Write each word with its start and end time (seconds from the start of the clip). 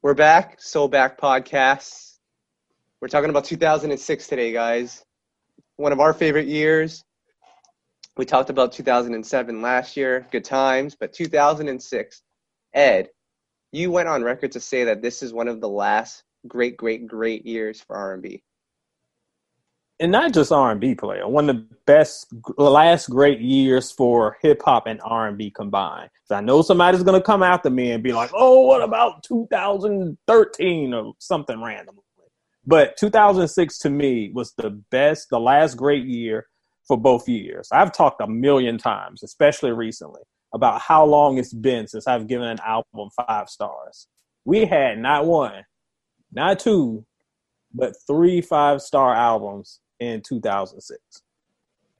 We're 0.00 0.14
back, 0.14 0.58
So 0.60 0.86
Back 0.86 1.20
Podcasts. 1.20 2.18
We're 3.00 3.08
talking 3.08 3.30
about 3.30 3.46
2006 3.46 4.28
today, 4.28 4.52
guys. 4.52 5.04
One 5.74 5.90
of 5.90 5.98
our 5.98 6.14
favorite 6.14 6.46
years. 6.46 7.04
We 8.16 8.24
talked 8.24 8.48
about 8.48 8.70
2007 8.70 9.60
last 9.60 9.96
year, 9.96 10.24
good 10.30 10.44
times, 10.44 10.94
but 10.94 11.12
2006. 11.12 12.22
Ed, 12.74 13.08
you 13.72 13.90
went 13.90 14.08
on 14.08 14.22
record 14.22 14.52
to 14.52 14.60
say 14.60 14.84
that 14.84 15.02
this 15.02 15.20
is 15.20 15.32
one 15.32 15.48
of 15.48 15.60
the 15.60 15.68
last 15.68 16.22
great, 16.46 16.76
great, 16.76 17.08
great 17.08 17.44
years 17.44 17.80
for 17.80 17.96
R&B. 17.96 18.44
And 20.00 20.12
not 20.12 20.32
just 20.32 20.52
R&B 20.52 20.94
player, 20.94 21.26
one 21.26 21.50
of 21.50 21.56
the 21.56 21.66
best, 21.84 22.32
last 22.56 23.10
great 23.10 23.40
years 23.40 23.90
for 23.90 24.36
hip 24.42 24.62
hop 24.64 24.86
and 24.86 25.00
R&B 25.02 25.50
combined. 25.50 26.10
So 26.24 26.36
I 26.36 26.40
know 26.40 26.62
somebody's 26.62 27.02
gonna 27.02 27.20
come 27.20 27.42
after 27.42 27.68
me 27.68 27.90
and 27.90 28.02
be 28.02 28.12
like, 28.12 28.30
"Oh, 28.32 28.60
what 28.60 28.80
about 28.80 29.24
2013 29.24 30.94
or 30.94 31.14
something 31.18 31.60
random?" 31.60 31.96
But 32.64 32.96
2006 32.96 33.78
to 33.78 33.90
me 33.90 34.30
was 34.32 34.52
the 34.52 34.70
best, 34.90 35.30
the 35.30 35.40
last 35.40 35.76
great 35.76 36.04
year 36.04 36.46
for 36.86 36.96
both 36.96 37.28
years. 37.28 37.68
I've 37.72 37.92
talked 37.92 38.20
a 38.20 38.26
million 38.26 38.78
times, 38.78 39.22
especially 39.22 39.72
recently, 39.72 40.22
about 40.54 40.80
how 40.80 41.04
long 41.04 41.38
it's 41.38 41.52
been 41.52 41.88
since 41.88 42.06
I've 42.06 42.26
given 42.26 42.46
an 42.46 42.60
album 42.64 43.08
five 43.26 43.48
stars. 43.48 44.06
We 44.44 44.64
had 44.64 44.98
not 44.98 45.26
one, 45.26 45.64
not 46.30 46.58
two, 46.58 47.04
but 47.72 47.94
three 48.06 48.40
five 48.40 48.80
star 48.80 49.14
albums 49.14 49.80
in 50.00 50.22
2006. 50.22 51.00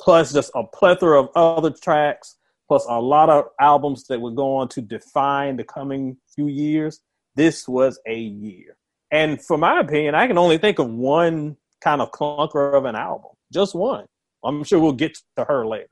Plus, 0.00 0.32
just 0.32 0.50
a 0.54 0.64
plethora 0.64 1.20
of 1.20 1.28
other 1.34 1.70
tracks, 1.70 2.36
plus 2.68 2.86
a 2.88 3.00
lot 3.00 3.28
of 3.28 3.46
albums 3.60 4.04
that 4.04 4.20
were 4.20 4.30
going 4.30 4.68
to 4.68 4.80
define 4.80 5.56
the 5.56 5.64
coming 5.64 6.16
few 6.34 6.46
years. 6.46 7.00
This 7.34 7.66
was 7.66 7.98
a 8.06 8.16
year. 8.16 8.76
And 9.10 9.42
for 9.42 9.56
my 9.56 9.80
opinion, 9.80 10.14
I 10.14 10.26
can 10.26 10.38
only 10.38 10.58
think 10.58 10.78
of 10.78 10.88
one 10.88 11.56
kind 11.80 12.00
of 12.00 12.10
clunker 12.12 12.74
of 12.74 12.84
an 12.84 12.94
album, 12.94 13.30
just 13.52 13.74
one. 13.74 14.06
I'm 14.44 14.64
sure 14.64 14.78
we'll 14.78 14.92
get 14.92 15.18
to 15.36 15.44
her 15.44 15.66
later. 15.66 15.88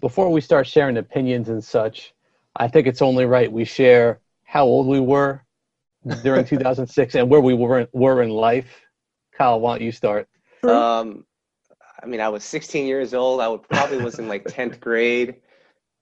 Before 0.00 0.30
we 0.30 0.40
start 0.40 0.66
sharing 0.66 0.96
opinions 0.96 1.48
and 1.48 1.62
such, 1.62 2.14
I 2.54 2.68
think 2.68 2.86
it's 2.86 3.02
only 3.02 3.24
right 3.24 3.50
we 3.50 3.64
share 3.64 4.20
how 4.44 4.64
old 4.64 4.86
we 4.86 5.00
were 5.00 5.42
during 6.22 6.44
2006 6.46 7.14
and 7.14 7.28
where 7.28 7.40
we 7.40 7.54
were, 7.54 7.88
were 7.92 8.22
in 8.22 8.30
life. 8.30 8.82
Kyle, 9.32 9.60
why 9.60 9.78
don't 9.78 9.84
you 9.84 9.92
start? 9.92 10.28
Um, 10.64 11.24
I 12.02 12.06
mean, 12.06 12.20
I 12.20 12.28
was 12.28 12.44
16 12.44 12.86
years 12.86 13.14
old. 13.14 13.40
I 13.40 13.48
would, 13.48 13.62
probably 13.68 13.98
was 13.98 14.18
in 14.18 14.28
like 14.28 14.44
10th 14.48 14.80
grade. 14.80 15.36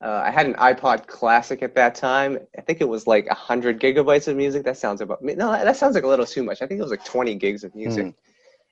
Uh, 0.03 0.23
I 0.25 0.31
had 0.31 0.47
an 0.47 0.55
iPod 0.55 1.07
Classic 1.07 1.63
at 1.63 1.75
that 1.77 1.95
time. 1.95 2.39
I 2.59 2.61
think 2.61 2.81
it 2.81 2.89
was 2.89 3.07
like 3.07 3.27
100 3.27 3.81
gigabytes 3.81 4.29
of 4.29 4.37
music. 4.37 4.65
That 4.65 4.77
sounds 4.77 5.01
about 5.01 5.23
no, 5.23 5.53
that 5.53 5.77
sounds 5.77 5.95
like 5.95 6.05
a 6.05 6.09
little 6.09 6.27
too 6.27 6.43
much. 6.43 6.61
I 6.61 6.67
think 6.67 6.79
it 6.79 6.83
was 6.83 6.91
like 6.91 7.05
20 7.05 7.35
gigs 7.37 7.65
of 7.65 7.75
music. 7.75 8.07
Mm. 8.07 8.15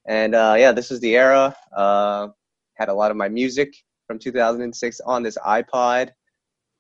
And 0.07 0.35
uh, 0.35 0.57
yeah, 0.59 0.73
this 0.73 0.91
was 0.91 1.01
the 1.01 1.17
era. 1.17 1.57
Uh, 1.75 2.29
had 2.75 2.89
a 2.89 2.95
lot 2.95 3.11
of 3.11 3.17
my 3.17 3.29
music 3.29 3.75
from 4.07 4.19
2006 4.19 5.01
on 5.01 5.23
this 5.23 5.39
iPod. 5.39 6.11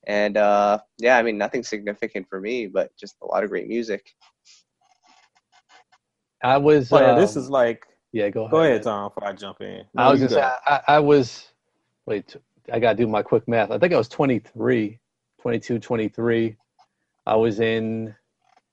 And 0.06 0.36
uh, 0.36 0.80
yeah, 0.98 1.16
I 1.16 1.22
mean, 1.22 1.38
nothing 1.38 1.62
significant 1.62 2.26
for 2.28 2.40
me, 2.40 2.66
but 2.66 2.90
just 2.98 3.16
a 3.22 3.26
lot 3.26 3.44
of 3.44 3.50
great 3.50 3.68
music. 3.68 4.12
I 6.42 6.58
was. 6.58 6.92
Um, 6.92 7.18
this 7.18 7.36
is 7.36 7.48
like 7.48 7.86
yeah, 8.12 8.28
go 8.28 8.42
ahead. 8.42 8.50
Go 8.50 8.60
ahead, 8.62 8.82
Tom, 8.82 9.08
before 9.08 9.28
I 9.28 9.32
jump 9.32 9.60
in. 9.62 9.84
No, 9.94 10.02
I 10.02 10.10
was 10.10 10.20
just, 10.20 10.36
I, 10.36 10.80
I, 10.86 10.98
was, 11.00 11.48
wait, 12.06 12.36
I 12.70 12.78
got 12.78 12.92
to 12.92 12.96
do 12.96 13.06
my 13.06 13.22
quick 13.22 13.48
math. 13.48 13.70
I 13.70 13.78
think 13.78 13.94
I 13.94 13.96
was 13.96 14.08
23, 14.08 14.98
22, 15.40 15.78
23. 15.78 16.56
I 17.26 17.36
was 17.36 17.60
in 17.60 18.14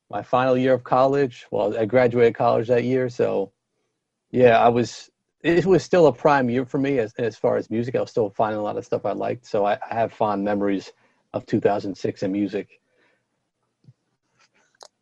my 0.10 0.22
final 0.22 0.58
year 0.58 0.74
of 0.74 0.84
college. 0.84 1.46
Well, 1.52 1.78
I 1.78 1.86
graduated 1.86 2.36
college 2.36 2.68
that 2.68 2.84
year. 2.84 3.08
So, 3.10 3.52
yeah, 4.32 4.60
I 4.60 4.68
was, 4.68 5.10
it 5.42 5.66
was 5.66 5.84
still 5.84 6.08
a 6.08 6.14
prime 6.14 6.50
year 6.50 6.66
for 6.66 6.78
me 6.78 7.00
as, 7.00 7.14
as 7.18 7.38
far 7.38 7.56
as 7.56 7.70
music. 7.70 7.96
I 7.96 8.02
was 8.02 8.10
still 8.10 8.30
finding 8.30 8.60
a 8.60 8.64
lot 8.64 8.78
of 8.78 8.86
stuff 8.86 9.06
I 9.06 9.14
liked. 9.14 9.46
So 9.46 9.66
I, 9.66 9.80
I 9.90 9.94
have 9.94 10.12
fond 10.12 10.44
memories 10.44 10.92
of 11.34 11.46
2006 11.46 12.24
and 12.24 12.34
music. 12.34 12.82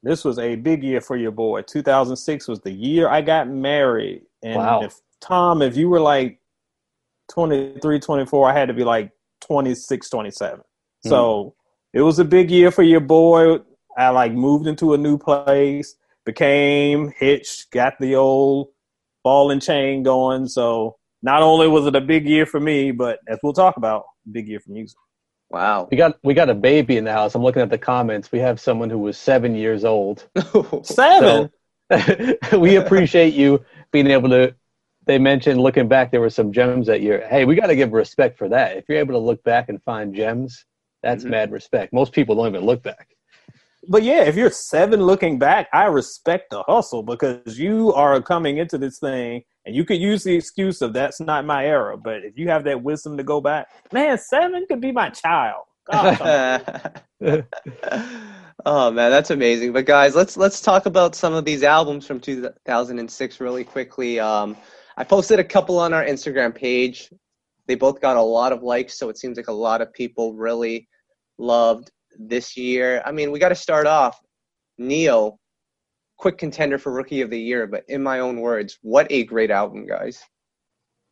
This 0.03 0.24
was 0.24 0.40
a 0.40 0.56
big 0.56 0.84
year 0.84 1.02
for 1.02 1.18
your 1.18 1.31
boy. 1.31 1.62
2006 1.63 2.47
was 2.47 2.59
the 2.62 2.72
year 2.72 3.09
I 3.09 3.22
got 3.22 3.50
married. 3.50 4.24
And 4.44 4.58
wow. 4.58 4.81
if 4.84 5.00
Tom, 5.19 5.62
if 5.62 5.75
you 5.75 5.90
were 5.90 6.00
like 6.00 6.40
23, 7.30 8.00
24, 8.00 8.50
I 8.50 8.53
had 8.53 8.68
to 8.68 8.74
be 8.74 8.84
like 8.84 9.12
26, 9.41 10.09
27. 10.09 10.59
Mm-hmm. 10.59 11.09
So 11.09 11.56
it 11.94 12.02
was 12.02 12.19
a 12.19 12.25
big 12.25 12.52
year 12.52 12.72
for 12.72 12.84
your 12.84 13.00
boy. 13.00 13.59
I 13.97 14.09
like 14.09 14.31
moved 14.31 14.68
into 14.68 14.94
a 14.94 14.97
new 14.97 15.18
place, 15.18 15.96
became 16.25 17.12
hitched, 17.18 17.72
got 17.72 17.94
the 18.00 18.16
old 18.16 18.69
ball 19.24 19.52
and 19.52 19.62
chain 19.62 20.03
going. 20.03 20.47
So 20.47 20.97
not 21.24 21.41
only 21.41 21.68
was 21.68 21.88
it 21.88 21.96
a 21.96 22.02
big 22.02 22.28
year 22.28 22.46
for 22.46 22.59
me, 22.59 22.91
but 22.91 23.19
as 23.28 23.40
we'll 23.41 23.53
talk 23.53 23.78
about, 23.78 24.03
big 24.31 24.47
year 24.47 24.59
for 24.59 24.72
music. 24.72 24.97
Wow. 25.50 25.88
We 25.90 25.97
got 25.97 26.18
we 26.24 26.34
got 26.34 26.50
a 26.50 26.56
baby 26.56 26.97
in 26.97 27.06
the 27.06 27.12
house. 27.12 27.35
I'm 27.35 27.44
looking 27.44 27.62
at 27.62 27.69
the 27.69 27.78
comments. 27.78 28.31
We 28.31 28.40
have 28.40 28.59
someone 28.59 28.90
who 28.90 29.00
was 29.00 29.18
seven 29.18 29.56
years 29.56 29.85
old. 29.85 30.28
seven. 30.84 31.50
So, 31.91 32.59
we 32.59 32.75
appreciate 32.75 33.34
you 33.34 33.63
being 33.91 34.07
able 34.07 34.30
to. 34.30 34.53
They 35.06 35.18
mentioned 35.18 35.62
looking 35.62 35.88
back, 35.88 36.12
there 36.12 36.19
were 36.19 36.30
some 36.30 36.52
gems 36.52 36.88
that 36.88 37.02
year. 37.02 37.25
Hey, 37.30 37.46
we 37.46 37.56
got 37.56 37.68
to 37.68 37.78
give 37.78 37.94
respect 37.94 38.38
for 38.38 38.50
that. 38.50 38.75
If 38.75 38.90
you're 38.90 38.97
able 38.97 39.13
to 39.13 39.19
look 39.19 39.41
back 39.44 39.69
and 39.69 39.81
find 39.84 40.13
gems, 40.13 40.66
that's 41.02 41.24
mm-hmm. 41.24 41.31
mad 41.31 41.52
respect. 41.53 41.94
Most 41.94 42.12
people 42.12 42.36
don't 42.36 42.47
even 42.47 42.66
look 42.66 42.84
back. 42.84 43.07
But 43.88 44.03
yeah, 44.03 44.24
if 44.24 44.36
you're 44.36 44.52
seven 44.52 45.02
looking 45.02 45.40
back, 45.40 45.69
I 45.72 45.86
respect 45.86 46.50
the 46.50 46.62
hustle 46.63 47.03
because 47.03 47.57
you 47.57 47.94
are 47.94 48.22
coming 48.22 48.57
into 48.57 48.78
this 48.78 49.00
thing 49.00 49.44
and 49.67 49.75
you 49.75 49.83
could 49.83 50.00
use 50.00 50.23
the 50.23 50.33
excuse 50.33 50.81
of 50.81 50.94
that's 50.94 51.19
not 51.19 51.45
my 51.45 51.66
era. 51.66 51.97
But 51.97 52.23
if 52.23 52.38
you 52.38 52.47
have 52.47 52.63
that 52.63 52.81
wisdom 52.81 53.17
to 53.17 53.23
go 53.23 53.41
back, 53.41 53.67
man, 53.91 54.17
seven 54.17 54.66
could 54.66 54.79
be 54.79 54.94
my 54.94 55.09
child. 55.09 55.66
oh 55.91 56.22
man, 57.22 59.11
that's 59.11 59.29
amazing. 59.29 59.73
But 59.73 59.85
guys, 59.85 60.16
let's 60.16 60.38
let's 60.38 60.61
talk 60.61 60.85
about 60.85 61.16
some 61.16 61.33
of 61.33 61.44
these 61.44 61.63
albums 61.63 62.07
from 62.07 62.22
2006 62.22 63.39
really 63.41 63.66
quickly. 63.66 64.22
Um, 64.22 64.56
I 64.95 65.03
posted 65.03 65.38
a 65.39 65.44
couple 65.44 65.77
on 65.79 65.94
our 65.94 66.06
Instagram 66.06 66.56
page. 66.56 67.11
They 67.67 67.75
both 67.75 68.00
got 68.00 68.16
a 68.16 68.22
lot 68.22 68.53
of 68.53 68.63
likes, 68.63 68.97
so 68.97 69.09
it 69.09 69.17
seems 69.17 69.35
like 69.35 69.50
a 69.50 69.53
lot 69.53 69.81
of 69.81 69.91
people 69.91 70.33
really 70.33 70.88
loved 71.38 71.91
this 72.17 72.56
year. 72.56 73.01
I 73.06 73.11
mean, 73.11 73.31
we 73.31 73.39
got 73.39 73.50
to 73.50 73.56
start 73.56 73.85
off. 73.85 74.17
Ne-Yo, 74.77 75.38
quick 76.17 76.38
contender 76.38 76.78
for 76.78 76.91
Rookie 76.91 77.22
of 77.22 77.29
the 77.29 77.39
Year, 77.39 77.67
but 77.67 77.83
in 77.88 78.01
my 78.03 78.19
own 78.19 78.41
words, 78.41 78.79
what 78.81 79.07
a 79.11 79.23
great 79.23 79.51
album, 79.51 79.85
guys. 79.85 80.23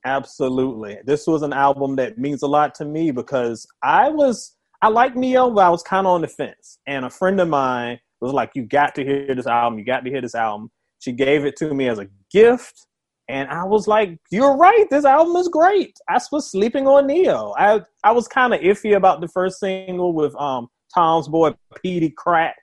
Absolutely. 0.05 0.99
This 1.05 1.25
was 1.25 1.41
an 1.41 1.53
album 1.53 1.95
that 1.95 2.17
means 2.17 2.43
a 2.43 2.47
lot 2.47 2.75
to 2.75 2.85
me 2.85 3.11
because 3.11 3.65
I 3.81 4.09
was 4.09 4.55
I 4.81 4.89
like 4.89 5.15
Ne-Yo, 5.15 5.49
but 5.49 5.65
I 5.65 5.69
was 5.69 5.81
kind 5.81 6.05
of 6.05 6.13
on 6.13 6.21
the 6.21 6.27
fence. 6.27 6.77
And 6.85 7.05
a 7.05 7.09
friend 7.09 7.39
of 7.39 7.49
mine 7.49 7.99
was 8.21 8.33
like, 8.33 8.51
"You 8.53 8.63
got 8.63 8.93
to 8.95 9.03
hear 9.03 9.33
this 9.33 9.47
album. 9.47 9.79
You 9.79 9.85
got 9.85 10.03
to 10.05 10.11
hear 10.11 10.21
this 10.21 10.35
album." 10.35 10.69
She 10.99 11.11
gave 11.11 11.43
it 11.43 11.55
to 11.57 11.73
me 11.73 11.87
as 11.89 11.97
a 11.97 12.07
gift, 12.31 12.85
and 13.27 13.49
I 13.49 13.63
was 13.63 13.87
like, 13.87 14.19
"You're 14.29 14.55
right. 14.55 14.85
This 14.91 15.05
album 15.05 15.35
is 15.37 15.47
great." 15.47 15.97
I 16.07 16.19
was 16.31 16.51
sleeping 16.51 16.87
on 16.87 17.07
Ne-Yo. 17.07 17.55
I 17.57 17.81
I 18.03 18.11
was 18.11 18.27
kind 18.27 18.53
of 18.53 18.61
iffy 18.61 18.95
about 18.95 19.21
the 19.21 19.27
first 19.27 19.59
single 19.59 20.13
with 20.13 20.35
um 20.35 20.67
Tom's 20.93 21.27
boy 21.27 21.53
Peedi 21.83 22.13
Crakk, 22.13 22.53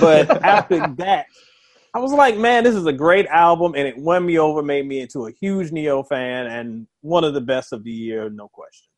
but 0.00 0.30
after 0.44 0.86
that. 0.98 1.26
I 1.94 1.98
was 1.98 2.12
like, 2.12 2.38
man, 2.38 2.64
this 2.64 2.74
is 2.74 2.86
a 2.86 2.92
great 2.92 3.26
album, 3.26 3.74
and 3.74 3.86
it 3.86 3.98
won 3.98 4.24
me 4.24 4.38
over, 4.38 4.62
made 4.62 4.86
me 4.86 5.00
into 5.00 5.26
a 5.26 5.32
huge 5.32 5.72
Ne-Yo 5.72 6.02
fan, 6.02 6.46
and 6.46 6.86
one 7.02 7.22
of 7.22 7.34
the 7.34 7.40
best 7.40 7.72
of 7.72 7.84
the 7.84 7.90
year, 7.90 8.30
no 8.30 8.48
question. 8.48 8.88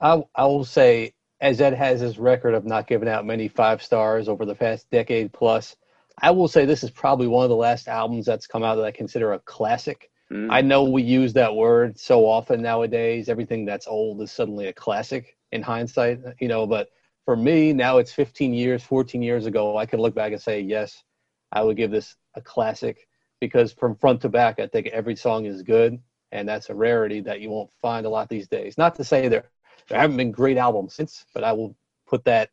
I 0.00 0.22
I 0.34 0.46
will 0.46 0.64
say 0.64 1.14
as 1.40 1.60
Ed 1.60 1.74
has 1.74 2.00
his 2.00 2.18
record 2.18 2.54
of 2.54 2.64
not 2.64 2.86
giving 2.86 3.08
out 3.08 3.26
many 3.26 3.48
five 3.48 3.82
stars 3.82 4.28
over 4.28 4.46
the 4.46 4.54
past 4.54 4.88
decade 4.90 5.32
plus, 5.32 5.76
I 6.22 6.30
will 6.30 6.48
say 6.48 6.64
this 6.64 6.84
is 6.84 6.90
probably 6.90 7.26
one 7.26 7.44
of 7.44 7.50
the 7.50 7.56
last 7.56 7.88
albums 7.88 8.24
that's 8.24 8.46
come 8.46 8.62
out 8.62 8.76
that 8.76 8.84
I 8.84 8.92
consider 8.92 9.32
a 9.32 9.40
classic. 9.40 10.10
Mm. 10.32 10.48
I 10.50 10.60
know 10.60 10.84
we 10.84 11.02
use 11.02 11.32
that 11.34 11.54
word 11.54 11.98
so 11.98 12.26
often 12.26 12.62
nowadays. 12.62 13.28
Everything 13.28 13.64
that's 13.64 13.86
old 13.86 14.22
is 14.22 14.32
suddenly 14.32 14.68
a 14.68 14.72
classic 14.72 15.36
in 15.52 15.60
hindsight, 15.60 16.20
you 16.40 16.48
know, 16.48 16.66
but 16.66 16.88
for 17.24 17.36
me, 17.36 17.72
now 17.72 17.98
it's 17.98 18.12
15 18.12 18.54
years, 18.54 18.82
14 18.82 19.22
years 19.22 19.46
ago, 19.46 19.76
I 19.76 19.86
can 19.86 20.00
look 20.00 20.14
back 20.14 20.32
and 20.32 20.40
say, 20.40 20.60
yes, 20.60 21.02
I 21.52 21.62
would 21.62 21.76
give 21.76 21.90
this 21.90 22.16
a 22.34 22.40
classic 22.40 23.08
because 23.40 23.72
from 23.72 23.94
front 23.96 24.20
to 24.22 24.28
back, 24.28 24.58
I 24.58 24.66
think 24.66 24.86
every 24.88 25.16
song 25.16 25.46
is 25.46 25.62
good. 25.62 25.98
And 26.32 26.48
that's 26.48 26.70
a 26.70 26.74
rarity 26.74 27.20
that 27.20 27.40
you 27.40 27.50
won't 27.50 27.70
find 27.80 28.06
a 28.06 28.08
lot 28.08 28.28
these 28.28 28.48
days. 28.48 28.76
Not 28.76 28.94
to 28.96 29.04
say 29.04 29.28
there 29.28 29.44
there 29.88 30.00
haven't 30.00 30.16
been 30.16 30.32
great 30.32 30.56
albums 30.56 30.94
since, 30.94 31.24
but 31.34 31.44
I 31.44 31.52
will 31.52 31.76
put 32.06 32.24
that 32.24 32.50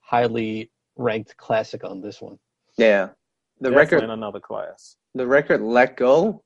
highly 0.00 0.70
ranked 0.96 1.36
classic 1.36 1.84
on 1.84 2.00
this 2.00 2.20
one. 2.20 2.38
Yeah, 2.76 3.10
the 3.60 3.70
Definitely 3.70 3.76
record 3.76 4.04
in 4.04 4.10
another 4.10 4.40
class. 4.40 4.96
The 5.14 5.26
record 5.26 5.60
"Let 5.60 5.96
Go," 5.96 6.42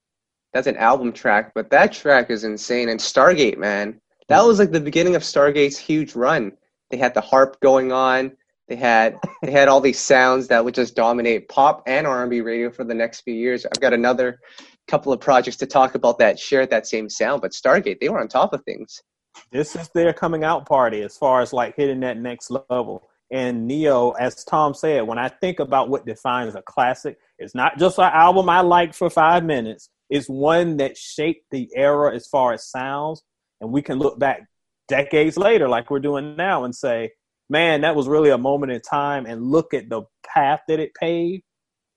that's 0.52 0.66
an 0.66 0.76
album 0.76 1.12
track, 1.12 1.52
but 1.54 1.70
that 1.70 1.92
track 1.92 2.30
is 2.30 2.44
insane. 2.44 2.88
And 2.88 3.00
Stargate, 3.00 3.58
man, 3.58 4.00
that 4.28 4.40
mm. 4.40 4.46
was 4.46 4.58
like 4.58 4.70
the 4.70 4.80
beginning 4.80 5.14
of 5.14 5.22
Stargate's 5.22 5.78
huge 5.78 6.14
run. 6.14 6.52
They 6.90 6.96
had 6.96 7.14
the 7.14 7.20
harp 7.20 7.58
going 7.60 7.92
on. 7.92 8.36
They 8.68 8.76
had 8.76 9.18
they 9.42 9.50
had 9.50 9.68
all 9.68 9.80
these 9.80 9.98
sounds 9.98 10.48
that 10.48 10.64
would 10.64 10.74
just 10.74 10.96
dominate 10.96 11.48
pop 11.48 11.82
and 11.86 12.06
R&B 12.06 12.40
radio 12.40 12.70
for 12.70 12.84
the 12.84 12.94
next 12.94 13.20
few 13.20 13.34
years. 13.34 13.66
I've 13.66 13.80
got 13.80 13.92
another 13.92 14.40
couple 14.88 15.12
of 15.12 15.20
projects 15.20 15.56
to 15.58 15.66
talk 15.66 15.94
about 15.94 16.18
that 16.18 16.38
shared 16.38 16.70
that 16.70 16.86
same 16.86 17.08
sound, 17.08 17.42
but 17.42 17.52
Stargate 17.52 18.00
they 18.00 18.08
were 18.08 18.20
on 18.20 18.28
top 18.28 18.52
of 18.52 18.62
things. 18.64 19.02
This 19.50 19.74
is 19.76 19.90
their 19.94 20.12
coming 20.12 20.44
out 20.44 20.66
party 20.66 21.02
as 21.02 21.16
far 21.16 21.40
as 21.40 21.52
like 21.52 21.76
hitting 21.76 22.00
that 22.00 22.18
next 22.18 22.50
level. 22.70 23.08
And 23.30 23.66
Ne-Yo, 23.66 24.10
as 24.12 24.44
Tom 24.44 24.74
said, 24.74 25.06
when 25.06 25.18
I 25.18 25.28
think 25.28 25.58
about 25.58 25.88
what 25.88 26.06
defines 26.06 26.54
a 26.54 26.62
classic, 26.62 27.16
it's 27.38 27.54
not 27.54 27.78
just 27.78 27.98
an 27.98 28.04
album 28.04 28.48
I 28.48 28.60
liked 28.60 28.94
for 28.94 29.10
five 29.10 29.44
minutes. 29.44 29.88
It's 30.08 30.28
one 30.28 30.76
that 30.76 30.96
shaped 30.96 31.46
the 31.50 31.68
era 31.74 32.14
as 32.14 32.26
far 32.28 32.52
as 32.52 32.70
sounds. 32.70 33.22
And 33.60 33.72
we 33.72 33.82
can 33.82 33.98
look 33.98 34.18
back 34.18 34.46
decades 34.88 35.36
later, 35.36 35.68
like 35.68 35.90
we're 35.90 36.00
doing 36.00 36.36
now, 36.36 36.64
and 36.64 36.74
say, 36.74 37.10
man, 37.48 37.82
that 37.82 37.94
was 37.94 38.08
really 38.08 38.30
a 38.30 38.38
moment 38.38 38.72
in 38.72 38.80
time, 38.80 39.26
and 39.26 39.50
look 39.50 39.74
at 39.74 39.88
the 39.88 40.02
path 40.26 40.60
that 40.68 40.80
it 40.80 40.94
paved. 40.94 41.42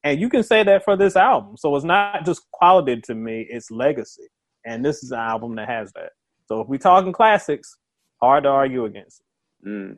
And 0.03 0.19
you 0.19 0.29
can 0.29 0.44
say 0.44 0.63
that 0.63 0.83
for 0.83 0.95
this 0.95 1.15
album. 1.15 1.57
So 1.57 1.75
it's 1.75 1.85
not 1.85 2.25
just 2.25 2.49
quality 2.51 3.01
to 3.01 3.15
me, 3.15 3.45
it's 3.49 3.71
legacy. 3.71 4.27
And 4.65 4.83
this 4.83 5.03
is 5.03 5.11
an 5.11 5.19
album 5.19 5.55
that 5.55 5.67
has 5.67 5.91
that. 5.94 6.11
So 6.47 6.61
if 6.61 6.67
we're 6.67 6.77
talking 6.77 7.11
classics, 7.11 7.75
hard 8.21 8.44
to 8.44 8.49
argue 8.49 8.85
against. 8.85 9.21
Mm. 9.65 9.97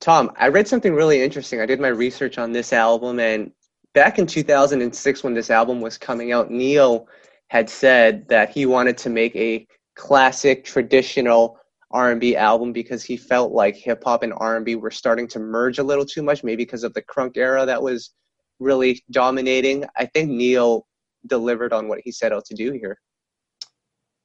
Tom, 0.00 0.30
I 0.36 0.48
read 0.48 0.68
something 0.68 0.94
really 0.94 1.22
interesting. 1.22 1.60
I 1.60 1.66
did 1.66 1.80
my 1.80 1.88
research 1.88 2.38
on 2.38 2.52
this 2.52 2.72
album, 2.72 3.20
and 3.20 3.52
back 3.94 4.18
in 4.18 4.26
2006, 4.26 5.24
when 5.24 5.34
this 5.34 5.50
album 5.50 5.80
was 5.80 5.98
coming 5.98 6.32
out, 6.32 6.50
Ne-Yo 6.50 7.06
had 7.48 7.68
said 7.68 8.28
that 8.28 8.50
he 8.50 8.66
wanted 8.66 8.96
to 8.98 9.10
make 9.10 9.34
a 9.36 9.66
classic, 9.94 10.64
traditional 10.64 11.58
R&B 11.92 12.36
album 12.36 12.72
because 12.72 13.02
he 13.02 13.16
felt 13.16 13.52
like 13.52 13.76
hip 13.76 14.02
hop 14.04 14.22
and 14.22 14.32
R&B 14.36 14.76
were 14.76 14.90
starting 14.90 15.28
to 15.28 15.38
merge 15.38 15.78
a 15.78 15.82
little 15.82 16.06
too 16.06 16.22
much, 16.22 16.44
maybe 16.44 16.64
because 16.64 16.84
of 16.84 16.94
the 16.94 17.02
crunk 17.02 17.36
era 17.36 17.66
that 17.66 17.82
was 17.82 18.14
really 18.58 19.02
dominating. 19.10 19.84
I 19.96 20.06
think 20.06 20.30
Ne-Yo 20.30 20.86
delivered 21.26 21.72
on 21.72 21.88
what 21.88 22.00
he 22.02 22.12
set 22.12 22.32
out 22.32 22.44
to 22.46 22.54
do 22.54 22.72
here. 22.72 22.98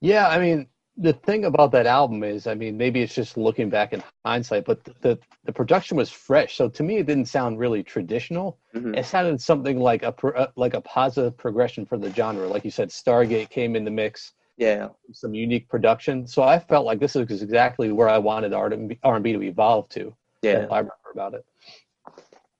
Yeah, 0.01 0.27
I 0.27 0.39
mean, 0.39 0.67
the 0.97 1.13
thing 1.13 1.45
about 1.45 1.71
that 1.71 1.85
album 1.85 2.23
is, 2.23 2.47
I 2.47 2.55
mean, 2.55 2.75
maybe 2.75 3.01
it's 3.01 3.13
just 3.13 3.37
looking 3.37 3.69
back 3.69 3.93
in 3.93 4.03
hindsight, 4.25 4.65
but 4.65 4.83
the 4.83 4.93
the, 5.01 5.19
the 5.45 5.53
production 5.53 5.95
was 5.95 6.09
fresh. 6.09 6.55
So 6.55 6.69
to 6.69 6.83
me, 6.83 6.97
it 6.97 7.05
didn't 7.05 7.27
sound 7.27 7.59
really 7.59 7.83
traditional. 7.83 8.59
Mm-hmm. 8.75 8.95
It 8.95 9.05
sounded 9.05 9.39
something 9.39 9.79
like 9.79 10.03
a 10.03 10.13
uh, 10.27 10.47
like 10.55 10.73
a 10.73 10.81
positive 10.81 11.37
progression 11.37 11.85
for 11.85 11.97
the 11.97 12.11
genre. 12.13 12.47
Like 12.47 12.65
you 12.65 12.71
said, 12.71 12.89
Stargate 12.89 13.49
came 13.49 13.75
in 13.75 13.85
the 13.85 13.91
mix 13.91 14.33
yeah. 14.57 14.89
Some 15.13 15.33
unique 15.33 15.69
production. 15.69 16.27
So 16.27 16.43
i 16.43 16.59
felt 16.59 16.85
like 16.85 16.99
this 16.99 17.15
is 17.15 17.41
exactly 17.41 17.91
where 17.91 18.09
i 18.09 18.17
wanted 18.17 18.53
r&b, 18.53 18.99
R&B 19.03 19.33
to 19.33 19.41
evolve 19.43 19.87
to. 19.89 20.13
Yeah. 20.41 20.67
I 20.71 20.79
remember 20.79 20.93
about 21.13 21.33
it. 21.35 21.45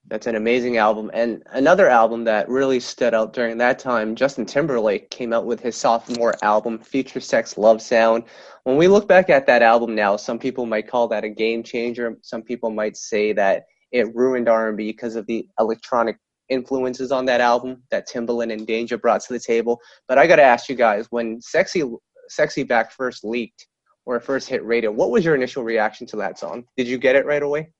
That's 0.09 0.27
an 0.27 0.35
amazing 0.35 0.77
album. 0.77 1.11
And 1.13 1.43
another 1.51 1.89
album 1.89 2.23
that 2.23 2.47
really 2.47 2.79
stood 2.79 3.13
out 3.13 3.33
during 3.33 3.57
that 3.57 3.79
time 3.79 4.15
justin 4.15 4.45
timberlake 4.45 5.09
came 5.09 5.33
out 5.33 5.45
with 5.45 5.59
his 5.59 5.75
sophomore 5.75 6.35
album 6.43 6.79
future 6.79 7.19
sex 7.19 7.57
love 7.57 7.81
sound. 7.81 8.23
When 8.63 8.77
we 8.77 8.87
look 8.87 9.07
back 9.07 9.29
at 9.29 9.47
that 9.47 9.63
album 9.63 9.95
now 9.95 10.15
some 10.17 10.37
people 10.37 10.65
might 10.67 10.87
call 10.87 11.07
that 11.07 11.23
a 11.23 11.29
game 11.29 11.63
changer. 11.63 12.17
Some 12.21 12.43
people 12.43 12.69
might 12.69 12.95
say 12.95 13.33
that 13.33 13.65
it 13.91 14.13
ruined 14.15 14.47
r&b 14.47 14.85
because 14.85 15.15
of 15.15 15.25
the 15.25 15.47
electronic 15.59 16.17
influences 16.49 17.11
on 17.11 17.25
that 17.25 17.41
album 17.41 17.83
that 17.91 18.07
Timbaland 18.07 18.53
and 18.53 18.67
Danja 18.67 18.99
brought 19.01 19.21
to 19.21 19.33
the 19.33 19.39
table. 19.39 19.79
But 20.07 20.17
I 20.17 20.27
got 20.27 20.37
to 20.37 20.43
ask 20.43 20.69
you 20.69 20.75
guys, 20.75 21.07
when 21.09 21.41
Sexy 21.41 21.83
Sexy 22.29 22.63
Back 22.63 22.91
first 22.91 23.23
leaked 23.23 23.67
or 24.05 24.19
first 24.19 24.49
hit 24.49 24.65
radio, 24.65 24.91
what 24.91 25.11
was 25.11 25.23
your 25.25 25.35
initial 25.35 25.63
reaction 25.63 26.07
to 26.07 26.17
that 26.17 26.39
song? 26.39 26.65
Did 26.75 26.87
you 26.87 26.97
get 26.97 27.15
it 27.15 27.25
right 27.25 27.43
away? 27.43 27.71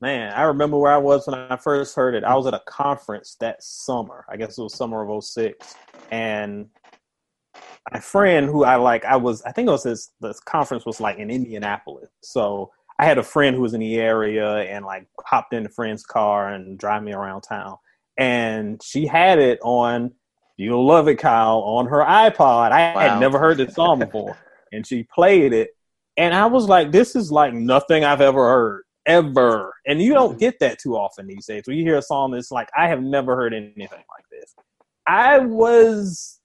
Man, 0.00 0.32
I 0.32 0.42
remember 0.42 0.78
where 0.78 0.92
I 0.92 0.98
was 0.98 1.26
when 1.26 1.38
I 1.38 1.56
first 1.56 1.94
heard 1.94 2.14
it. 2.14 2.24
I 2.24 2.34
was 2.34 2.46
at 2.46 2.54
a 2.54 2.62
conference 2.66 3.36
that 3.40 3.62
summer. 3.62 4.24
I 4.30 4.36
guess 4.38 4.56
it 4.56 4.62
was 4.62 4.74
summer 4.74 5.06
of 5.06 5.22
06. 5.22 5.74
And 6.10 6.68
my 7.92 8.00
friend 8.00 8.46
who 8.46 8.64
I 8.64 8.76
like, 8.76 9.04
I 9.04 9.16
was, 9.16 9.42
I 9.42 9.52
think 9.52 9.68
it 9.68 9.72
was 9.72 9.82
this, 9.82 10.10
this 10.20 10.40
conference 10.40 10.86
was 10.86 11.00
like 11.00 11.18
in 11.18 11.30
Indianapolis. 11.30 12.08
So 12.22 12.70
I 13.00 13.04
had 13.06 13.16
a 13.16 13.22
friend 13.22 13.56
who 13.56 13.62
was 13.62 13.72
in 13.72 13.80
the 13.80 13.96
area 13.96 14.56
and 14.58 14.84
like 14.84 15.06
hopped 15.24 15.54
in 15.54 15.64
a 15.64 15.70
friend's 15.70 16.04
car 16.04 16.52
and 16.52 16.78
drive 16.78 17.02
me 17.02 17.14
around 17.14 17.40
town. 17.40 17.78
And 18.18 18.78
she 18.82 19.06
had 19.06 19.38
it 19.38 19.58
on 19.62 20.12
You'll 20.58 20.86
Love 20.86 21.08
It, 21.08 21.14
Kyle, 21.16 21.60
on 21.60 21.86
her 21.86 22.00
iPod. 22.00 22.72
I 22.72 22.94
wow. 22.94 23.00
had 23.00 23.18
never 23.18 23.38
heard 23.38 23.56
this 23.56 23.74
song 23.74 24.00
before. 24.00 24.36
and 24.72 24.86
she 24.86 25.04
played 25.14 25.54
it. 25.54 25.70
And 26.18 26.34
I 26.34 26.44
was 26.44 26.66
like, 26.66 26.92
this 26.92 27.16
is 27.16 27.32
like 27.32 27.54
nothing 27.54 28.04
I've 28.04 28.20
ever 28.20 28.46
heard. 28.46 28.82
Ever. 29.06 29.72
And 29.86 30.02
you 30.02 30.12
don't 30.12 30.38
get 30.38 30.58
that 30.60 30.78
too 30.78 30.94
often 30.94 31.26
these 31.26 31.46
days. 31.46 31.62
When 31.64 31.78
you 31.78 31.84
hear 31.84 31.96
a 31.96 32.02
song 32.02 32.32
that's 32.32 32.50
like, 32.50 32.68
I 32.76 32.86
have 32.88 33.02
never 33.02 33.34
heard 33.34 33.54
anything 33.54 33.88
like 33.88 34.26
this. 34.30 34.54
I 35.06 35.38
was 35.38 36.38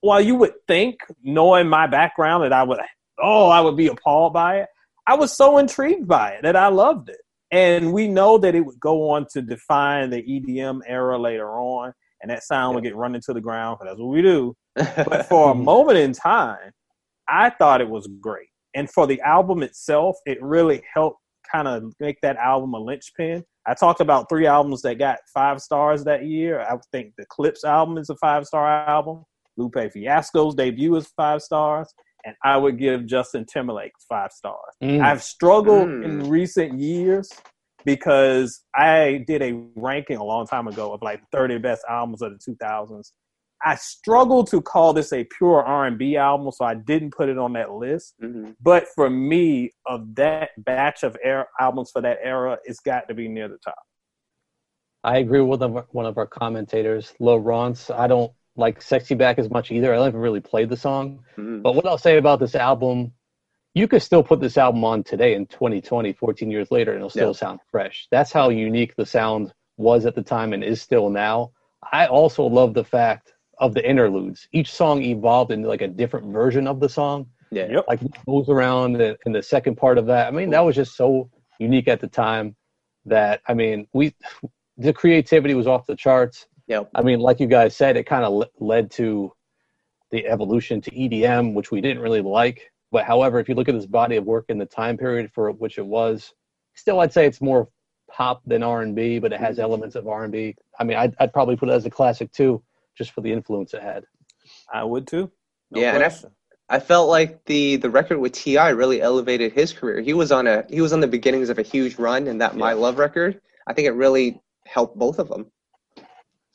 while 0.00 0.20
you 0.20 0.34
would 0.34 0.54
think, 0.66 0.96
knowing 1.22 1.68
my 1.68 1.86
background, 1.86 2.42
that 2.42 2.52
I 2.52 2.64
would 2.64 2.80
oh, 3.22 3.48
I 3.48 3.60
would 3.60 3.76
be 3.76 3.86
appalled 3.86 4.32
by 4.32 4.62
it. 4.62 4.68
I 5.06 5.14
was 5.14 5.36
so 5.36 5.58
intrigued 5.58 6.06
by 6.06 6.32
it 6.32 6.42
that 6.42 6.56
I 6.56 6.68
loved 6.68 7.08
it. 7.08 7.20
And 7.50 7.92
we 7.92 8.08
know 8.08 8.38
that 8.38 8.54
it 8.54 8.64
would 8.64 8.80
go 8.80 9.10
on 9.10 9.26
to 9.32 9.42
define 9.42 10.10
the 10.10 10.22
EDM 10.22 10.80
era 10.86 11.18
later 11.18 11.50
on, 11.50 11.92
and 12.22 12.30
that 12.30 12.44
sound 12.44 12.74
would 12.74 12.84
get 12.84 12.96
run 12.96 13.14
into 13.14 13.34
the 13.34 13.42
ground 13.42 13.78
because 13.78 13.92
that's 13.92 14.00
what 14.00 14.08
we 14.08 14.22
do. 14.22 14.56
but 14.74 15.26
for 15.28 15.50
a 15.50 15.54
mm-hmm. 15.54 15.64
moment 15.64 15.98
in 15.98 16.12
time, 16.12 16.70
I 17.28 17.50
thought 17.50 17.82
it 17.82 17.90
was 17.90 18.08
great. 18.20 18.48
And 18.74 18.90
for 18.90 19.06
the 19.06 19.20
album 19.20 19.62
itself, 19.62 20.16
it 20.24 20.42
really 20.42 20.82
helped 20.94 21.18
kind 21.50 21.68
of 21.68 21.92
make 22.00 22.18
that 22.22 22.36
album 22.36 22.72
a 22.72 22.78
linchpin. 22.78 23.44
I 23.66 23.74
talked 23.74 24.00
about 24.00 24.30
three 24.30 24.46
albums 24.46 24.80
that 24.82 24.98
got 24.98 25.18
five 25.34 25.60
stars 25.60 26.04
that 26.04 26.24
year. 26.24 26.60
I 26.60 26.76
think 26.90 27.12
the 27.18 27.26
Clipse 27.26 27.64
album 27.64 27.98
is 27.98 28.08
a 28.08 28.16
five 28.16 28.46
star 28.46 28.66
album. 28.88 29.24
Lupe 29.58 29.92
Fiasco's 29.92 30.54
debut 30.54 30.96
is 30.96 31.08
five 31.14 31.42
stars 31.42 31.92
and 32.24 32.34
I 32.44 32.56
would 32.56 32.78
give 32.78 33.06
Justin 33.06 33.44
Timberlake 33.44 33.92
five 34.08 34.32
stars. 34.32 34.74
Mm. 34.82 35.00
I've 35.02 35.22
struggled 35.22 35.88
mm. 35.88 36.04
in 36.04 36.28
recent 36.28 36.78
years 36.78 37.30
because 37.84 38.62
I 38.74 39.24
did 39.26 39.42
a 39.42 39.60
ranking 39.74 40.16
a 40.16 40.24
long 40.24 40.46
time 40.46 40.68
ago 40.68 40.92
of 40.92 41.02
like 41.02 41.20
30 41.32 41.58
best 41.58 41.82
albums 41.88 42.22
of 42.22 42.32
the 42.32 42.52
2000s. 42.52 43.12
I 43.64 43.76
struggled 43.76 44.50
to 44.50 44.60
call 44.60 44.92
this 44.92 45.12
a 45.12 45.24
pure 45.38 45.62
R&B 45.62 46.16
album, 46.16 46.50
so 46.50 46.64
I 46.64 46.74
didn't 46.74 47.12
put 47.12 47.28
it 47.28 47.38
on 47.38 47.52
that 47.52 47.70
list. 47.72 48.14
Mm-hmm. 48.22 48.52
But 48.60 48.88
for 48.94 49.08
me, 49.08 49.70
of 49.86 50.14
that 50.16 50.50
batch 50.58 51.04
of 51.04 51.16
air 51.22 51.46
albums 51.60 51.90
for 51.92 52.02
that 52.02 52.18
era, 52.22 52.58
it's 52.64 52.80
got 52.80 53.06
to 53.08 53.14
be 53.14 53.28
near 53.28 53.48
the 53.48 53.58
top. 53.64 53.78
I 55.04 55.18
agree 55.18 55.40
with 55.40 55.62
one 55.62 56.06
of 56.06 56.18
our 56.18 56.26
commentators, 56.26 57.12
Laurence. 57.20 57.90
I 57.90 58.06
don't 58.06 58.32
like 58.56 58.82
Sexy 58.82 59.14
Back 59.14 59.38
as 59.38 59.50
much 59.50 59.70
either. 59.70 59.92
I 59.92 59.96
haven't 59.96 60.10
even 60.10 60.20
really 60.20 60.40
played 60.40 60.68
the 60.68 60.76
song. 60.76 61.24
Mm-hmm. 61.36 61.62
But 61.62 61.74
what 61.74 61.86
I'll 61.86 61.98
say 61.98 62.18
about 62.18 62.40
this 62.40 62.54
album, 62.54 63.12
you 63.74 63.88
could 63.88 64.02
still 64.02 64.22
put 64.22 64.40
this 64.40 64.58
album 64.58 64.84
on 64.84 65.02
today 65.02 65.34
in 65.34 65.46
2020, 65.46 66.12
14 66.12 66.50
years 66.50 66.70
later, 66.70 66.92
and 66.92 66.98
it'll 66.98 67.10
still 67.10 67.28
yeah. 67.28 67.32
sound 67.32 67.60
fresh. 67.70 68.06
That's 68.10 68.32
how 68.32 68.50
unique 68.50 68.94
the 68.96 69.06
sound 69.06 69.52
was 69.76 70.04
at 70.04 70.14
the 70.14 70.22
time 70.22 70.52
and 70.52 70.62
is 70.62 70.82
still 70.82 71.08
now. 71.08 71.52
I 71.92 72.06
also 72.06 72.44
love 72.44 72.74
the 72.74 72.84
fact 72.84 73.32
of 73.58 73.74
the 73.74 73.88
interludes. 73.88 74.48
Each 74.52 74.70
song 74.72 75.02
evolved 75.02 75.50
into 75.50 75.68
like 75.68 75.82
a 75.82 75.88
different 75.88 76.32
version 76.32 76.66
of 76.66 76.80
the 76.80 76.88
song. 76.88 77.26
Yeah. 77.50 77.68
Yep. 77.70 77.84
Like 77.88 78.00
goes 78.26 78.48
around 78.48 79.00
in 79.00 79.32
the 79.32 79.42
second 79.42 79.76
part 79.76 79.98
of 79.98 80.06
that. 80.06 80.28
I 80.28 80.30
mean, 80.30 80.50
that 80.50 80.60
was 80.60 80.76
just 80.76 80.96
so 80.96 81.30
unique 81.58 81.88
at 81.88 82.00
the 82.00 82.08
time 82.08 82.56
that 83.06 83.40
I 83.46 83.54
mean, 83.54 83.86
we 83.92 84.14
the 84.78 84.92
creativity 84.92 85.54
was 85.54 85.66
off 85.66 85.86
the 85.86 85.96
charts. 85.96 86.46
Yep. 86.72 86.90
I 86.94 87.02
mean, 87.02 87.20
like 87.20 87.38
you 87.38 87.46
guys 87.46 87.76
said, 87.76 87.98
it 87.98 88.06
kind 88.06 88.24
of 88.24 88.32
le- 88.32 88.48
led 88.58 88.90
to 88.92 89.30
the 90.10 90.26
evolution 90.26 90.80
to 90.80 90.90
EDM, 90.90 91.52
which 91.52 91.70
we 91.70 91.82
didn't 91.82 92.02
really 92.02 92.22
like. 92.22 92.72
But 92.90 93.04
however, 93.04 93.38
if 93.38 93.46
you 93.46 93.54
look 93.54 93.68
at 93.68 93.74
this 93.74 93.84
body 93.84 94.16
of 94.16 94.24
work 94.24 94.46
in 94.48 94.56
the 94.56 94.64
time 94.64 94.96
period 94.96 95.30
for 95.34 95.50
which 95.50 95.76
it 95.76 95.84
was, 95.84 96.32
still 96.74 97.00
I'd 97.00 97.12
say 97.12 97.26
it's 97.26 97.42
more 97.42 97.68
pop 98.10 98.40
than 98.46 98.62
R 98.62 98.80
and 98.80 98.96
B, 98.96 99.18
but 99.18 99.34
it 99.34 99.40
has 99.40 99.56
mm-hmm. 99.56 99.64
elements 99.64 99.96
of 99.96 100.08
R 100.08 100.24
and 100.24 100.32
B. 100.32 100.56
I 100.80 100.84
mean, 100.84 100.96
I'd, 100.96 101.14
I'd, 101.20 101.34
probably 101.34 101.56
put 101.56 101.68
it 101.68 101.72
as 101.72 101.84
a 101.84 101.90
classic 101.90 102.32
too, 102.32 102.62
just 102.96 103.10
for 103.10 103.20
the 103.20 103.32
influence 103.32 103.74
it 103.74 103.82
had. 103.82 104.04
I 104.72 104.82
would 104.82 105.06
too. 105.06 105.30
No 105.70 105.80
yeah, 105.80 105.94
question. 105.98 106.26
and 106.26 106.34
I, 106.70 106.76
I 106.76 106.80
felt 106.80 107.10
like 107.10 107.44
the 107.44 107.76
the 107.76 107.90
record 107.90 108.16
with 108.16 108.32
T.I. 108.32 108.70
really 108.70 109.02
elevated 109.02 109.52
his 109.52 109.74
career. 109.74 110.00
He 110.00 110.14
was 110.14 110.32
on 110.32 110.46
a 110.46 110.64
he 110.70 110.80
was 110.80 110.94
on 110.94 111.00
the 111.00 111.06
beginnings 111.06 111.50
of 111.50 111.58
a 111.58 111.62
huge 111.62 111.98
run 111.98 112.26
in 112.26 112.38
that 112.38 112.54
yeah. 112.54 112.60
My 112.60 112.72
Love 112.72 112.96
record. 112.96 113.42
I 113.66 113.74
think 113.74 113.88
it 113.88 113.92
really 113.92 114.40
helped 114.64 114.98
both 114.98 115.18
of 115.18 115.28
them 115.28 115.52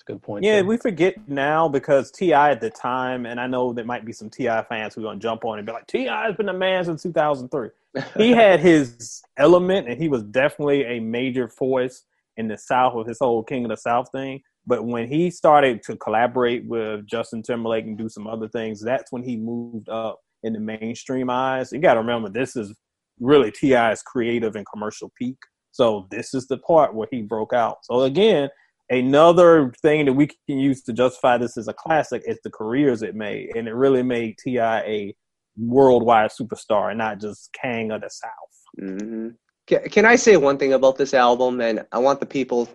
good 0.07 0.21
point. 0.21 0.43
Yeah, 0.43 0.61
we 0.61 0.77
forget 0.77 1.15
now 1.27 1.67
because 1.67 2.09
T.I. 2.11 2.51
at 2.51 2.61
the 2.61 2.69
time, 2.69 3.25
and 3.25 3.39
I 3.39 3.47
know 3.47 3.73
there 3.73 3.85
might 3.85 4.05
be 4.05 4.13
some 4.13 4.29
T.I. 4.29 4.63
fans 4.63 4.95
who 4.95 5.01
are 5.01 5.03
gonna 5.05 5.19
jump 5.19 5.45
on 5.45 5.59
and 5.59 5.65
be 5.65 5.73
like, 5.73 5.87
T.I. 5.87 6.25
has 6.25 6.35
been 6.35 6.49
a 6.49 6.53
man 6.53 6.85
since 6.85 7.03
2003. 7.03 7.69
he 8.15 8.31
had 8.33 8.59
his 8.59 9.21
element, 9.37 9.87
and 9.87 10.01
he 10.01 10.09
was 10.09 10.23
definitely 10.23 10.85
a 10.85 10.99
major 10.99 11.47
force 11.47 12.03
in 12.37 12.47
the 12.47 12.57
South 12.57 12.95
with 12.95 13.07
his 13.07 13.19
whole 13.19 13.43
King 13.43 13.65
of 13.65 13.69
the 13.69 13.77
South 13.77 14.09
thing. 14.11 14.41
But 14.65 14.85
when 14.85 15.07
he 15.07 15.29
started 15.29 15.83
to 15.83 15.95
collaborate 15.95 16.65
with 16.65 17.05
Justin 17.05 17.41
Timberlake 17.41 17.85
and 17.85 17.97
do 17.97 18.09
some 18.09 18.27
other 18.27 18.47
things, 18.47 18.81
that's 18.81 19.11
when 19.11 19.23
he 19.23 19.37
moved 19.37 19.89
up 19.89 20.19
in 20.43 20.53
the 20.53 20.59
mainstream 20.59 21.29
eyes. 21.29 21.71
You 21.71 21.79
got 21.79 21.93
to 21.93 22.01
remember, 22.01 22.29
this 22.29 22.55
is 22.55 22.75
really 23.19 23.51
T.I.'s 23.51 24.01
creative 24.03 24.55
and 24.55 24.65
commercial 24.71 25.11
peak. 25.17 25.37
So 25.71 26.07
this 26.11 26.33
is 26.33 26.47
the 26.47 26.57
part 26.57 26.95
where 26.95 27.07
he 27.11 27.21
broke 27.21 27.53
out. 27.53 27.77
So 27.83 28.01
again, 28.01 28.49
another 28.89 29.71
thing 29.81 30.05
that 30.05 30.13
we 30.13 30.27
can 30.27 30.59
use 30.59 30.83
to 30.83 30.93
justify 30.93 31.37
this 31.37 31.57
as 31.57 31.67
a 31.67 31.73
classic 31.73 32.23
is 32.25 32.39
the 32.43 32.49
careers 32.49 33.01
it 33.01 33.15
made, 33.15 33.55
and 33.55 33.67
it 33.67 33.73
really 33.73 34.03
made 34.03 34.37
T.I. 34.39 34.79
a 34.81 35.15
worldwide 35.57 36.31
superstar 36.31 36.89
and 36.89 36.97
not 36.97 37.19
just 37.19 37.55
King 37.61 37.91
of 37.91 38.01
the 38.01 38.09
South. 38.09 38.31
Mm-hmm. 38.79 39.29
Can, 39.65 39.89
can 39.89 40.05
I 40.05 40.15
say 40.15 40.37
one 40.37 40.57
thing 40.57 40.73
about 40.73 40.97
this 40.97 41.13
album? 41.13 41.59
And 41.61 41.85
I 41.91 41.97
want 41.97 42.19
the 42.19 42.25
people 42.25 42.69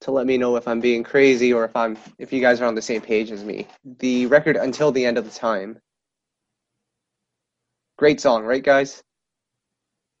to 0.00 0.10
let 0.10 0.26
me 0.26 0.36
know 0.36 0.56
if 0.56 0.66
I'm 0.66 0.80
being 0.80 1.04
crazy 1.04 1.52
or 1.52 1.64
if 1.64 1.76
I'm 1.76 1.96
if 2.18 2.32
you 2.32 2.40
guys 2.40 2.60
are 2.60 2.66
on 2.66 2.74
the 2.74 2.82
same 2.82 3.00
page 3.00 3.30
as 3.30 3.44
me. 3.44 3.68
The 3.98 4.26
record 4.26 4.56
until 4.56 4.90
the 4.90 5.04
end 5.04 5.18
of 5.18 5.24
the 5.24 5.38
time. 5.38 5.78
Great 7.98 8.20
song, 8.20 8.44
right, 8.44 8.64
guys? 8.64 9.02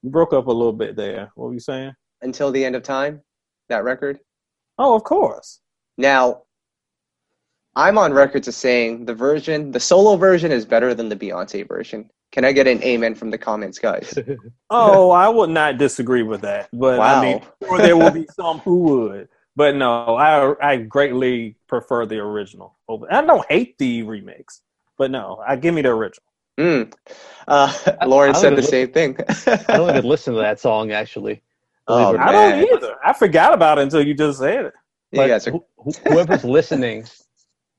You 0.02 0.10
broke 0.10 0.32
up 0.32 0.46
a 0.46 0.52
little 0.52 0.72
bit 0.72 0.94
there. 0.94 1.32
What 1.34 1.48
were 1.48 1.54
you 1.54 1.60
saying? 1.60 1.92
Until 2.20 2.52
the 2.52 2.64
end 2.64 2.76
of 2.76 2.82
time, 2.82 3.20
that 3.68 3.82
record. 3.82 4.20
Oh, 4.82 4.96
of 4.96 5.04
course. 5.04 5.60
Now, 5.96 6.42
I'm 7.76 7.98
on 7.98 8.12
record 8.12 8.42
to 8.44 8.52
saying 8.52 9.04
the 9.04 9.14
version, 9.14 9.70
the 9.70 9.78
solo 9.78 10.16
version, 10.16 10.50
is 10.50 10.66
better 10.66 10.92
than 10.92 11.08
the 11.08 11.14
Beyonce 11.14 11.66
version. 11.66 12.10
Can 12.32 12.44
I 12.44 12.50
get 12.50 12.66
an 12.66 12.82
amen 12.82 13.14
from 13.14 13.30
the 13.30 13.38
comments, 13.38 13.78
guys? 13.78 14.18
oh, 14.70 15.10
I 15.10 15.28
would 15.28 15.50
not 15.50 15.78
disagree 15.78 16.24
with 16.24 16.40
that, 16.40 16.68
but 16.72 16.98
wow. 16.98 17.20
I 17.20 17.22
mean, 17.22 17.42
sure 17.62 17.78
there 17.78 17.96
will 17.96 18.10
be 18.10 18.26
some 18.34 18.58
who 18.58 18.78
would. 18.78 19.28
But 19.54 19.76
no, 19.76 20.16
I 20.16 20.54
I 20.60 20.76
greatly 20.78 21.56
prefer 21.68 22.04
the 22.06 22.18
original. 22.18 22.76
I 23.08 23.22
don't 23.22 23.46
hate 23.48 23.78
the 23.78 24.02
remix, 24.02 24.60
but 24.98 25.12
no, 25.12 25.40
I 25.46 25.56
give 25.56 25.74
me 25.74 25.82
the 25.82 25.90
original. 25.90 26.24
Mm. 26.58 26.92
Uh, 27.46 27.72
Lauren 28.06 28.34
said 28.34 28.50
the 28.50 28.56
listen, 28.56 28.70
same 28.70 28.92
thing. 28.92 29.16
I 29.46 29.76
don't 29.76 29.90
even 29.90 30.04
listen 30.08 30.34
to 30.34 30.40
that 30.40 30.58
song 30.58 30.90
actually. 30.90 31.42
Oh, 31.88 32.16
I 32.16 32.32
don't 32.32 32.72
either. 32.72 32.96
I 33.04 33.12
forgot 33.12 33.52
about 33.52 33.78
it 33.78 33.82
until 33.82 34.06
you 34.06 34.14
just 34.14 34.38
said 34.38 34.66
it. 34.66 34.72
But 35.12 35.28
yeah, 35.28 35.52
whoever's 36.06 36.44
listening, 36.44 37.04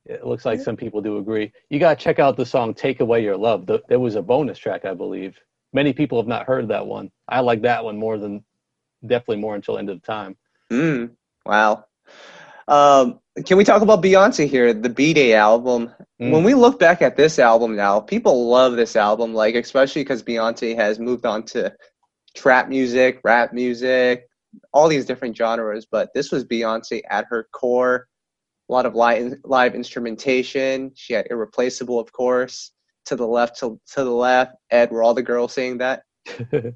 it 0.06 0.26
looks 0.26 0.46
like 0.46 0.60
some 0.60 0.76
people 0.76 1.02
do 1.02 1.18
agree. 1.18 1.52
You 1.70 1.80
got 1.80 1.98
to 1.98 2.04
check 2.04 2.20
out 2.20 2.38
the 2.38 2.46
song 2.46 2.74
"Take 2.74 3.00
Away 3.00 3.24
Your 3.24 3.38
Love." 3.38 3.70
There 3.88 4.00
was 4.00 4.16
a 4.16 4.22
bonus 4.22 4.60
track, 4.60 4.86
I 4.86 4.94
believe. 4.94 5.38
Many 5.72 5.94
people 5.94 6.20
have 6.20 6.28
not 6.28 6.46
heard 6.46 6.68
that 6.68 6.86
one. 6.86 7.12
I 7.28 7.40
like 7.40 7.62
that 7.64 7.84
one 7.84 7.98
more 7.98 8.20
than, 8.20 8.44
definitely 9.02 9.38
more 9.38 9.56
until 9.56 9.78
end 9.78 9.90
of 9.90 10.00
the 10.00 10.06
time. 10.06 10.36
Mm, 10.72 11.12
wow. 11.46 11.86
Um, 12.68 13.20
can 13.46 13.58
we 13.58 13.64
talk 13.64 13.82
about 13.82 14.04
Beyonce 14.04 14.48
here? 14.48 14.74
The 14.74 14.90
B'Day 14.90 15.34
album. 15.34 15.92
Mm. 16.22 16.32
When 16.32 16.44
we 16.44 16.54
look 16.54 16.80
back 16.80 17.02
at 17.02 17.18
this 17.18 17.40
album 17.40 17.76
now, 17.76 18.00
people 18.00 18.48
love 18.48 18.76
this 18.76 18.96
album, 18.96 19.34
like 19.34 19.56
especially 19.56 20.04
because 20.04 20.22
Beyonce 20.22 20.76
has 20.76 21.00
moved 21.00 21.26
on 21.26 21.44
to 21.48 21.74
trap 22.36 22.70
music, 22.70 23.20
rap 23.24 23.54
music, 23.54 24.28
all 24.74 24.88
these 24.88 25.06
different 25.06 25.36
genres. 25.36 25.86
But 25.90 26.10
this 26.14 26.32
was 26.32 26.46
Beyonce 26.46 27.02
at 27.10 27.26
her 27.30 27.48
core. 27.52 28.08
A 28.70 28.72
lot 28.72 28.86
of 28.86 28.96
live, 28.96 29.34
live 29.44 29.76
instrumentation. 29.76 30.92
She 30.96 31.14
had 31.14 31.28
Irreplaceable, 31.30 32.00
of 32.00 32.12
course. 32.12 32.72
To 33.08 33.16
the 33.16 33.28
left, 33.28 33.60
to, 33.60 33.80
to 33.94 34.04
the 34.04 34.12
left. 34.12 34.56
Ed, 34.72 34.92
were 34.92 35.04
all 35.04 35.14
the 35.14 35.22
girls 35.22 35.54
saying 35.54 35.80
that? 35.80 36.04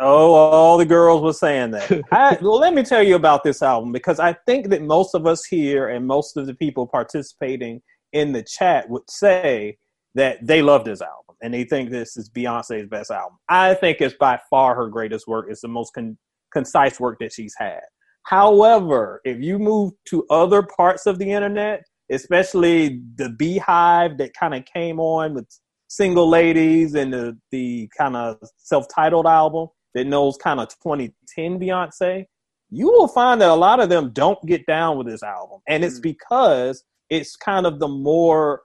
oh, 0.00 0.34
all 0.34 0.76
the 0.76 0.84
girls 0.84 1.22
were 1.22 1.32
saying 1.32 1.70
that. 1.70 1.90
I, 2.12 2.36
well, 2.42 2.58
let 2.58 2.74
me 2.74 2.82
tell 2.82 3.02
you 3.02 3.14
about 3.14 3.42
this 3.42 3.62
album 3.62 3.90
because 3.90 4.20
I 4.20 4.34
think 4.46 4.68
that 4.68 4.82
most 4.82 5.14
of 5.14 5.26
us 5.26 5.44
here 5.44 5.88
and 5.88 6.06
most 6.06 6.36
of 6.36 6.46
the 6.46 6.54
people 6.54 6.86
participating 6.86 7.80
in 8.12 8.32
the 8.32 8.42
chat 8.42 8.88
would 8.90 9.08
say 9.08 9.78
that 10.14 10.46
they 10.46 10.60
love 10.60 10.84
this 10.84 11.00
album 11.00 11.21
and 11.42 11.52
they 11.52 11.64
think 11.64 11.90
this 11.90 12.16
is 12.16 12.30
Beyonce's 12.30 12.88
best 12.88 13.10
album. 13.10 13.38
I 13.48 13.74
think 13.74 14.00
it's 14.00 14.14
by 14.18 14.40
far 14.48 14.74
her 14.74 14.88
greatest 14.88 15.26
work. 15.26 15.46
It's 15.48 15.60
the 15.60 15.68
most 15.68 15.92
con- 15.92 16.16
concise 16.52 17.00
work 17.00 17.18
that 17.20 17.32
she's 17.32 17.54
had. 17.58 17.80
However, 18.24 19.20
if 19.24 19.40
you 19.40 19.58
move 19.58 19.92
to 20.06 20.24
other 20.30 20.62
parts 20.62 21.06
of 21.06 21.18
the 21.18 21.30
internet, 21.30 21.82
especially 22.10 23.00
the 23.16 23.34
BeyHive 23.40 24.18
that 24.18 24.32
kind 24.38 24.54
of 24.54 24.64
came 24.64 25.00
on 25.00 25.34
with 25.34 25.46
single 25.88 26.28
ladies 26.28 26.94
and 26.94 27.12
the, 27.12 27.36
the 27.50 27.88
kind 27.98 28.16
of 28.16 28.38
self-titled 28.58 29.26
album 29.26 29.68
that 29.94 30.06
knows 30.06 30.36
kind 30.36 30.60
of 30.60 30.68
2010 30.68 31.58
Beyonce, 31.58 32.24
you 32.70 32.86
will 32.86 33.08
find 33.08 33.40
that 33.40 33.50
a 33.50 33.54
lot 33.54 33.80
of 33.80 33.88
them 33.88 34.10
don't 34.12 34.42
get 34.46 34.64
down 34.66 34.96
with 34.96 35.06
this 35.06 35.22
album. 35.22 35.60
And 35.68 35.84
it's 35.84 35.98
mm. 35.98 36.02
because 36.02 36.84
it's 37.10 37.36
kind 37.36 37.66
of 37.66 37.78
the 37.78 37.88
more 37.88 38.62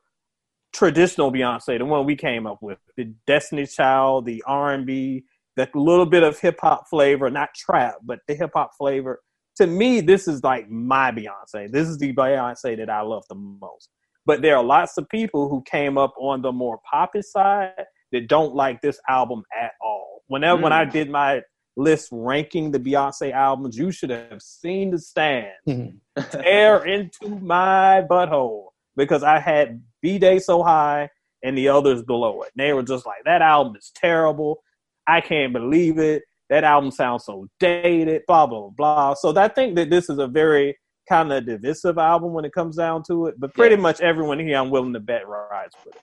traditional 0.73 1.31
Beyonce, 1.31 1.77
the 1.77 1.85
one 1.85 2.05
we 2.05 2.15
came 2.15 2.45
up 2.45 2.59
with, 2.61 2.77
the 2.95 3.13
Destiny 3.25 3.65
Child, 3.65 4.25
the 4.25 4.43
R 4.45 4.73
and 4.73 4.85
B, 4.85 5.23
that 5.55 5.75
little 5.75 6.05
bit 6.05 6.23
of 6.23 6.39
hip 6.39 6.59
hop 6.61 6.87
flavor, 6.89 7.29
not 7.29 7.49
trap, 7.55 7.95
but 8.03 8.19
the 8.27 8.35
hip 8.35 8.51
hop 8.53 8.71
flavor. 8.77 9.21
To 9.57 9.67
me, 9.67 10.01
this 10.01 10.27
is 10.27 10.43
like 10.43 10.69
my 10.69 11.11
Beyonce. 11.11 11.71
This 11.71 11.87
is 11.87 11.97
the 11.97 12.13
Beyonce 12.13 12.77
that 12.77 12.89
I 12.89 13.01
love 13.01 13.23
the 13.27 13.35
most. 13.35 13.89
But 14.25 14.41
there 14.41 14.55
are 14.55 14.63
lots 14.63 14.97
of 14.97 15.09
people 15.09 15.49
who 15.49 15.63
came 15.63 15.97
up 15.97 16.13
on 16.19 16.41
the 16.41 16.51
more 16.51 16.79
poppy 16.89 17.21
side 17.21 17.71
that 18.11 18.27
don't 18.27 18.53
like 18.53 18.81
this 18.81 18.99
album 19.09 19.43
at 19.59 19.71
all. 19.81 20.21
Whenever 20.27 20.59
mm. 20.59 20.63
when 20.63 20.73
I 20.73 20.85
mm. 20.85 20.91
did 20.91 21.09
my 21.09 21.41
list 21.75 22.09
ranking 22.11 22.71
the 22.71 22.79
Beyonce 22.79 23.31
albums, 23.31 23.77
you 23.77 23.91
should 23.91 24.09
have 24.09 24.41
seen 24.41 24.91
the 24.91 24.99
stand 24.99 25.53
mm-hmm. 25.67 26.21
tear 26.31 26.83
into 26.85 27.29
my 27.39 28.03
butthole 28.09 28.67
because 28.97 29.23
I 29.23 29.39
had 29.39 29.81
B'Day 30.03 30.41
so 30.41 30.63
high 30.63 31.09
and 31.43 31.57
the 31.57 31.69
others 31.69 32.03
below 32.03 32.41
it. 32.41 32.51
And 32.57 32.65
They 32.65 32.73
were 32.73 32.83
just 32.83 33.05
like, 33.05 33.23
that 33.25 33.41
album 33.41 33.75
is 33.77 33.91
terrible. 33.95 34.61
I 35.07 35.21
can't 35.21 35.53
believe 35.53 35.99
it. 35.99 36.23
That 36.49 36.63
album 36.63 36.91
sounds 36.91 37.25
so 37.25 37.47
dated, 37.59 38.23
blah, 38.27 38.47
blah, 38.47 38.69
blah. 38.69 39.13
So 39.13 39.35
I 39.37 39.47
think 39.47 39.75
that 39.75 39.89
this 39.89 40.09
is 40.09 40.17
a 40.17 40.27
very 40.27 40.77
kind 41.07 41.31
of 41.31 41.45
divisive 41.45 41.97
album 41.97 42.33
when 42.33 42.45
it 42.45 42.53
comes 42.53 42.75
down 42.75 43.03
to 43.07 43.27
it. 43.27 43.35
But 43.39 43.53
pretty 43.53 43.75
yeah. 43.75 43.81
much 43.81 44.01
everyone 44.01 44.39
here 44.39 44.57
I'm 44.57 44.69
willing 44.69 44.93
to 44.93 44.99
bet 44.99 45.27
rides 45.27 45.75
with 45.85 45.95
it. 45.95 46.01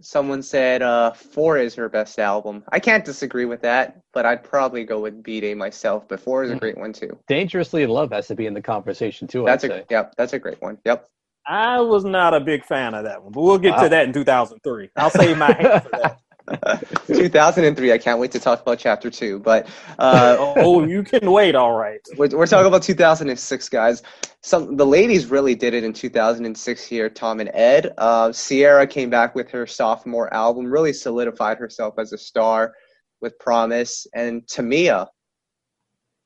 Someone 0.00 0.42
said 0.42 0.82
uh, 0.82 1.12
Four 1.12 1.58
is 1.58 1.74
her 1.76 1.88
best 1.88 2.18
album. 2.18 2.64
I 2.72 2.80
can't 2.80 3.04
disagree 3.04 3.44
with 3.44 3.62
that, 3.62 4.00
but 4.12 4.26
I'd 4.26 4.42
probably 4.42 4.84
go 4.84 5.00
with 5.00 5.22
B'Day 5.22 5.56
myself. 5.56 6.08
But 6.08 6.20
Four 6.20 6.44
is 6.44 6.50
a 6.50 6.56
mm. 6.56 6.60
great 6.60 6.76
one 6.76 6.92
too. 6.92 7.16
Dangerously 7.28 7.82
in 7.84 7.90
Love 7.90 8.10
has 8.10 8.26
to 8.26 8.34
be 8.34 8.46
in 8.46 8.54
the 8.54 8.62
conversation 8.62 9.28
too. 9.28 9.44
That's 9.46 9.64
I'd 9.64 9.70
a 9.70 9.78
say. 9.78 9.84
yep. 9.90 10.14
That's 10.16 10.32
a 10.32 10.38
great 10.38 10.60
one. 10.60 10.78
Yep. 10.84 11.06
I 11.46 11.80
was 11.80 12.04
not 12.04 12.34
a 12.34 12.40
big 12.40 12.64
fan 12.64 12.94
of 12.94 13.04
that 13.04 13.22
one, 13.22 13.32
but 13.32 13.42
we'll 13.42 13.58
get 13.58 13.72
wow. 13.72 13.82
to 13.84 13.88
that 13.90 14.06
in 14.06 14.12
2003. 14.12 14.90
I'll 14.96 15.10
save 15.10 15.36
my 15.36 15.52
hand 15.52 15.82
for 15.82 15.90
that. 15.90 16.20
2003. 17.06 17.92
I 17.92 17.98
can't 17.98 18.18
wait 18.18 18.30
to 18.32 18.40
talk 18.40 18.60
about 18.60 18.78
chapter 18.78 19.10
two. 19.10 19.38
But 19.38 19.66
uh, 19.98 20.36
oh, 20.56 20.84
you 20.84 21.02
can 21.02 21.30
wait. 21.30 21.54
All 21.54 21.72
right. 21.72 22.00
We're, 22.16 22.28
we're, 22.28 22.46
talking 22.46 22.66
about 22.66 22.82
2006, 22.82 23.68
guys. 23.68 24.02
Some 24.42 24.76
the 24.76 24.86
ladies 24.86 25.26
really 25.26 25.54
did 25.54 25.74
it 25.74 25.84
in 25.84 25.92
2006 25.92 26.84
here. 26.84 27.08
Tom 27.08 27.40
and 27.40 27.50
Ed. 27.54 27.94
Uh, 27.96 28.32
Ciara 28.32 28.86
came 28.86 29.08
back 29.08 29.34
with 29.34 29.50
her 29.50 29.66
sophomore 29.66 30.32
album, 30.34 30.66
really 30.66 30.92
solidified 30.92 31.58
herself 31.58 31.94
as 31.98 32.12
a 32.12 32.18
star 32.18 32.74
with 33.20 33.38
Promise 33.38 34.06
and 34.14 34.42
Tamia. 34.42 35.06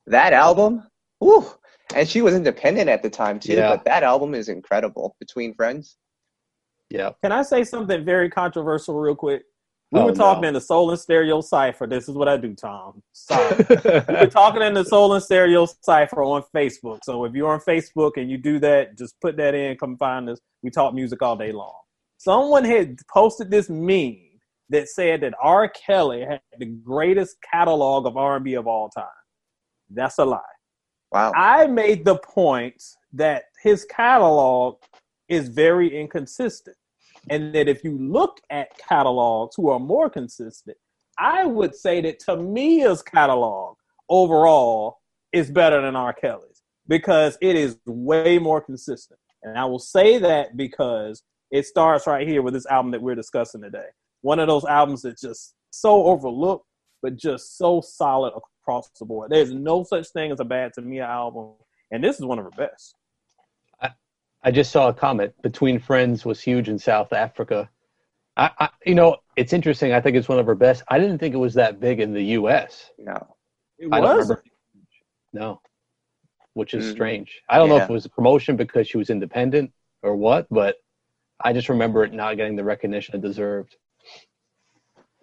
That 0.07 0.33
album, 0.33 0.83
whew, 1.21 1.47
and 1.95 2.09
she 2.09 2.23
was 2.23 2.35
independent 2.35 2.89
at 2.89 3.03
the 3.03 3.11
time 3.11 3.41
too. 3.41 3.55
Yeah. 3.55 3.69
But 3.71 3.85
that 3.85 4.03
album 4.03 4.35
is 4.35 4.49
incredible. 4.49 5.17
Between 5.21 5.55
Friends. 5.55 5.97
Yeah. 6.91 7.13
Can 7.23 7.33
I 7.33 7.43
say 7.43 7.65
something 7.65 8.05
very 8.05 8.31
controversial 8.31 8.99
real 8.99 9.15
quick? 9.15 9.43
We 9.91 10.01
oh, 10.01 10.07
were 10.07 10.15
talking 10.15 10.43
no. 10.43 10.49
in 10.49 10.55
the 10.55 10.61
Soul 10.61 10.91
and 10.91 11.01
Stereo 11.01 11.41
Cipher. 11.41 11.87
This 11.87 12.11
is 12.11 12.15
what 12.15 12.29
I 12.29 12.37
do, 12.37 12.55
Tom. 12.55 13.03
Sorry. 13.15 13.57
we 13.71 14.15
were 14.15 14.27
talking 14.27 14.61
in 14.61 14.75
the 14.75 14.85
Soul 14.85 15.15
and 15.15 15.23
Stereo 15.23 15.67
Cipher 15.81 16.23
on 16.23 16.43
Facebook. 16.55 16.99
So 17.05 17.25
if 17.25 17.35
you're 17.35 17.51
on 17.51 17.61
Facebook 17.61 18.13
and 18.17 18.31
you 18.31 18.37
do 18.37 18.59
that, 18.59 18.99
just 18.99 19.19
put 19.23 19.39
that 19.39 19.55
in, 19.55 19.79
come 19.79 19.97
find 19.97 20.29
us. 20.29 20.39
We 20.63 20.71
talk 20.71 20.93
music 20.93 21.23
all 21.23 21.37
day 21.37 21.53
long. 21.53 21.75
Someone 22.19 22.65
had 22.65 22.99
posted 23.11 23.51
this 23.51 23.71
meme 23.71 24.19
that 24.69 24.89
said 24.89 25.23
that 25.23 25.33
R. 25.41 25.71
Kelly 25.71 26.21
had 26.21 26.41
the 26.59 26.67
greatest 26.67 27.37
catalog 27.51 28.07
of 28.07 28.19
R&B 28.19 28.55
of 28.55 28.67
all 28.67 28.91
time. 28.91 29.07
That's 29.91 30.19
a 30.19 30.25
lie. 30.25 30.41
Wow. 31.13 31.33
I 31.35 31.67
made 31.67 32.05
the 32.05 32.17
point 32.19 32.83
that 33.13 33.45
his 33.63 33.85
catalog 33.87 34.77
is 35.29 35.49
very 35.49 35.99
inconsistent. 35.99 36.77
And 37.31 37.55
that 37.55 37.69
if 37.69 37.85
you 37.85 37.99
look 37.99 38.41
at 38.51 38.77
catalogs 38.79 39.55
who 39.57 39.69
are 39.69 39.79
more 39.79 40.09
consistent, 40.09 40.77
I 41.19 41.45
would 41.45 41.75
say 41.75 42.01
that 42.03 42.21
Tamia's 42.21 43.03
catalog 43.03 43.77
overall 44.09 44.99
is 45.33 45.51
better 45.51 45.83
than 45.83 45.97
R. 45.97 46.13
Kelly's 46.13 46.63
because 46.87 47.37
it 47.43 47.57
is 47.57 47.77
way 47.87 48.39
more 48.39 48.61
consistent. 48.61 49.19
And 49.43 49.59
I 49.59 49.65
will 49.67 49.79
say 49.79 50.19
that 50.19 50.57
because 50.57 51.23
it 51.51 51.67
starts 51.67 52.07
right 52.07 52.27
here 52.27 52.41
with 52.43 52.55
this 52.55 52.67
album 52.67 52.93
that 52.93 53.03
we're 53.03 53.15
discussing 53.15 53.61
today. 53.61 53.87
One 54.23 54.39
of 54.39 54.49
those 54.49 54.65
albums 54.65 55.03
that's 55.03 55.21
just 55.21 55.55
so 55.71 56.05
overlooked, 56.05 56.67
but 57.03 57.17
just 57.17 57.59
so 57.59 57.81
solid 57.81 58.33
across 58.69 58.91
the 58.99 59.05
board. 59.07 59.31
There's 59.31 59.53
no 59.53 59.83
such 59.83 60.09
thing 60.09 60.31
as 60.31 60.41
a 60.41 60.45
bad 60.45 60.73
Tamia 60.79 61.07
album, 61.07 61.53
and 61.91 62.05
this 62.05 62.19
is 62.19 62.25
one 62.25 62.39
of 62.39 62.45
her 62.45 62.51
best. 62.51 62.95
I 64.41 64.53
just 64.53 64.71
saw 64.71 64.89
a 64.89 64.95
comment. 64.95 65.33
Between 65.43 65.81
Friends 65.81 66.25
was 66.25 66.41
huge 66.41 66.69
in 66.69 66.79
South 66.79 67.13
Africa. 67.13 67.69
I, 68.37 68.51
I, 68.61 68.69
you 68.87 68.95
know, 68.95 69.17
it's 69.37 69.53
interesting. 69.53 69.93
I 69.93 70.01
think 70.01 70.17
it's 70.17 70.29
one 70.29 70.39
of 70.39 70.47
her 70.47 70.55
best. 70.55 70.85
I 70.87 70.99
didn't 71.01 71.19
think 71.19 71.35
it 71.35 71.39
was 71.39 71.55
that 71.55 71.81
big 71.81 71.99
in 71.99 72.13
the 72.13 72.23
U.S. 72.39 72.91
No, 72.99 73.35
it 73.79 73.89
was. 73.89 74.31
No, 75.33 75.61
which 76.55 76.73
is 76.73 76.85
Mhm. 76.87 76.93
strange. 76.93 77.43
I 77.49 77.59
don't 77.59 77.69
know 77.69 77.79
if 77.79 77.91
it 77.91 77.93
was 77.93 78.05
a 78.07 78.11
promotion 78.11 78.57
because 78.57 78.87
she 78.87 78.97
was 78.97 79.11
independent 79.11 79.73
or 80.03 80.15
what, 80.15 80.47
but 80.51 80.77
I 81.41 81.53
just 81.53 81.69
remember 81.69 82.05
it 82.05 82.13
not 82.13 82.37
getting 82.37 82.55
the 82.55 82.65
recognition 82.65 83.17
it 83.17 83.23
deserved. 83.23 83.77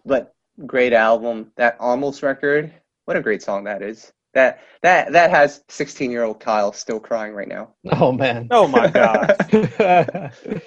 But 0.06 0.36
great 0.66 0.92
album. 0.94 1.54
That 1.56 1.78
almost 1.80 2.22
record. 2.22 2.74
What 3.06 3.18
a 3.18 3.22
great 3.22 3.42
song 3.42 3.64
that 3.66 3.82
is. 3.82 4.12
That 4.34 4.60
that 4.82 5.12
that 5.14 5.30
has 5.30 5.64
16 5.70 6.12
year 6.12 6.24
old 6.24 6.40
Kyle 6.40 6.74
still 6.74 7.00
crying 7.00 7.34
right 7.34 7.48
now. 7.48 7.70
Oh 7.92 8.12
man. 8.12 8.48
Oh 8.52 8.68
my 8.68 8.88
god! 8.90 10.32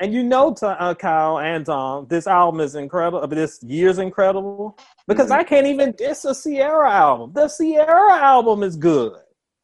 And 0.00 0.14
you 0.14 0.22
know, 0.22 0.54
T- 0.54 0.64
uh, 0.64 0.94
Kyle 0.94 1.40
and 1.40 1.66
Tom, 1.66 2.06
this 2.08 2.28
album 2.28 2.60
is 2.60 2.76
incredible. 2.76 3.26
This 3.26 3.60
year's 3.64 3.98
incredible 3.98 4.78
because 5.08 5.30
Mhm. 5.30 5.38
I 5.38 5.42
can't 5.44 5.66
even 5.66 5.90
diss 5.92 6.24
a 6.24 6.34
Ciara 6.36 6.88
album. 6.88 7.32
The 7.34 7.48
Ciara 7.48 8.12
album 8.12 8.62
is 8.62 8.76
good. 8.76 9.14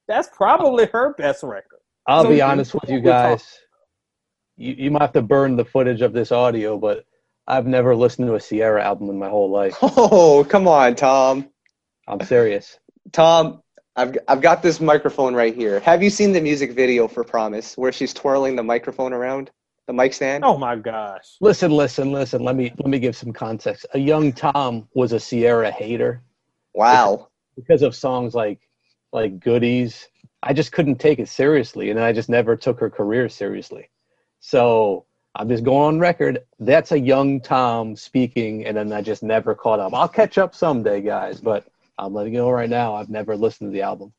That's 0.09 0.29
probably 0.37 0.87
her 0.87 1.15
best 1.15 1.45
record. 1.45 1.79
I'll 2.09 2.25
So 2.25 2.31
be 2.31 2.43
honest 2.43 2.75
with 2.75 2.91
you 2.91 3.01
guys. 3.01 3.45
You 4.57 4.75
you 4.77 4.91
might 4.91 5.03
have 5.03 5.13
to 5.13 5.23
burn 5.23 5.55
the 5.57 5.65
footage 5.65 6.01
of 6.03 6.13
this 6.13 6.33
audio, 6.33 6.79
but 6.79 7.05
I've 7.47 7.67
never 7.67 7.95
listened 7.95 8.27
to 8.27 8.35
a 8.35 8.41
Ciara 8.41 8.83
album 8.83 9.11
in 9.11 9.19
my 9.19 9.29
whole 9.29 9.51
life. 9.51 9.77
Oh, 9.83 10.45
come 10.49 10.67
on, 10.67 10.97
Tom. 10.97 11.49
I'm 12.09 12.21
serious. 12.21 12.79
Tom, 13.13 13.63
I've 13.97 14.17
I've 14.29 14.41
got 14.41 14.63
this 14.63 14.81
microphone 14.81 15.35
right 15.35 15.55
here. 15.55 15.81
Have 15.81 16.03
you 16.03 16.11
seen 16.11 16.33
the 16.33 16.41
music 16.41 16.73
video 16.73 17.09
for 17.09 17.25
Promise 17.25 17.77
where 17.77 17.93
she's 17.93 18.13
twirling 18.13 18.57
the 18.57 18.63
microphone 18.63 19.13
around 19.13 19.51
the 19.87 19.93
mic 19.93 20.13
stand? 20.15 20.45
Oh 20.45 20.59
my 20.59 20.77
gosh! 20.77 21.37
Listen, 21.41 21.71
listen, 21.71 22.13
listen. 22.13 22.43
Let 22.43 22.57
me 22.57 22.73
let 22.79 22.89
me 22.89 22.99
give 22.99 23.17
some 23.17 23.33
context. 23.33 23.87
A 23.95 23.99
young 23.99 24.33
Tom 24.33 24.89
was 24.95 25.13
a 25.13 25.21
Ciara 25.21 25.71
hater 25.71 26.23
Wow. 26.75 27.29
because 27.57 27.83
of 27.83 27.95
songs 27.95 28.35
like 28.35 28.61
like 29.13 29.39
Goodies. 29.41 30.09
I 30.43 30.53
just 30.53 30.73
couldn't 30.73 30.97
take 30.97 31.19
it 31.21 31.29
seriously, 31.29 31.91
and 31.91 31.99
I 32.01 32.13
just 32.13 32.29
never 32.29 32.57
took 32.57 32.79
her 32.81 32.91
career 32.91 33.29
seriously. 33.29 33.89
So 34.41 35.07
I'm 35.37 35.49
just 35.49 35.65
going 35.65 35.95
on 35.95 36.01
record. 36.01 36.41
That's 36.59 36.93
a 36.93 36.99
young 36.99 37.41
Tom 37.41 37.97
speaking, 37.97 38.67
and 38.67 38.77
then 38.77 38.93
I 38.93 39.01
just 39.01 39.23
never 39.23 39.55
caught 39.55 39.81
up. 39.81 39.95
I'll 39.95 40.09
catch 40.09 40.37
up 40.37 40.55
someday, 40.55 41.01
guys. 41.01 41.41
But 41.41 41.67
I'm 41.99 42.13
letting 42.13 42.33
you 42.35 42.41
know 42.41 42.51
right 42.51 42.71
now, 42.71 42.95
I've 42.95 43.09
never 43.11 43.37
listened 43.37 43.71
to 43.71 43.73
the 43.73 43.83
album. 43.83 44.13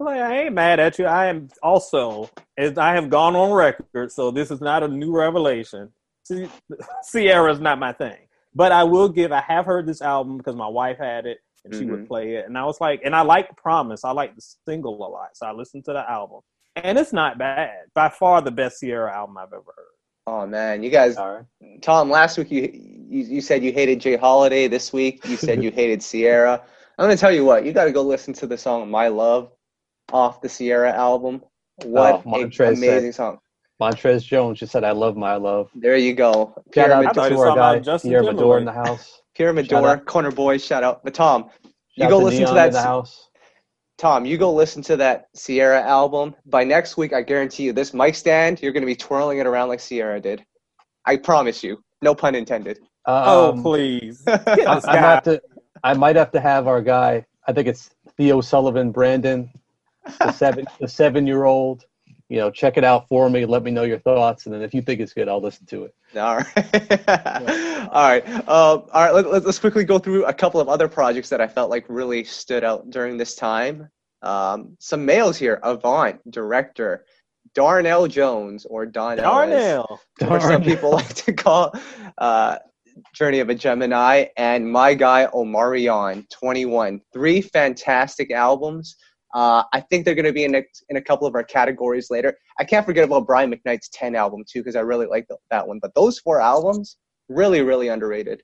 Like, 0.00 0.20
I 0.20 0.42
ain't 0.42 0.54
mad 0.54 0.78
at 0.80 0.98
you. 0.98 1.06
I 1.06 1.26
am 1.26 1.48
also, 1.62 2.30
as 2.56 2.78
I 2.78 2.94
have 2.94 3.10
gone 3.10 3.34
on 3.34 3.52
record, 3.52 4.12
so 4.12 4.30
this 4.30 4.50
is 4.50 4.60
not 4.60 4.82
a 4.82 4.88
new 4.88 5.14
revelation. 5.14 5.90
See, 6.24 6.48
Ciara's 7.10 7.60
not 7.60 7.78
my 7.78 7.92
thing, 7.92 8.16
but 8.54 8.70
I 8.70 8.84
will 8.84 9.08
give. 9.08 9.32
I 9.32 9.40
have 9.40 9.66
heard 9.66 9.86
this 9.86 10.00
album 10.00 10.36
because 10.38 10.54
my 10.54 10.68
wife 10.68 10.98
had 10.98 11.26
it 11.26 11.38
and 11.64 11.74
she 11.74 11.84
would 11.84 12.00
Mhm. 12.04 12.06
play 12.06 12.34
it, 12.36 12.46
and 12.46 12.56
I 12.56 12.64
was 12.64 12.80
like, 12.80 13.00
and 13.04 13.14
I 13.14 13.22
like 13.22 13.56
Promise. 13.56 14.04
I 14.04 14.12
like 14.12 14.36
the 14.36 14.42
single 14.66 14.94
a 14.94 15.08
lot, 15.08 15.30
so 15.36 15.46
I 15.46 15.52
listened 15.52 15.84
to 15.86 15.92
the 15.92 16.08
album, 16.08 16.40
and 16.76 16.96
it's 16.98 17.12
not 17.12 17.36
bad. 17.36 17.86
By 17.94 18.08
far, 18.08 18.40
the 18.40 18.52
best 18.52 18.80
Ciara 18.80 19.12
album 19.12 19.36
I've 19.36 19.52
ever 19.52 19.64
heard. 19.76 19.86
Oh 20.28 20.46
man, 20.46 20.82
you 20.82 20.90
guys 20.90 21.16
All 21.16 21.34
right. 21.34 21.82
Tom, 21.82 22.10
last 22.10 22.38
week 22.38 22.50
you, 22.50 22.70
you 22.72 23.24
you 23.24 23.40
said 23.40 23.64
you 23.64 23.72
hated 23.72 24.00
J. 24.00 24.16
Holiday. 24.16 24.68
This 24.68 24.92
week 24.92 25.26
you 25.26 25.36
said 25.36 25.62
you 25.64 25.70
hated 25.70 26.02
Ciara. 26.02 26.62
I'm 26.98 27.04
gonna 27.04 27.16
tell 27.16 27.32
you 27.32 27.44
what, 27.44 27.64
you 27.64 27.72
gotta 27.72 27.92
go 27.92 28.02
listen 28.02 28.34
to 28.34 28.46
the 28.46 28.58
song 28.58 28.90
My 28.90 29.06
Love 29.06 29.52
off 30.12 30.40
the 30.40 30.48
Ciara 30.48 30.92
album. 30.92 31.42
What 31.84 32.22
Oh, 32.26 32.34
an 32.34 32.50
Montrez 32.50 32.76
amazing 32.76 33.12
song. 33.12 33.38
Montrez 33.80 34.24
Jones 34.24 34.58
just 34.58 34.72
said, 34.72 34.82
"I 34.82 34.90
love 34.90 35.16
my 35.16 35.36
love." 35.36 35.70
There 35.76 35.96
you 35.96 36.12
go. 36.12 36.60
Shout 36.74 36.90
out 36.90 37.14
to 37.14 37.20
our 37.20 37.46
guy 37.46 37.52
about 37.52 37.82
Justin 37.84 38.10
Pierre 38.10 38.24
Mador 38.24 38.58
in 38.58 38.64
the 38.64 38.72
house. 38.72 39.22
Pyramid 39.36 39.70
Shout 39.70 39.84
Door. 39.84 39.98
Corner 39.98 40.32
Boys, 40.32 40.64
shout 40.64 40.82
out. 40.82 41.04
But 41.04 41.14
Tom, 41.14 41.50
You 41.94 42.08
go 42.08 42.18
to 42.18 42.24
listen 42.24 42.46
to 42.46 42.54
that 42.54 42.68
in 42.68 42.72
the 42.72 42.82
house. 42.82 43.30
Tom, 43.96 44.24
you 44.26 44.36
go 44.36 44.52
listen 44.52 44.82
to 44.82 44.96
that 44.96 45.26
Ciara 45.36 45.80
album. 45.80 46.34
By 46.46 46.64
next 46.64 46.96
week, 46.96 47.12
I 47.12 47.22
guarantee 47.22 47.64
you, 47.64 47.72
this 47.72 47.94
mic 47.94 48.16
stand, 48.16 48.60
you're 48.60 48.72
gonna 48.72 48.86
be 48.86 48.96
twirling 48.96 49.38
it 49.38 49.46
around 49.46 49.68
like 49.68 49.80
Ciara 49.80 50.20
did. 50.20 50.44
I 51.04 51.16
promise 51.16 51.62
you. 51.62 51.80
No 52.02 52.16
pun 52.16 52.34
intended. 52.34 52.80
Oh 53.06 53.52
Um, 53.52 53.62
please! 53.62 54.24
I, 54.26 54.36
Get 54.36 54.56
this 54.56 54.84
I 54.84 54.92
might 54.94 54.98
have 54.98 55.22
to. 55.24 55.40
I 55.82 55.94
might 55.94 56.16
have 56.16 56.30
to 56.32 56.40
have 56.40 56.66
our 56.66 56.82
guy. 56.82 57.24
I 57.46 57.52
think 57.52 57.68
it's 57.68 57.90
Theo 58.16 58.40
Sullivan, 58.40 58.90
Brandon, 58.90 59.50
the 60.20 60.32
seven, 60.32 60.66
the 60.80 60.88
seven-year-old. 60.88 61.84
You 62.28 62.36
know, 62.38 62.50
check 62.50 62.76
it 62.76 62.84
out 62.84 63.08
for 63.08 63.30
me. 63.30 63.46
Let 63.46 63.62
me 63.62 63.70
know 63.70 63.84
your 63.84 63.98
thoughts, 63.98 64.44
and 64.44 64.54
then 64.54 64.60
if 64.60 64.74
you 64.74 64.82
think 64.82 65.00
it's 65.00 65.14
good, 65.14 65.28
I'll 65.28 65.40
listen 65.40 65.64
to 65.66 65.84
it. 65.84 65.94
All 66.14 66.36
right. 66.36 67.08
all 67.88 68.08
right. 68.08 68.28
Um, 68.28 68.44
all 68.48 68.86
right. 68.92 69.14
Let, 69.14 69.30
let, 69.30 69.46
us 69.46 69.58
quickly 69.58 69.84
go 69.84 69.98
through 69.98 70.26
a 70.26 70.32
couple 70.34 70.60
of 70.60 70.68
other 70.68 70.88
projects 70.88 71.30
that 71.30 71.40
I 71.40 71.48
felt 71.48 71.70
like 71.70 71.86
really 71.88 72.24
stood 72.24 72.64
out 72.64 72.90
during 72.90 73.16
this 73.16 73.34
time. 73.34 73.88
Um, 74.20 74.76
some 74.78 75.06
males 75.06 75.38
here 75.38 75.58
Avant, 75.62 76.20
director, 76.30 77.06
Darnell 77.54 78.06
Jones, 78.08 78.66
or 78.66 78.84
Donell. 78.84 79.18
as- 79.18 79.22
Darnell. 79.22 80.00
Or 80.28 80.40
some 80.40 80.62
people 80.62 80.90
like 80.90 81.14
to 81.14 81.32
call 81.32 81.72
uh, 82.18 82.58
Journey 83.14 83.40
of 83.40 83.48
a 83.48 83.54
Gemini, 83.54 84.26
and 84.36 84.70
my 84.70 84.94
guy 84.94 85.26
Omarion, 85.34 86.24
21. 86.30 87.00
Three 87.12 87.40
fantastic 87.40 88.30
albums. 88.30 88.96
Uh, 89.34 89.62
I 89.72 89.80
think 89.80 90.04
they're 90.04 90.14
going 90.14 90.24
to 90.24 90.32
be 90.32 90.44
in 90.44 90.54
a, 90.54 90.62
in 90.88 90.96
a 90.96 91.02
couple 91.02 91.26
of 91.26 91.34
our 91.34 91.44
categories 91.44 92.08
later. 92.10 92.36
I 92.58 92.64
can't 92.64 92.86
forget 92.86 93.04
about 93.04 93.26
Brian 93.26 93.52
McKnight's 93.52 93.88
10 93.90 94.14
album, 94.14 94.42
too, 94.50 94.60
because 94.60 94.76
I 94.76 94.80
really 94.80 95.06
like 95.06 95.26
that 95.50 95.68
one. 95.68 95.78
But 95.82 95.94
those 95.94 96.18
four 96.18 96.40
albums, 96.40 96.96
really, 97.28 97.60
really 97.62 97.88
underrated. 97.88 98.42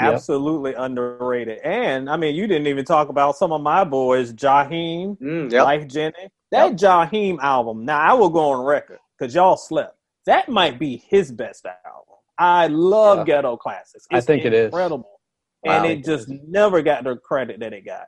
Yep. 0.00 0.14
Absolutely 0.14 0.74
underrated. 0.74 1.58
And 1.64 2.10
I 2.10 2.16
mean, 2.16 2.34
you 2.34 2.46
didn't 2.48 2.66
even 2.66 2.84
talk 2.84 3.08
about 3.10 3.36
some 3.36 3.52
of 3.52 3.60
my 3.60 3.84
boys, 3.84 4.32
Jaheim, 4.32 5.16
Mm, 5.20 5.52
yep. 5.52 5.64
Lyfe 5.64 5.86
Jenny. 5.90 6.30
That 6.50 6.70
Yep. 6.70 7.10
Jaheim 7.12 7.38
album. 7.40 7.84
Now 7.84 8.00
I 8.00 8.12
will 8.14 8.28
go 8.28 8.50
on 8.50 8.64
record 8.64 8.98
because 9.16 9.34
y'all 9.34 9.56
slept. 9.56 9.96
That 10.26 10.48
might 10.48 10.78
be 10.78 10.96
his 11.08 11.30
best 11.30 11.64
album. 11.66 12.13
I 12.38 12.66
love 12.68 13.18
Yeah. 13.18 13.36
Ghetto 13.36 13.56
Classics. 13.56 14.06
I 14.12 14.18
It's 14.18 14.26
think 14.26 14.44
it 14.44 14.52
is. 14.52 14.66
incredible, 14.66 15.20
Wow. 15.64 15.76
and 15.84 15.86
it 15.86 16.04
just 16.04 16.28
never 16.28 16.82
got 16.82 17.04
the 17.04 17.16
credit 17.16 17.60
that 17.60 17.72
it 17.72 17.84
got. 17.84 18.06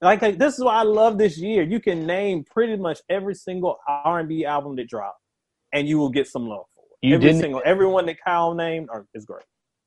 Like 0.00 0.22
like, 0.22 0.38
this 0.38 0.56
is 0.58 0.64
why 0.64 0.74
I 0.76 0.82
love 0.82 1.18
this 1.18 1.38
year. 1.38 1.62
You 1.62 1.80
can 1.80 2.06
name 2.06 2.44
pretty 2.44 2.76
much 2.76 3.00
every 3.08 3.34
single 3.34 3.78
R 3.88 4.20
and 4.20 4.28
B 4.28 4.44
album 4.44 4.76
that 4.76 4.88
dropped, 4.88 5.20
and 5.72 5.88
you 5.88 5.98
will 5.98 6.10
get 6.10 6.26
some 6.28 6.46
love 6.46 6.66
for 6.74 6.84
it. 6.84 7.06
You 7.08 7.14
every 7.16 7.26
didn't- 7.28 7.40
single, 7.42 7.62
everyone 7.64 8.06
that 8.06 8.16
Kyle 8.24 8.54
named 8.54 8.88
are, 8.90 9.06
is 9.14 9.24
great. 9.24 9.44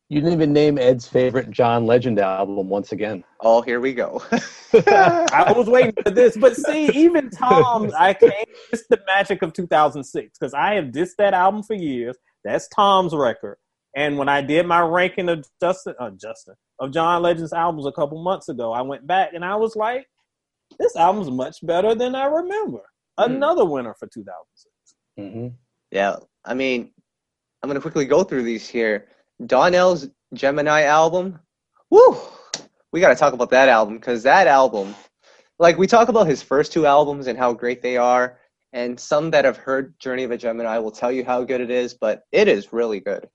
You 0.09 0.19
didn't 0.19 0.33
even 0.33 0.51
name 0.51 0.77
Ed's 0.77 1.07
favorite 1.07 1.49
John 1.51 1.85
Legend 1.85 2.19
album 2.19 2.67
once 2.67 2.91
again. 2.91 3.23
Oh, 3.39 3.61
here 3.61 3.79
we 3.79 3.93
go. 3.93 4.21
I 4.73 5.53
was 5.55 5.67
waiting 5.67 5.93
for 6.03 6.09
this, 6.11 6.35
but 6.35 6.55
see, 6.65 6.87
even 6.89 7.29
Tom's, 7.29 7.93
I 7.93 8.13
can't. 8.13 8.33
It's 8.73 8.85
the 8.89 8.99
magic 9.07 9.41
of 9.41 9.53
2006 9.53 10.37
because 10.37 10.53
I 10.53 10.73
have 10.73 10.85
dissed 10.87 11.15
that 11.17 11.33
album 11.33 11.63
for 11.63 11.75
years. 11.75 12.17
That's 12.43 12.67
Tom's 12.69 13.15
record, 13.15 13.57
and 13.95 14.17
when 14.17 14.29
I 14.29 14.41
did 14.41 14.65
my 14.65 14.81
ranking 14.81 15.29
of 15.29 15.45
Justin, 15.61 15.95
uh, 15.99 16.11
Justin 16.11 16.55
of 16.79 16.91
John 16.91 17.21
Legend's 17.21 17.53
albums 17.53 17.85
a 17.85 17.91
couple 17.91 18.21
months 18.23 18.49
ago, 18.49 18.71
I 18.71 18.81
went 18.81 19.05
back 19.05 19.33
and 19.33 19.43
I 19.43 19.55
was 19.55 19.75
like, 19.75 20.07
this 20.79 20.95
album's 20.95 21.29
much 21.29 21.57
better 21.63 21.93
than 21.95 22.15
I 22.15 22.25
remember. 22.25 22.81
Hmm. 23.17 23.31
Another 23.31 23.65
winner 23.65 23.93
for 23.99 24.07
2006. 24.07 24.95
hmm 25.17 25.47
Yeah, 25.91 26.17
I 26.45 26.53
mean, 26.53 26.91
I'm 27.61 27.69
gonna 27.69 27.81
quickly 27.81 28.05
go 28.05 28.23
through 28.23 28.43
these 28.43 28.67
here. 28.67 29.07
Donell's 29.45 30.07
Gemini 30.33 30.83
album. 30.83 31.39
Woo! 31.89 32.17
We 32.91 32.99
got 32.99 33.09
to 33.09 33.15
talk 33.15 33.33
about 33.33 33.49
that 33.51 33.69
album 33.69 33.95
because 33.97 34.23
that 34.23 34.47
album, 34.47 34.95
like 35.59 35.77
we 35.77 35.87
talk 35.87 36.09
about 36.09 36.27
his 36.27 36.41
first 36.41 36.71
two 36.71 36.85
albums 36.85 37.27
and 37.27 37.37
how 37.37 37.53
great 37.53 37.81
they 37.81 37.97
are, 37.97 38.39
and 38.73 38.99
some 38.99 39.31
that 39.31 39.45
have 39.45 39.57
heard 39.57 39.97
Journey 39.99 40.23
of 40.23 40.31
a 40.31 40.37
Gemini 40.37 40.77
will 40.77 40.91
tell 40.91 41.11
you 41.11 41.23
how 41.23 41.43
good 41.43 41.61
it 41.61 41.71
is, 41.71 41.93
but 41.93 42.23
it 42.31 42.47
is 42.47 42.73
really 42.73 42.99
good. 42.99 43.27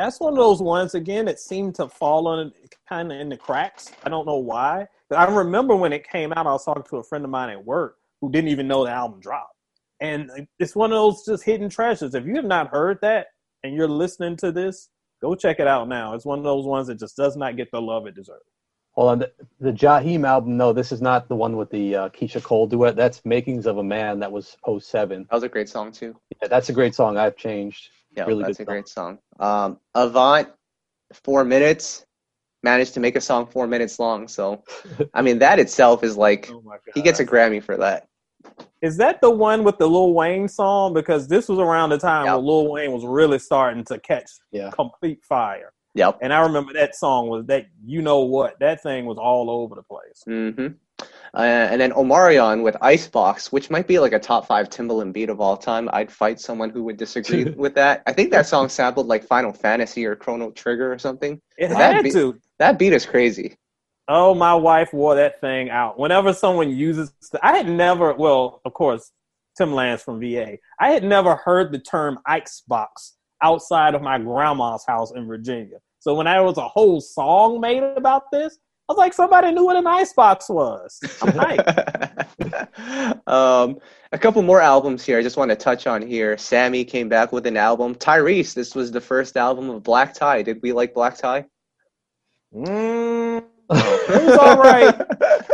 That's 0.00 0.18
one 0.18 0.32
of 0.32 0.38
those 0.38 0.62
ones 0.62 0.94
again 0.94 1.26
that 1.26 1.38
seemed 1.38 1.74
to 1.74 1.86
fall 1.86 2.26
on 2.26 2.54
kind 2.88 3.12
of 3.12 3.20
in 3.20 3.28
the 3.28 3.36
cracks. 3.36 3.92
I 4.02 4.08
don't 4.08 4.24
know 4.24 4.38
why. 4.38 4.86
But 5.10 5.18
I 5.18 5.26
remember 5.26 5.76
when 5.76 5.92
it 5.92 6.08
came 6.08 6.32
out, 6.32 6.46
I 6.46 6.52
was 6.52 6.64
talking 6.64 6.84
to 6.88 6.96
a 6.96 7.02
friend 7.02 7.22
of 7.22 7.30
mine 7.30 7.50
at 7.50 7.62
work 7.62 7.96
who 8.22 8.32
didn't 8.32 8.48
even 8.48 8.66
know 8.66 8.82
the 8.82 8.92
album 8.92 9.20
dropped. 9.20 9.54
And 10.00 10.30
it's 10.58 10.74
one 10.74 10.90
of 10.90 10.96
those 10.96 11.26
just 11.26 11.44
hidden 11.44 11.68
treasures. 11.68 12.14
If 12.14 12.24
you 12.24 12.36
have 12.36 12.46
not 12.46 12.68
heard 12.68 12.98
that 13.02 13.26
and 13.62 13.74
you're 13.74 13.88
listening 13.88 14.36
to 14.38 14.50
this, 14.50 14.88
go 15.20 15.34
check 15.34 15.60
it 15.60 15.66
out 15.66 15.86
now. 15.86 16.14
It's 16.14 16.24
one 16.24 16.38
of 16.38 16.44
those 16.44 16.64
ones 16.64 16.86
that 16.86 16.98
just 16.98 17.18
does 17.18 17.36
not 17.36 17.58
get 17.58 17.70
the 17.70 17.82
love 17.82 18.06
it 18.06 18.14
deserves. 18.14 18.40
Hold 18.92 19.10
on, 19.10 19.18
the, 19.18 19.32
the 19.60 19.70
Jaheim 19.70 20.26
album. 20.26 20.56
No, 20.56 20.72
this 20.72 20.92
is 20.92 21.02
not 21.02 21.28
the 21.28 21.36
one 21.36 21.58
with 21.58 21.68
the 21.68 21.94
uh, 21.94 22.08
Keyshia 22.08 22.42
Cole 22.42 22.66
duet. 22.66 22.96
That's 22.96 23.24
"Makings 23.24 23.66
of 23.66 23.76
a 23.78 23.84
Man." 23.84 24.18
That 24.18 24.32
was 24.32 24.56
07. 24.66 25.26
That 25.30 25.34
was 25.34 25.44
a 25.44 25.48
great 25.48 25.68
song 25.68 25.92
too. 25.92 26.16
Yeah, 26.42 26.48
that's 26.48 26.70
a 26.70 26.72
great 26.72 26.94
song. 26.94 27.16
I've 27.16 27.36
changed. 27.36 27.88
Yeah, 28.16 28.24
Really 28.26 28.42
that's 28.44 28.58
good 28.58 28.64
a 28.64 28.66
great 28.66 28.88
song. 28.88 29.18
Um, 29.38 29.78
Avant, 29.94 30.48
four 31.12 31.44
minutes, 31.44 32.04
managed 32.62 32.94
to 32.94 33.00
make 33.00 33.16
a 33.16 33.20
song 33.20 33.46
four 33.46 33.66
minutes 33.66 33.98
long. 33.98 34.28
So, 34.28 34.62
I 35.14 35.22
mean, 35.22 35.38
that 35.38 35.58
itself 35.58 36.02
is 36.04 36.16
like 36.16 36.48
Oh 36.50 36.60
my 36.62 36.72
god. 36.74 36.92
he 36.94 37.02
gets 37.02 37.20
a 37.20 37.24
Grammy 37.26 37.62
for 37.62 37.76
that. 37.76 38.06
Is 38.82 38.96
that 38.96 39.20
the 39.20 39.30
one 39.30 39.62
with 39.62 39.76
the 39.78 39.86
Lil 39.86 40.14
Wayne 40.14 40.48
song? 40.48 40.94
Because 40.94 41.28
this 41.28 41.48
was 41.48 41.58
around 41.58 41.90
the 41.90 41.98
time 41.98 42.24
Yep. 42.26 42.36
when 42.36 42.44
Lil 42.46 42.70
Wayne 42.72 42.92
was 42.92 43.04
really 43.04 43.38
starting 43.38 43.84
to 43.84 43.98
catch 44.00 44.30
Yeah. 44.52 44.70
complete 44.70 45.22
fire. 45.24 45.72
Yep. 45.94 46.18
And 46.22 46.32
I 46.32 46.40
remember 46.40 46.72
that 46.74 46.94
song 46.94 47.28
was 47.28 47.44
that 47.46 47.66
you 47.84 48.00
know 48.00 48.20
what 48.20 48.58
that 48.60 48.82
thing 48.82 49.04
was 49.06 49.18
all 49.18 49.50
over 49.50 49.74
the 49.74 49.82
place. 49.82 50.22
hmm 50.26 50.74
Uh, 51.32 51.40
and 51.70 51.80
then 51.80 51.92
Omarion 51.92 52.62
with 52.64 52.76
Icebox, 52.82 53.52
which 53.52 53.70
might 53.70 53.86
be 53.86 53.98
like 54.00 54.12
a 54.12 54.18
top 54.18 54.46
five 54.46 54.68
Timbaland 54.68 55.12
beat 55.12 55.30
of 55.30 55.40
all 55.40 55.56
time. 55.56 55.88
I'd 55.92 56.10
fight 56.10 56.40
someone 56.40 56.70
who 56.70 56.82
would 56.84 56.96
disagree 56.96 57.44
with 57.56 57.74
that. 57.76 58.02
I 58.06 58.12
think 58.12 58.32
that 58.32 58.46
song 58.46 58.68
sampled 58.68 59.06
like 59.06 59.22
Final 59.24 59.52
Fantasy 59.52 60.04
or 60.06 60.16
Chrono 60.16 60.50
Trigger 60.50 60.92
or 60.92 60.98
something. 60.98 61.40
It 61.56 61.68
That 61.68 61.94
had 61.94 62.02
beat- 62.04 62.12
to. 62.14 62.38
That 62.58 62.78
beat 62.78 62.92
is 62.92 63.06
crazy. 63.06 63.56
Oh, 64.08 64.34
my 64.34 64.54
wife 64.54 64.92
wore 64.92 65.14
that 65.14 65.40
thing 65.40 65.70
out. 65.70 65.96
Whenever 65.98 66.32
someone 66.32 66.70
uses, 66.70 67.12
I 67.44 67.56
had 67.56 67.68
never. 67.68 68.12
Well, 68.12 68.60
of 68.64 68.74
course, 68.74 69.12
Timbaland 69.58 70.00
from 70.00 70.20
VA. 70.20 70.58
I 70.80 70.90
had 70.90 71.04
never 71.04 71.36
heard 71.36 71.70
the 71.70 71.78
term 71.78 72.18
Icebox 72.26 73.14
outside 73.40 73.94
of 73.94 74.02
my 74.02 74.18
grandma's 74.18 74.84
house 74.84 75.12
in 75.12 75.28
Virginia. 75.28 75.76
So 76.00 76.14
when 76.14 76.26
there 76.26 76.42
was 76.42 76.56
a 76.58 76.66
whole 76.66 77.00
song 77.00 77.60
made 77.60 77.82
about 77.84 78.24
this, 78.32 78.58
I 78.90 78.92
was 78.92 78.98
like, 78.98 79.12
somebody 79.12 79.52
knew 79.52 79.64
what 79.64 79.76
an 79.76 79.86
icebox 79.86 80.48
was. 80.48 80.98
I'm 81.22 81.30
hyped. 81.30 83.28
um, 83.28 83.78
a 84.10 84.18
couple 84.18 84.42
more 84.42 84.60
albums 84.60 85.06
here. 85.06 85.16
I 85.16 85.22
just 85.22 85.36
want 85.36 85.50
to 85.50 85.54
touch 85.54 85.86
on 85.86 86.02
here. 86.02 86.36
Sammie 86.36 86.84
came 86.84 87.08
back 87.08 87.30
with 87.30 87.46
an 87.46 87.56
album. 87.56 87.94
Tyrese, 87.94 88.52
this 88.52 88.74
was 88.74 88.90
the 88.90 89.00
first 89.00 89.36
album 89.36 89.70
of 89.70 89.84
Black 89.84 90.12
Tie. 90.12 90.42
Did 90.42 90.58
we 90.60 90.72
like 90.72 90.92
Black 90.92 91.16
Tie? 91.16 91.44
Mm, 92.52 93.44
it 93.70 94.24
was 94.24 94.36
all 94.38 94.58
right. 94.58 94.92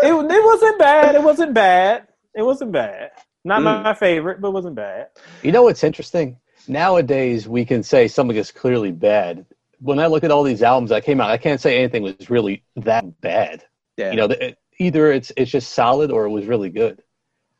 It, 0.03 0.12
it 0.12 0.44
wasn't 0.44 0.79
bad. 0.79 1.14
It 1.14 1.22
wasn't 1.22 1.53
bad. 1.53 2.07
It 2.35 2.42
wasn't 2.42 2.72
bad. 2.72 3.11
Not 3.44 3.61
Mm. 3.61 3.83
my 3.83 3.92
favorite, 3.94 4.40
but 4.40 4.49
it 4.49 4.53
wasn't 4.53 4.77
bad. 4.77 5.09
You 5.42 5.53
know 5.53 5.62
what's 5.64 5.85
interesting? 5.85 6.38
Nowadays, 6.68 7.46
we 7.46 7.66
can 7.66 7.83
say 7.83 8.09
something 8.09 8.37
is 8.37 8.51
clearly 8.51 8.92
bad. 8.92 9.44
When 9.80 9.98
I 9.98 10.06
look 10.06 10.24
at 10.24 10.30
all 10.30 10.42
these 10.42 10.62
albums 10.62 10.90
that 10.90 11.04
came 11.04 11.20
out, 11.20 11.30
I 11.30 11.36
can't 11.36 11.60
say 11.60 11.78
anything 11.78 12.02
was 12.02 12.30
really 12.30 12.62
that 12.76 13.20
bad. 13.20 13.64
Yeah. 13.96 14.10
You 14.10 14.16
know, 14.16 14.26
the- 14.28 14.56
either 14.78 15.10
it's 15.12 15.32
it's 15.36 15.50
just 15.50 15.72
solid 15.72 16.10
or 16.10 16.24
it 16.26 16.30
was 16.30 16.46
really 16.46 16.70
good. 16.70 17.02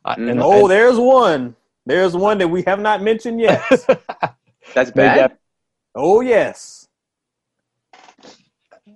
I- 0.05 0.15
Mm. 0.15 0.31
and, 0.31 0.41
Oh, 0.41 0.67
there's 0.67 0.97
one. 0.97 1.55
There's 1.85 2.15
one 2.15 2.37
that 2.39 2.47
we 2.47 2.63
have 2.63 2.79
not 2.79 3.01
mentioned 3.01 3.39
yet. 3.39 3.61
That's 4.73 4.93
Maybe 4.95 5.07
bad. 5.15 5.37
oh 5.95 6.21
yes. 6.21 6.87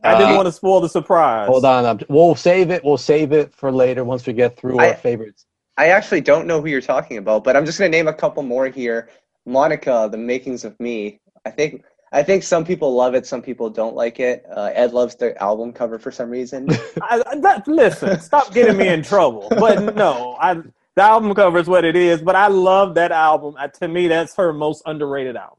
I 0.03 0.17
didn't 0.17 0.33
Uh, 0.33 0.35
want 0.37 0.47
to 0.47 0.51
spoil 0.51 0.81
the 0.81 0.89
surprise. 0.89 1.47
hold 1.47 1.63
on, 1.63 1.85
I'm, 1.85 1.99
we'll 2.09 2.35
save 2.35 2.71
it. 2.71 2.83
We'll 2.83 2.97
save 2.97 3.31
it 3.31 3.53
for 3.53 3.71
later 3.71 4.03
once 4.03 4.25
we 4.25 4.33
get 4.33 4.57
through 4.57 4.79
I- 4.79 4.89
our 4.89 4.95
favorites. 4.95 5.45
I 5.77 5.87
actually 5.87 6.21
don't 6.21 6.47
know 6.47 6.59
who 6.61 6.67
you're 6.67 6.81
talking 6.81 7.17
about, 7.17 7.43
but 7.43 7.55
I'm 7.55 7.65
just 7.65 7.77
gonna 7.79 7.89
name 7.89 8.07
a 8.07 8.13
couple 8.13 8.43
more 8.43 8.67
here. 8.67 9.09
Monica, 9.45 10.07
The 10.11 10.17
Makings 10.17 10.63
of 10.65 10.79
Me. 10.79 11.19
I 11.45 11.49
think 11.49 11.83
I 12.13 12.23
think 12.23 12.43
some 12.43 12.65
people 12.65 12.93
love 12.93 13.15
it, 13.15 13.25
some 13.25 13.41
people 13.41 13.69
don't 13.69 13.95
like 13.95 14.19
it. 14.19 14.45
Uh, 14.53 14.71
Ed 14.73 14.91
loves 14.91 15.15
the 15.15 15.41
album 15.41 15.71
cover 15.71 15.97
for 15.97 16.11
some 16.11 16.29
reason. 16.29 16.67
I, 17.01 17.21
I- 17.27 17.39
that, 17.39 17.67
listen, 17.67 18.19
stop 18.19 18.53
getting 18.53 18.77
me 18.77 18.89
in 18.89 19.01
trouble. 19.01 19.47
But 19.49 19.95
no, 19.95 20.35
I 20.39 20.55
the 20.95 21.01
album 21.03 21.33
cover 21.33 21.57
is 21.59 21.67
what 21.67 21.85
it 21.85 21.95
is. 21.95 22.21
But 22.21 22.35
I 22.35 22.47
love 22.47 22.95
that 22.95 23.11
album. 23.13 23.55
Uh, 23.57 23.67
to 23.69 23.87
me, 23.87 24.07
that's 24.09 24.35
her 24.35 24.51
most 24.51 24.83
underrated 24.85 25.37
album. 25.37 25.57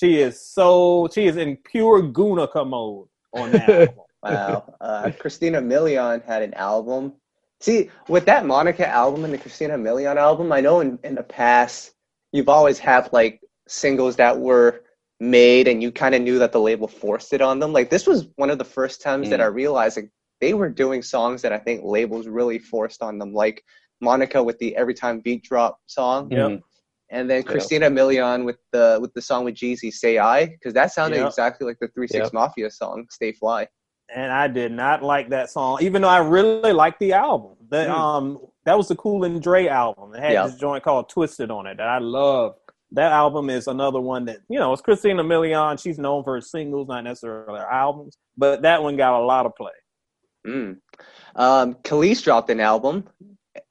She 0.00 0.20
is 0.20 0.40
so 0.40 1.08
she 1.12 1.26
is 1.26 1.36
in 1.36 1.56
pure 1.58 2.02
Gunica 2.02 2.66
mode 2.66 3.08
on 3.32 3.52
that 3.52 3.68
album. 3.68 3.94
Wow. 4.22 4.74
Uh, 4.80 5.10
Christina 5.18 5.60
Milian 5.60 6.24
had 6.24 6.42
an 6.42 6.54
album. 6.54 7.12
See, 7.60 7.90
with 8.08 8.24
that 8.26 8.44
Monica 8.46 8.86
album 8.88 9.24
and 9.24 9.32
the 9.32 9.38
Christina 9.38 9.74
Milian 9.78 10.16
album, 10.16 10.52
I 10.52 10.60
know 10.60 10.80
in, 10.80 10.98
in 11.04 11.14
the 11.14 11.22
past 11.22 11.92
you've 12.32 12.48
always 12.48 12.78
had 12.78 13.10
like 13.12 13.40
singles 13.68 14.16
that 14.16 14.38
were 14.38 14.82
made 15.20 15.66
and 15.68 15.82
you 15.82 15.90
kind 15.90 16.14
of 16.14 16.22
knew 16.22 16.38
that 16.38 16.52
the 16.52 16.60
label 16.60 16.88
forced 16.88 17.32
it 17.32 17.40
on 17.40 17.58
them. 17.58 17.72
Like 17.72 17.90
this 17.90 18.06
was 18.06 18.28
one 18.36 18.50
of 18.50 18.58
the 18.58 18.64
first 18.64 19.00
times 19.00 19.30
that 19.30 19.40
Mm. 19.40 19.44
I 19.44 19.46
realized 19.46 19.96
like, 19.96 20.10
they 20.40 20.52
were 20.52 20.68
doing 20.68 21.02
songs 21.02 21.40
that 21.42 21.52
I 21.52 21.58
think 21.58 21.82
labels 21.82 22.28
really 22.28 22.58
forced 22.58 23.02
on 23.02 23.18
them, 23.18 23.32
like 23.32 23.64
Monica 24.02 24.42
with 24.42 24.58
the 24.58 24.76
Every 24.76 24.92
Time 24.92 25.20
Beat 25.20 25.42
Drop 25.44 25.78
song, 25.86 26.30
Yep. 26.30 26.48
Mhm. 26.50 26.62
and 27.08 27.30
then 27.30 27.42
Christina 27.42 27.88
Milian 27.90 28.44
with 28.44 28.58
the 28.72 28.98
with 29.00 29.14
the 29.14 29.22
song 29.22 29.44
with 29.46 29.54
Jeezy, 29.54 29.90
Say 29.90 30.18
I, 30.18 30.44
because 30.46 30.74
that 30.74 30.92
sounded 30.92 31.16
Yep. 31.16 31.28
exactly 31.28 31.66
like 31.66 31.78
the 31.80 31.88
Three 31.88 32.06
Six 32.08 32.26
Yep. 32.26 32.32
Mafia 32.34 32.70
song, 32.70 33.06
Stay 33.10 33.32
Fly. 33.32 33.66
and 34.14 34.30
I 34.30 34.46
did 34.46 34.70
not 34.70 35.02
like 35.02 35.30
that 35.30 35.50
song, 35.50 35.78
even 35.80 36.02
though 36.02 36.08
I 36.08 36.18
really 36.18 36.72
liked 36.72 37.00
the 37.00 37.14
album. 37.14 37.56
The 37.70 37.86
Mm. 37.86 37.90
um 37.90 38.38
that 38.66 38.76
was 38.76 38.88
the 38.88 38.96
Cool 38.96 39.24
and 39.24 39.40
Dre 39.40 39.66
album. 39.68 40.14
It 40.14 40.20
had 40.20 40.32
Yeah. 40.32 40.46
this 40.46 40.56
joint 40.56 40.84
called 40.84 41.08
Twisted 41.08 41.50
on 41.50 41.66
it 41.66 41.78
that 41.78 41.88
I 41.88 41.98
love. 41.98 42.56
That 42.92 43.12
album 43.12 43.50
is 43.50 43.66
another 43.66 44.00
one 44.00 44.26
that 44.26 44.38
you 44.48 44.58
know 44.58 44.72
it's 44.72 44.82
Christina 44.82 45.24
Milian. 45.24 45.80
She's 45.82 45.98
known 45.98 46.22
for 46.24 46.34
her 46.34 46.40
singles, 46.40 46.88
not 46.88 47.04
necessarily 47.04 47.58
her 47.60 47.70
albums, 47.70 48.16
but 48.36 48.62
that 48.62 48.82
one 48.82 48.96
got 48.96 49.20
a 49.20 49.24
lot 49.24 49.44
of 49.46 49.54
play. 49.56 49.72
Mm. 50.46 50.76
Um, 51.34 51.74
Kelis 51.82 52.22
dropped 52.22 52.50
an 52.50 52.60
album. 52.60 53.04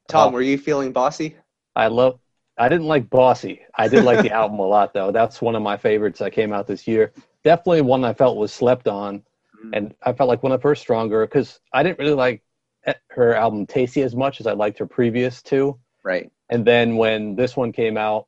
Tom, 0.07 0.29
Oh. 0.29 0.31
were 0.33 0.41
you 0.41 0.57
feeling 0.57 0.91
bossy? 0.91 1.35
I 1.75 1.87
love. 1.87 2.19
I 2.57 2.69
didn't 2.69 2.87
like 2.87 3.09
Bossy. 3.09 3.61
I 3.75 3.89
did 3.89 4.05
like 4.05 4.21
the 4.21 4.31
album 4.41 4.59
a 4.59 4.65
lot 4.67 4.93
though. 4.93 5.11
That's 5.11 5.41
one 5.41 5.55
of 5.55 5.61
my 5.61 5.75
favorites 5.77 6.19
that 6.19 6.31
came 6.31 6.53
out 6.53 6.67
this 6.67 6.87
year. 6.87 7.11
Definitely 7.43 7.81
one 7.81 8.03
I 8.05 8.13
felt 8.13 8.37
was 8.37 8.53
slept 8.53 8.87
on, 8.87 9.23
Mm. 9.65 9.69
and 9.73 9.95
I 10.03 10.11
felt 10.13 10.27
like 10.27 10.43
one 10.43 10.51
of 10.51 10.61
her 10.63 10.75
stronger 10.75 11.25
because 11.25 11.59
I 11.73 11.83
didn't 11.83 11.99
really 11.99 12.13
like 12.13 12.43
eh, 12.85 12.93
her 13.11 13.33
album 13.35 13.65
Tasty 13.65 14.01
as 14.03 14.15
much 14.15 14.39
as 14.41 14.47
I 14.47 14.51
liked 14.53 14.79
her 14.79 14.85
previous 14.85 15.41
two. 15.41 15.79
Right. 16.03 16.29
And 16.49 16.65
then 16.65 16.97
when 16.97 17.35
this 17.35 17.55
one 17.57 17.71
came 17.71 17.97
out, 17.97 18.27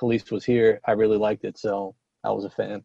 Kelis 0.00 0.30
was 0.30 0.44
here. 0.44 0.80
I 0.86 0.92
really 0.92 1.18
liked 1.18 1.44
it, 1.44 1.58
so 1.58 1.94
I 2.24 2.30
was 2.30 2.44
a 2.44 2.50
fan. 2.50 2.82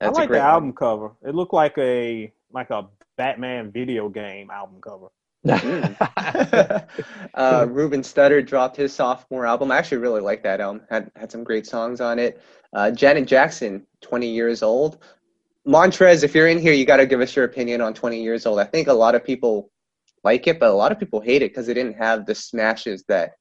That's 0.00 0.16
I 0.16 0.20
a 0.20 0.22
like 0.22 0.28
great 0.28 0.38
the 0.38 0.44
one. 0.44 0.50
album 0.52 0.72
cover. 0.72 1.12
It 1.24 1.34
looked 1.34 1.54
like 1.54 1.76
a 1.78 2.32
like 2.52 2.70
a 2.70 2.86
Batman 3.16 3.72
video 3.72 4.08
game 4.08 4.50
album 4.50 4.80
cover. 4.80 5.08
Mm. 5.46 6.86
uh, 7.34 7.66
Ruben 7.68 8.02
Studdard 8.02 8.46
dropped 8.46 8.76
his 8.76 8.92
sophomore 8.92 9.46
album. 9.46 9.70
I 9.70 9.78
actually 9.78 9.98
really 9.98 10.20
like 10.20 10.42
that 10.42 10.60
album. 10.60 10.82
Had 10.90 11.10
had 11.16 11.30
some 11.30 11.44
great 11.44 11.66
songs 11.66 12.00
on 12.00 12.18
it. 12.18 12.42
Uh, 12.72 12.90
Janet 12.90 13.26
Jackson, 13.26 13.86
20 14.02 14.28
years 14.28 14.62
old. 14.62 14.98
Montrez, 15.66 16.22
if 16.22 16.34
you're 16.34 16.48
in 16.48 16.58
here, 16.58 16.72
you 16.72 16.84
got 16.84 16.98
to 16.98 17.06
give 17.06 17.20
us 17.20 17.34
your 17.34 17.44
opinion 17.44 17.80
on 17.80 17.92
20 17.92 18.22
years 18.22 18.46
old. 18.46 18.60
I 18.60 18.64
think 18.64 18.86
a 18.86 18.92
lot 18.92 19.14
of 19.14 19.24
people 19.24 19.70
like 20.22 20.46
it, 20.46 20.60
but 20.60 20.70
a 20.70 20.74
lot 20.74 20.92
of 20.92 20.98
people 20.98 21.20
hate 21.20 21.42
it 21.42 21.50
because 21.50 21.68
it 21.68 21.74
didn't 21.74 21.96
have 21.96 22.26
the 22.26 22.34
smashes 22.34 23.04
that 23.08 23.32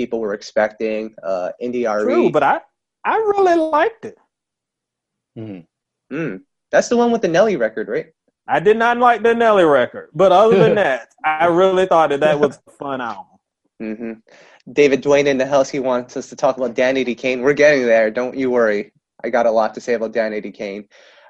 people 0.00 0.18
were 0.20 0.34
expecting. 0.40 1.14
Uh, 1.22 1.48
Indie 1.62 1.84
True, 2.02 2.30
but 2.30 2.42
I 2.42 2.60
I 3.04 3.16
really 3.32 3.56
liked 3.56 4.04
it. 4.10 4.16
Mhm. 5.38 5.66
Mm. 6.12 6.42
That's 6.72 6.88
the 6.88 6.96
one 6.96 7.10
with 7.12 7.22
the 7.22 7.28
Nelly 7.28 7.56
record, 7.56 7.88
right? 7.88 8.06
I 8.48 8.58
did 8.60 8.76
not 8.76 8.96
like 8.98 9.22
the 9.22 9.34
Nelly 9.34 9.64
record, 9.64 10.08
but 10.14 10.32
other 10.32 10.56
than 10.58 10.74
that, 10.82 11.08
I 11.24 11.46
really 11.46 11.86
thought 11.86 12.10
that 12.10 12.20
that 12.20 12.38
was 12.40 12.58
a 12.66 12.70
fun 12.82 13.00
album. 13.00 13.38
hmm 13.78 14.12
David 14.72 15.02
Dwayne 15.02 15.26
in 15.26 15.38
the 15.38 15.46
house. 15.46 15.68
He 15.70 15.80
wants 15.80 16.16
us 16.16 16.28
to 16.30 16.36
talk 16.36 16.56
about 16.56 16.74
Danity 16.74 17.16
Kane. 17.16 17.40
We're 17.42 17.54
getting 17.64 17.84
there. 17.86 18.10
Don't 18.10 18.36
you 18.36 18.50
worry. 18.50 18.92
I 19.24 19.30
got 19.30 19.46
a 19.46 19.50
lot 19.50 19.74
to 19.74 19.80
say 19.80 19.94
about 19.94 20.12
Danity 20.12 20.52
Kane. 20.54 20.84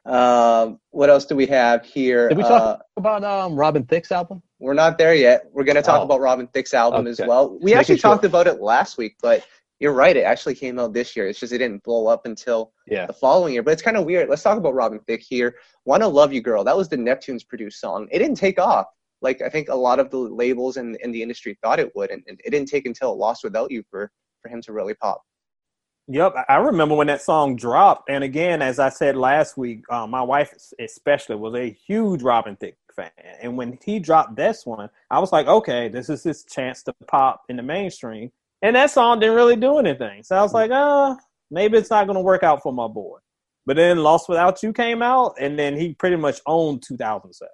Um, 0.05 0.79
what 0.91 1.11
else 1.11 1.25
do 1.27 1.37
we 1.37 1.47
have 1.47 1.85
here? 1.85 2.29
Did 2.29 2.39
we 2.39 2.45
Uh, 2.45 2.49
talk 2.49 2.81
about 2.97 3.23
um, 3.25 3.55
Robin 3.57 3.85
Thicke's 3.85 4.13
album? 4.13 4.43
We're 4.61 4.75
not 4.75 4.99
there 4.99 5.15
yet. 5.15 5.47
We're 5.53 5.65
going 5.65 5.77
to 5.77 5.83
talk 5.83 6.01
Oh. 6.01 6.05
about 6.05 6.21
Robin 6.21 6.47
Thicke's 6.49 6.75
album 6.75 7.07
as 7.07 7.21
well. 7.27 7.59
We 7.61 7.75
actually 7.75 7.97
sure. 7.99 8.11
talked 8.13 8.25
about 8.25 8.47
it 8.47 8.61
last 8.61 8.99
week, 8.99 9.17
but 9.21 9.45
you're 9.81 9.93
right. 9.95 10.15
It 10.17 10.25
actually 10.25 10.55
came 10.55 10.79
out 10.79 10.93
this 10.93 11.17
year. 11.17 11.27
It's 11.27 11.41
just 11.41 11.53
it 11.53 11.59
didn't 11.59 11.83
blow 11.83 12.07
up 12.07 12.27
until 12.27 12.73
Yeah. 12.87 13.07
the 13.07 13.13
following 13.15 13.55
year. 13.55 13.63
But 13.63 13.73
it's 13.73 13.83
kind 13.83 13.97
of 13.97 14.05
weird. 14.05 14.29
Let's 14.29 14.43
talk 14.43 14.59
about 14.59 14.75
Robin 14.75 15.01
Thicke 15.07 15.23
here. 15.27 15.57
Wanna 15.87 16.07
Love 16.07 16.33
You 16.33 16.43
Girl. 16.43 16.63
That 16.63 16.77
was 16.77 16.89
the 16.89 16.97
Neptunes 16.97 17.47
produced 17.49 17.81
song. 17.81 18.07
It 18.13 18.19
didn't 18.19 18.37
take 18.37 18.61
off. 18.61 18.87
Like 19.23 19.41
I 19.43 19.49
think 19.49 19.69
a 19.71 19.75
lot 19.75 19.99
of 19.99 20.11
the 20.11 20.19
labels 20.19 20.77
in, 20.77 20.97
in 21.03 21.11
the 21.13 21.23
industry 21.23 21.59
thought 21.63 21.81
it 21.81 21.95
would, 21.97 22.11
and, 22.11 22.23
and 22.27 22.41
it 22.45 22.51
didn't 22.51 22.69
take 22.69 22.87
until 22.87 23.17
Lost 23.17 23.43
Without 23.45 23.71
You 23.71 23.83
for, 23.91 24.11
for 24.43 24.49
him 24.51 24.61
to 24.63 24.73
really 24.73 24.95
pop. 24.95 25.23
Yep, 26.09 26.35
I- 26.37 26.55
I 26.55 26.57
remember 26.57 26.95
when 26.95 27.07
that 27.07 27.23
song 27.23 27.55
dropped. 27.57 28.11
And 28.11 28.25
again, 28.25 28.63
as 28.63 28.79
I 28.79 28.89
said 28.89 29.17
last 29.17 29.57
week, 29.57 29.85
uh, 29.91 30.07
my 30.07 30.23
wife 30.23 30.55
especially 30.79 31.37
was 31.37 31.55
a 31.55 31.71
huge 31.71 32.23
Robin 32.23 32.57
Thicke 32.57 32.77
fan. 33.01 33.11
And 33.43 33.57
when 33.57 33.79
he 33.85 33.99
dropped 33.99 34.37
this 34.37 34.67
one, 34.67 34.89
I 35.11 35.19
was 35.19 35.33
like, 35.33 35.47
okay, 35.47 35.89
this 35.89 36.09
is 36.09 36.23
his 36.23 36.45
chance 36.45 36.83
to 36.85 36.95
pop 37.07 37.43
in 37.49 37.57
the 37.57 37.63
mainstream. 37.63 38.31
And 38.63 38.77
that 38.77 38.91
song 38.91 39.21
didn't 39.21 39.37
really 39.37 39.57
do 39.57 39.79
anything. 39.79 40.23
So 40.23 40.37
I 40.37 40.43
was 40.43 40.53
like, 40.53 40.71
uh, 40.71 41.17
maybe 41.51 41.79
it's 41.79 41.91
not 41.91 42.07
going 42.07 42.17
to 42.17 42.23
work 42.23 42.43
out 42.43 42.63
for 42.63 42.73
my 42.73 42.89
boy. 42.89 43.19
But 43.67 43.77
then 43.77 43.99
Lost 43.99 44.29
Without 44.29 44.63
You 44.63 44.73
came 44.73 45.03
out, 45.03 45.35
and 45.39 45.59
then 45.59 45.77
he 45.77 45.95
pretty 45.95 46.17
much 46.17 46.41
owned 46.47 46.83
2007. 46.83 47.49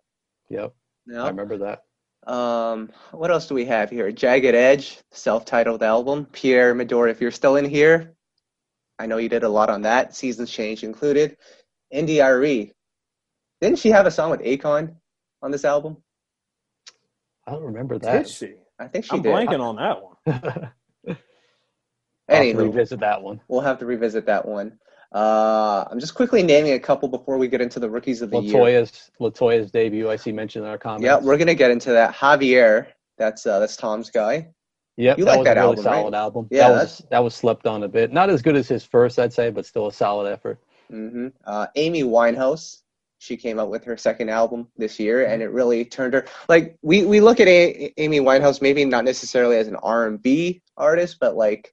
Yep. 0.51 0.73
I 1.15 1.29
remember 1.29 1.59
that. 1.59 2.33
Um, 2.33 2.91
what 3.13 3.31
else 3.31 3.47
do 3.47 3.55
we 3.55 3.65
have 3.67 3.91
here? 3.91 4.11
Jagged 4.11 4.55
Edge, 4.55 4.99
self-titled 5.13 5.83
album. 5.83 6.27
Pierre 6.33 6.75
Medor, 6.75 7.09
if 7.09 7.21
you're 7.21 7.31
still 7.31 7.57
in 7.57 7.65
here, 7.65 8.15
I 8.99 9.07
know 9.07 9.19
you 9.19 9.29
did 9.29 9.45
a 9.45 9.49
lot 9.49 9.71
on 9.71 9.83
that. 9.83 10.17
Seasons 10.17 10.51
Change 10.51 10.83
included. 10.83 11.37
India.Arie. 11.91 12.73
Didn't 13.61 13.79
she 13.79 13.91
have 13.91 14.07
a 14.07 14.11
song 14.11 14.31
with 14.31 14.41
Akon 14.41 14.97
on 15.43 15.51
this 15.51 15.65
album? 15.65 15.97
I 17.47 17.53
don't 17.53 17.63
remember 17.65 17.95
Did 17.99 18.03
that. 18.03 18.29
she? 18.29 18.55
I 18.79 18.87
think 18.89 19.05
she 19.05 19.13
I'm 19.13 19.23
did. 19.23 19.33
blanking 19.33 19.61
on 19.61 19.77
that 19.77 20.03
one. 20.03 20.17
I'll 22.29 22.37
have 22.39 22.49
to 22.51 22.55
Anywho, 22.57 22.73
revisit 22.73 23.01
that 23.01 23.23
one. 23.23 23.41
we'll 23.49 23.61
have 23.61 23.79
to 23.79 23.87
revisit 23.87 24.27
that 24.27 24.47
one. 24.47 24.79
Uh, 25.15 25.85
I'm 25.89 26.01
just 26.01 26.15
quickly 26.17 26.43
naming 26.43 26.73
a 26.73 26.81
couple 26.81 27.09
before 27.09 27.39
we 27.39 27.47
get 27.47 27.61
into 27.61 27.79
the 27.79 27.89
rookies 27.89 28.21
of 28.21 28.31
the 28.31 28.39
year. 28.41 28.57
LeToya's 28.61 29.11
LeToya's 29.21 29.71
debut. 29.71 30.11
I 30.11 30.17
see 30.17 30.33
mentioned 30.33 30.65
in 30.65 30.71
our 30.71 30.77
comments. 30.79 31.05
Yeah, 31.05 31.19
we're 31.21 31.39
gonna 31.39 31.55
get 31.55 31.71
into 31.71 31.93
that. 31.93 32.15
Javier, 32.15 32.89
That's 33.17 33.47
uh, 33.47 33.61
that's 33.61 33.77
Tom's 33.77 34.11
guy. 34.11 34.49
Yep, 34.99 35.19
You 35.19 35.25
that 35.27 35.31
like 35.31 35.39
was 35.39 35.45
that 35.45 35.57
a 35.59 35.61
really 35.61 35.71
album, 35.77 35.85
right? 35.85 36.01
solid 36.01 36.15
album. 36.15 36.49
Yeah, 36.51 36.69
that 36.69 36.75
was 36.75 37.03
that 37.11 37.19
was 37.25 37.35
slept 37.35 37.67
on 37.67 37.85
a 37.85 37.89
bit. 37.89 38.13
Not 38.13 38.29
as 38.29 38.43
good 38.43 38.57
as 38.57 38.67
his 38.67 38.83
first, 38.85 39.19
I'd 39.21 39.33
say, 39.33 39.51
but 39.51 39.65
still 39.65 39.87
a 39.87 39.93
solid 39.93 40.31
effort. 40.31 40.59
hmm 40.91 41.29
Uh, 41.45 41.69
Amy 41.77 42.03
Winehouse. 42.03 42.83
She 43.19 43.37
came 43.37 43.59
out 43.59 43.71
with 43.71 43.85
her 43.85 43.97
second 43.97 44.29
album 44.29 44.69
this 44.77 45.01
year, 45.01 45.25
and 45.25 45.41
mm-hmm. 45.41 45.43
it 45.43 45.53
really 45.53 45.85
turned 45.85 46.15
her. 46.15 46.27
Like 46.49 46.77
we 46.83 47.05
we 47.05 47.21
look 47.21 47.41
at 47.41 47.49
a- 47.49 47.93
Amy 47.99 48.21
Winehouse, 48.21 48.61
maybe 48.61 48.85
not 48.85 49.05
necessarily 49.05 49.57
as 49.57 49.69
an 49.69 49.77
R 49.77 50.07
and 50.07 50.21
B 50.21 50.63
artist, 50.77 51.19
but 51.21 51.37
like 51.37 51.73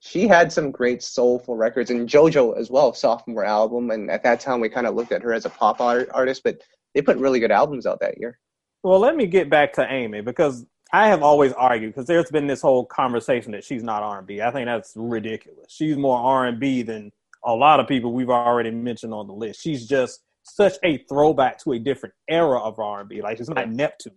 she 0.00 0.28
had 0.28 0.52
some 0.52 0.70
great 0.70 1.02
soulful 1.02 1.56
records, 1.56 1.90
and 1.90 2.08
JoJo 2.08 2.58
as 2.58 2.70
well, 2.70 2.92
sophomore 2.92 3.44
album. 3.44 3.90
And 3.90 4.10
at 4.10 4.22
that 4.24 4.40
time, 4.40 4.60
we 4.60 4.68
kind 4.68 4.86
of 4.86 4.94
looked 4.94 5.12
at 5.12 5.22
her 5.22 5.32
as 5.32 5.44
a 5.44 5.50
pop 5.50 5.80
art, 5.80 6.08
artist, 6.12 6.42
but 6.44 6.60
they 6.94 7.02
put 7.02 7.18
really 7.18 7.40
good 7.40 7.50
albums 7.50 7.86
out 7.86 8.00
that 8.00 8.18
year. 8.18 8.38
Well, 8.82 9.00
let 9.00 9.16
me 9.16 9.26
get 9.26 9.50
back 9.50 9.72
to 9.74 9.92
Amy 9.92 10.20
because 10.20 10.64
I 10.92 11.08
have 11.08 11.22
always 11.22 11.52
argued 11.52 11.92
because 11.92 12.06
there's 12.06 12.30
been 12.30 12.46
this 12.46 12.62
whole 12.62 12.86
conversation 12.86 13.52
that 13.52 13.64
she's 13.64 13.82
not 13.82 14.02
R&B. 14.02 14.40
I 14.40 14.50
think 14.50 14.66
that's 14.66 14.92
ridiculous. 14.94 15.66
She's 15.68 15.96
more 15.96 16.18
R&B 16.18 16.82
than 16.82 17.10
a 17.44 17.52
lot 17.52 17.80
of 17.80 17.88
people 17.88 18.12
we've 18.12 18.30
already 18.30 18.70
mentioned 18.70 19.12
on 19.12 19.26
the 19.26 19.32
list. 19.32 19.60
She's 19.60 19.86
just 19.86 20.22
such 20.54 20.74
a 20.84 20.98
throwback 21.08 21.58
to 21.64 21.72
a 21.72 21.78
different 21.78 22.14
era 22.28 22.58
of 22.58 22.78
R&B. 22.78 23.22
Like 23.22 23.38
she's 23.38 23.48
not 23.48 23.70
Neptune, 23.70 24.14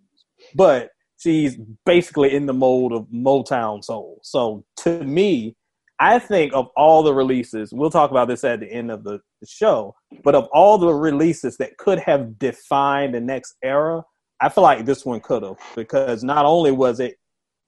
but 0.55 0.91
she's 1.17 1.57
basically 1.85 2.33
in 2.33 2.45
the 2.45 2.53
mold 2.53 2.93
of 2.93 3.07
Motown 3.13 3.83
soul. 3.83 4.19
So 4.23 4.63
to 4.77 5.03
me, 5.03 5.55
I 5.99 6.17
think 6.17 6.53
of 6.53 6.67
all 6.77 7.03
the 7.03 7.13
releases, 7.13 7.73
we'll 7.73 7.89
talk 7.89 8.11
about 8.11 8.29
this 8.29 8.43
at 8.45 8.61
the 8.61 8.71
end 8.71 8.89
of 8.89 9.03
the, 9.03 9.19
the 9.41 9.47
show, 9.47 9.95
but 10.23 10.33
of 10.33 10.47
all 10.53 10.77
the 10.77 10.93
releases 10.93 11.57
that 11.57 11.77
could 11.77 11.99
have 11.99 12.39
defined 12.39 13.13
the 13.13 13.19
next 13.19 13.55
era, 13.61 14.03
I 14.39 14.47
feel 14.47 14.63
like 14.63 14.85
this 14.85 15.05
one 15.05 15.19
could 15.19 15.43
have 15.43 15.57
because 15.75 16.23
not 16.23 16.45
only 16.45 16.71
was 16.71 17.01
it 17.01 17.15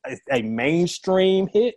a, 0.07 0.17
a 0.31 0.41
mainstream 0.43 1.49
hit, 1.51 1.75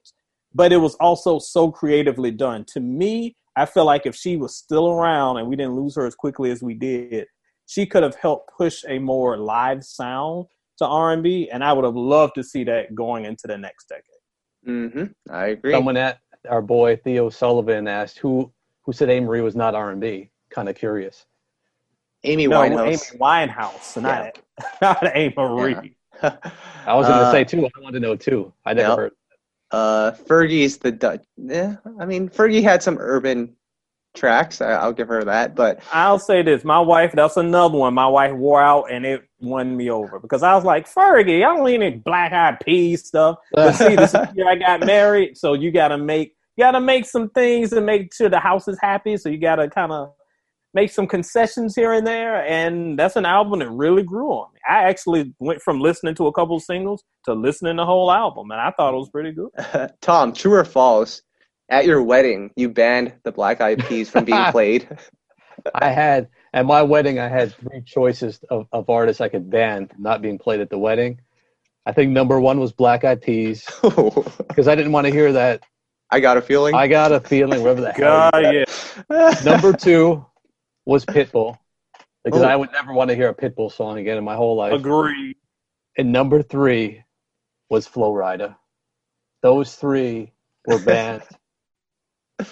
but 0.54 0.72
it 0.72 0.76
was 0.76 0.94
also 0.96 1.40
so 1.40 1.72
creatively 1.72 2.30
done. 2.30 2.64
To 2.68 2.80
me, 2.80 3.36
I 3.56 3.66
feel 3.66 3.84
like 3.84 4.06
if 4.06 4.14
she 4.16 4.36
was 4.36 4.56
still 4.56 4.88
around 4.90 5.36
and 5.38 5.48
we 5.48 5.56
didn't 5.56 5.74
lose 5.76 5.94
her 5.96 6.06
as 6.06 6.14
quickly 6.14 6.50
as 6.50 6.62
we 6.62 6.74
did, 6.74 7.26
she 7.66 7.86
could 7.86 8.02
have 8.02 8.16
helped 8.16 8.50
push 8.56 8.84
a 8.88 8.98
more 8.98 9.36
live 9.38 9.84
sound 9.84 10.46
to 10.78 10.86
R&B, 10.86 11.48
and 11.52 11.62
I 11.62 11.72
would 11.72 11.84
have 11.84 11.94
loved 11.94 12.34
to 12.34 12.42
see 12.42 12.64
that 12.64 12.94
going 12.94 13.24
into 13.24 13.46
the 13.46 13.56
next 13.56 13.88
decade. 13.88 14.02
hmm 14.64 15.04
I 15.32 15.46
agree. 15.48 15.72
Someone 15.72 15.96
at 15.96 16.18
our 16.48 16.60
boy 16.62 16.96
Theo 16.96 17.30
Sullivan 17.30 17.86
asked 17.88 18.18
who 18.18 18.52
who 18.82 18.92
said 18.92 19.08
A 19.08 19.18
Marie 19.20 19.40
was 19.40 19.56
not 19.56 19.74
R 19.74 19.90
and 19.92 20.00
B. 20.00 20.30
Kind 20.50 20.68
of 20.68 20.74
curious. 20.74 21.24
Amy 22.24 22.46
no, 22.46 22.60
Winehouse. 22.60 22.86
Amy 22.86 23.20
Winehouse, 23.20 24.02
not 24.02 24.38
not 24.82 25.04
A 25.16 25.32
Marie. 25.36 25.96
I 26.22 26.94
was 26.94 27.06
going 27.06 27.18
to 27.18 27.24
Uh, 27.26 27.30
say 27.30 27.44
too. 27.44 27.66
I 27.66 27.80
wanted 27.80 28.00
to 28.00 28.06
know 28.06 28.16
too. 28.16 28.52
I 28.66 28.74
never 28.74 28.88
Yep. 28.90 28.98
heard. 28.98 29.12
Uh, 29.74 30.12
Fergie's 30.12 30.78
the 30.78 30.92
Dutch. 30.92 31.24
Yeah, 31.36 31.76
I 31.98 32.06
mean 32.06 32.28
Fergie 32.28 32.62
had 32.62 32.80
some 32.80 32.96
urban 33.00 33.56
tracks. 34.14 34.60
I, 34.60 34.70
I'll 34.70 34.92
give 34.92 35.08
her 35.08 35.24
that. 35.24 35.56
But 35.56 35.82
I'll 35.92 36.20
say 36.20 36.42
this: 36.42 36.64
my 36.64 36.78
wife. 36.78 37.10
That's 37.12 37.36
another 37.36 37.76
one. 37.76 37.92
My 37.92 38.06
wife 38.06 38.34
wore 38.34 38.62
out, 38.62 38.84
and 38.92 39.04
it 39.04 39.28
won 39.40 39.76
me 39.76 39.90
over 39.90 40.20
because 40.20 40.44
I 40.44 40.54
was 40.54 40.64
like, 40.64 40.88
Fergie, 40.88 41.44
I 41.44 41.56
don't 41.56 41.66
need 41.66 41.82
any 41.82 41.96
black 41.96 42.32
eyed 42.32 42.60
peas 42.64 43.04
stuff. 43.04 43.38
But 43.52 43.72
see, 43.72 43.96
this 43.96 44.14
year 44.36 44.48
I 44.48 44.54
got 44.54 44.86
married, 44.86 45.36
so 45.36 45.54
you 45.54 45.72
got 45.72 45.88
to 45.88 45.98
make 45.98 46.36
you 46.56 46.62
got 46.62 46.72
to 46.72 46.80
make 46.80 47.04
some 47.04 47.30
things 47.30 47.72
and 47.72 47.84
make 47.84 48.14
sure 48.14 48.28
the 48.28 48.38
house 48.38 48.68
is 48.68 48.78
happy. 48.80 49.16
So 49.16 49.28
you 49.28 49.38
got 49.38 49.56
to 49.56 49.68
kind 49.68 49.90
of 49.90 50.12
make 50.74 50.90
some 50.90 51.06
concessions 51.06 51.74
here 51.74 51.92
and 51.92 52.06
there, 52.06 52.44
and 52.44 52.98
that's 52.98 53.16
an 53.16 53.24
album 53.24 53.60
that 53.60 53.70
really 53.70 54.02
grew 54.02 54.30
on 54.30 54.52
me. 54.52 54.60
I 54.68 54.84
actually 54.84 55.32
went 55.38 55.62
from 55.62 55.80
listening 55.80 56.16
to 56.16 56.26
a 56.26 56.32
couple 56.32 56.58
singles 56.60 57.04
to 57.24 57.32
listening 57.32 57.76
to 57.76 57.82
the 57.82 57.86
whole 57.86 58.10
album, 58.10 58.50
and 58.50 58.60
I 58.60 58.72
thought 58.72 58.92
it 58.92 58.98
was 58.98 59.10
pretty 59.10 59.32
good. 59.32 59.92
Tom, 60.00 60.32
true 60.32 60.54
or 60.54 60.64
false? 60.64 61.22
At 61.70 61.86
your 61.86 62.02
wedding, 62.02 62.50
you 62.56 62.68
banned 62.68 63.14
the 63.22 63.32
Black 63.32 63.60
Eyed 63.60 63.86
Peas 63.86 64.10
from 64.10 64.24
being 64.24 64.44
played. 64.50 64.98
I 65.74 65.88
had 65.88 66.28
at 66.52 66.66
my 66.66 66.82
wedding. 66.82 67.18
I 67.18 67.28
had 67.28 67.54
three 67.54 67.80
choices 67.82 68.40
of, 68.50 68.66
of 68.72 68.90
artists 68.90 69.20
I 69.20 69.28
could 69.28 69.48
ban 69.48 69.88
from 69.88 70.02
not 70.02 70.20
being 70.20 70.38
played 70.38 70.60
at 70.60 70.68
the 70.68 70.76
wedding. 70.76 71.20
I 71.86 71.92
think 71.92 72.12
number 72.12 72.38
one 72.40 72.60
was 72.60 72.72
Black 72.72 73.04
Eyed 73.04 73.22
Peas 73.22 73.66
because 73.82 74.68
I 74.68 74.74
didn't 74.74 74.92
want 74.92 75.06
to 75.06 75.12
hear 75.12 75.32
that. 75.32 75.62
I 76.10 76.20
got 76.20 76.36
a 76.36 76.42
feeling. 76.42 76.74
I 76.74 76.86
got 76.86 77.12
a 77.12 77.20
feeling, 77.20 77.62
whatever 77.62 77.80
the 77.80 77.92
hell. 77.92 78.30
God, 78.30 78.52
you 78.52 78.64
yeah. 79.10 79.34
Number 79.44 79.72
two 79.72 80.24
was 80.86 81.04
Pitbull 81.04 81.58
because 82.24 82.42
Oh. 82.42 82.46
I 82.46 82.56
would 82.56 82.72
never 82.72 82.92
want 82.92 83.10
to 83.10 83.16
hear 83.16 83.28
a 83.28 83.34
Pitbull 83.34 83.70
song 83.72 83.98
again 83.98 84.16
in 84.18 84.24
my 84.24 84.34
whole 84.36 84.56
life. 84.56 84.72
Agree. 84.72 85.36
And 85.96 86.12
number 86.12 86.42
three 86.42 87.02
was 87.70 87.86
Flo 87.86 88.12
Rida. 88.12 88.56
Those 89.42 89.74
three 89.76 90.32
were 90.66 90.78
banned, 90.84 91.22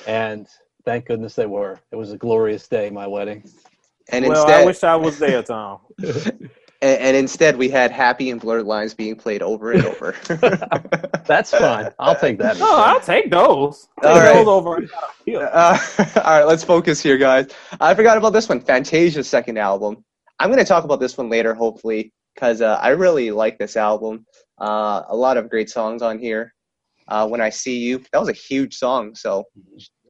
and 0.06 0.46
thank 0.84 1.06
goodness 1.06 1.34
they 1.34 1.46
were. 1.46 1.80
It 1.90 1.96
was 1.96 2.12
a 2.12 2.18
glorious 2.18 2.68
day, 2.68 2.90
my 2.90 3.06
wedding. 3.06 3.44
and 4.10 4.26
well, 4.26 4.42
instead, 4.42 4.60
I 4.60 4.64
wish 4.64 4.84
I 4.84 4.96
was 4.96 5.18
there, 5.18 5.42
Tom. 5.42 5.80
and, 6.82 7.00
and 7.00 7.16
instead, 7.16 7.56
we 7.56 7.68
had 7.70 7.90
Happy 7.90 8.30
and 8.30 8.40
Blurred 8.40 8.66
Lines 8.66 8.92
being 8.92 9.16
played 9.16 9.40
over 9.42 9.72
and 9.72 9.84
over. 9.86 10.14
That's 11.26 11.50
fine. 11.50 11.90
I'll 11.98 12.16
take 12.16 12.38
that. 12.38 12.58
No, 12.58 12.76
I'll 12.76 13.00
take 13.00 13.30
those. 13.30 13.88
Take 14.02 14.10
All 14.10 14.18
right. 14.20 14.34
those 14.34 14.48
over. 14.48 14.82
Uh, 15.28 15.78
all 16.16 16.22
right, 16.24 16.44
let's 16.44 16.64
focus 16.64 17.00
here, 17.00 17.16
guys. 17.16 17.46
I 17.80 17.94
forgot 17.94 18.18
about 18.18 18.32
this 18.34 18.48
one, 18.48 18.60
Fantasia's 18.60 19.28
second 19.28 19.56
album. 19.58 20.04
I'm 20.38 20.48
going 20.50 20.58
to 20.58 20.64
talk 20.64 20.84
about 20.84 20.98
this 21.00 21.16
one 21.16 21.30
later, 21.30 21.54
hopefully, 21.54 22.12
because 22.34 22.60
uh, 22.60 22.78
I 22.82 22.88
really 22.90 23.30
like 23.30 23.58
this 23.58 23.76
album. 23.76 24.26
Uh, 24.60 25.02
a 25.08 25.16
lot 25.16 25.36
of 25.36 25.48
great 25.48 25.70
songs 25.70 26.02
on 26.02 26.18
here. 26.18 26.52
Uh, 27.08 27.26
when 27.28 27.40
I 27.40 27.50
See 27.50 27.78
You, 27.78 28.02
that 28.12 28.18
was 28.18 28.28
a 28.28 28.32
huge 28.32 28.74
song. 28.76 29.14
So, 29.14 29.44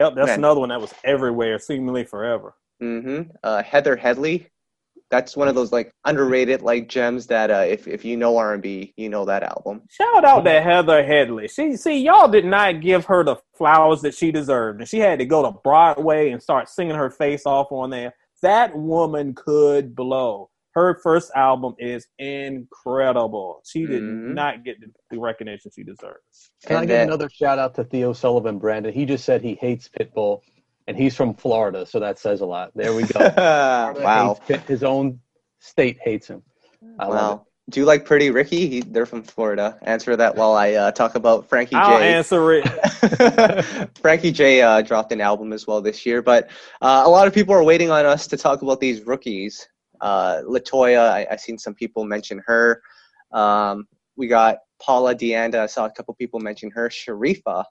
Yep, 0.01 0.15
that's 0.17 0.27
Man. 0.27 0.39
another 0.41 0.61
one 0.61 0.69
that 0.71 0.81
was 0.81 0.93
everywhere, 1.05 1.59
seemingly 1.59 2.05
forever. 2.05 2.55
mm-hmm 2.83 3.31
uh, 3.43 3.63
Heather 3.63 3.97
Headley, 3.97 4.49
that's 5.13 5.37
one 5.37 5.47
of 5.47 5.55
those 5.55 5.73
like 5.73 5.93
underrated 6.07 6.63
like 6.63 6.89
gems 6.89 7.27
that 7.27 7.51
uh, 7.51 7.67
if 7.69 7.87
if 7.87 8.03
you 8.03 8.17
know 8.17 8.39
R&B, 8.39 8.95
you 8.97 9.11
know 9.11 9.27
that 9.27 9.43
album. 9.43 9.83
Shout 9.91 10.25
out 10.25 10.43
to 10.43 10.61
Heather 10.63 11.05
Headley. 11.05 11.49
She 11.49 11.77
see 11.77 11.99
y'all 12.01 12.29
did 12.29 12.47
not 12.47 12.81
give 12.81 13.05
her 13.05 13.23
the 13.23 13.37
flowers 13.55 14.01
that 14.01 14.15
she 14.15 14.33
deserved, 14.33 14.81
and 14.81 14.89
she 14.89 14.99
had 14.99 15.19
to 15.19 15.27
go 15.27 15.43
to 15.43 15.51
Broadway 15.63 16.31
and 16.31 16.43
start 16.43 16.71
singing 16.71 16.97
her 16.97 17.11
face 17.11 17.45
off 17.45 17.71
on 17.71 17.91
there. 17.91 18.15
That 18.41 18.75
woman 18.75 19.35
could 19.35 19.95
blow. 19.95 20.49
Her 20.75 20.99
first 21.03 21.31
album 21.37 21.75
is 21.79 22.07
incredible. 22.19 23.61
She 23.65 23.85
did 23.87 24.03
Mhm. 24.03 24.35
not 24.35 24.65
get 24.65 24.81
the, 24.81 24.87
the 25.11 25.19
recognition 25.21 25.71
she 25.75 25.83
deserves. 25.85 26.51
Can 26.65 26.77
I 26.77 26.81
And 26.81 26.89
give 26.89 27.01
another 27.03 27.29
shout 27.29 27.59
out 27.59 27.75
to 27.75 27.85
Theo 27.85 28.15
Sullivan, 28.15 28.59
Brandon? 28.59 28.93
He 28.95 29.05
just 29.05 29.27
said 29.27 29.43
he 29.43 29.55
hates 29.57 29.91
Pitbull, 29.91 30.41
and 30.87 30.97
he's 30.97 31.15
from 31.15 31.35
Florida, 31.35 31.87
so 31.87 32.01
that 32.01 32.19
says 32.19 32.41
a 32.41 32.47
lot. 32.47 32.73
There 32.75 32.95
we 32.95 33.05
go. 33.05 33.21
Wow. 34.03 34.39
hates 34.47 34.69
his 34.69 34.83
own 34.83 35.21
state 35.59 35.99
hates 36.03 36.29
him. 36.29 36.43
I 36.99 37.07
love 37.07 37.39
Wow. 37.39 37.47
Do 37.71 37.79
you 37.79 37.87
like 37.87 38.05
Pretty 38.05 38.31
Ricky? 38.31 38.67
He, 38.69 38.81
they're 38.81 39.07
from 39.07 39.23
Florida. 39.23 39.79
Answer 39.83 40.17
that 40.17 40.35
while 40.35 40.55
I 40.55 40.73
uh, 40.73 40.91
talk 40.91 41.15
about 41.15 41.49
Frankie 41.49 41.77
I'll 41.77 41.99
J. 42.01 42.15
answer 42.15 42.53
it. 42.55 43.89
Frankie 44.03 44.33
J 44.33 44.63
uh, 44.63 44.83
dropped 44.83 45.13
an 45.13 45.21
album 45.21 45.53
as 45.53 45.65
well 45.67 45.81
this 45.81 46.05
year, 46.05 46.23
but 46.23 46.51
uh, 46.81 47.05
a 47.07 47.09
lot 47.09 47.29
of 47.29 47.33
people 47.33 47.55
are 47.55 47.63
waiting 47.63 47.91
on 47.91 48.05
us 48.05 48.27
to 48.27 48.37
talk 48.37 48.63
about 48.63 48.81
these 48.81 49.07
rookies. 49.07 49.69
Uh, 50.01 50.43
LeToya, 50.45 51.09
I, 51.09 51.27
I 51.31 51.37
seen 51.37 51.57
some 51.57 51.75
people 51.75 52.05
mention 52.05 52.43
her. 52.47 52.83
Um, 53.31 53.87
we 54.17 54.27
got 54.27 54.59
Paula 54.81 55.15
DeAnda. 55.15 55.55
I 55.55 55.67
saw 55.67 55.87
a 55.87 55.91
couple 55.91 56.15
people 56.15 56.41
mention 56.41 56.69
her. 56.73 56.89
Shareefa 56.89 57.65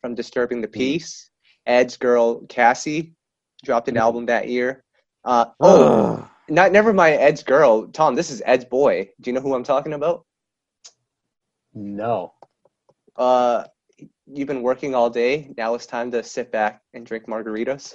from 0.00 0.14
Disturbing 0.14 0.60
the 0.60 0.68
Peace. 0.68 1.30
Ed's 1.66 1.96
girl 1.96 2.40
Cassie 2.46 3.14
dropped 3.64 3.88
an 3.88 3.96
album 3.96 4.26
that 4.26 4.48
year. 4.48 4.82
Uh, 5.24 5.46
oh, 5.60 6.14
Ugh. 6.14 6.28
not 6.48 6.72
never 6.72 6.92
mind 6.92 7.20
Ed's 7.20 7.42
girl. 7.42 7.86
Tom, 7.88 8.14
this 8.14 8.30
is 8.30 8.42
Ed's 8.46 8.64
boy. 8.64 9.08
Do 9.20 9.30
you 9.30 9.34
know 9.34 9.40
who 9.40 9.54
I'm 9.54 9.64
talking 9.64 9.92
about? 9.94 10.24
No. 11.74 12.32
Uh, 13.16 13.64
you've 14.26 14.48
been 14.48 14.62
working 14.62 14.94
all 14.94 15.10
day. 15.10 15.50
Now 15.56 15.74
it's 15.74 15.86
time 15.86 16.10
to 16.12 16.22
sit 16.22 16.50
back 16.52 16.80
and 16.94 17.04
drink 17.04 17.26
margaritas. 17.26 17.94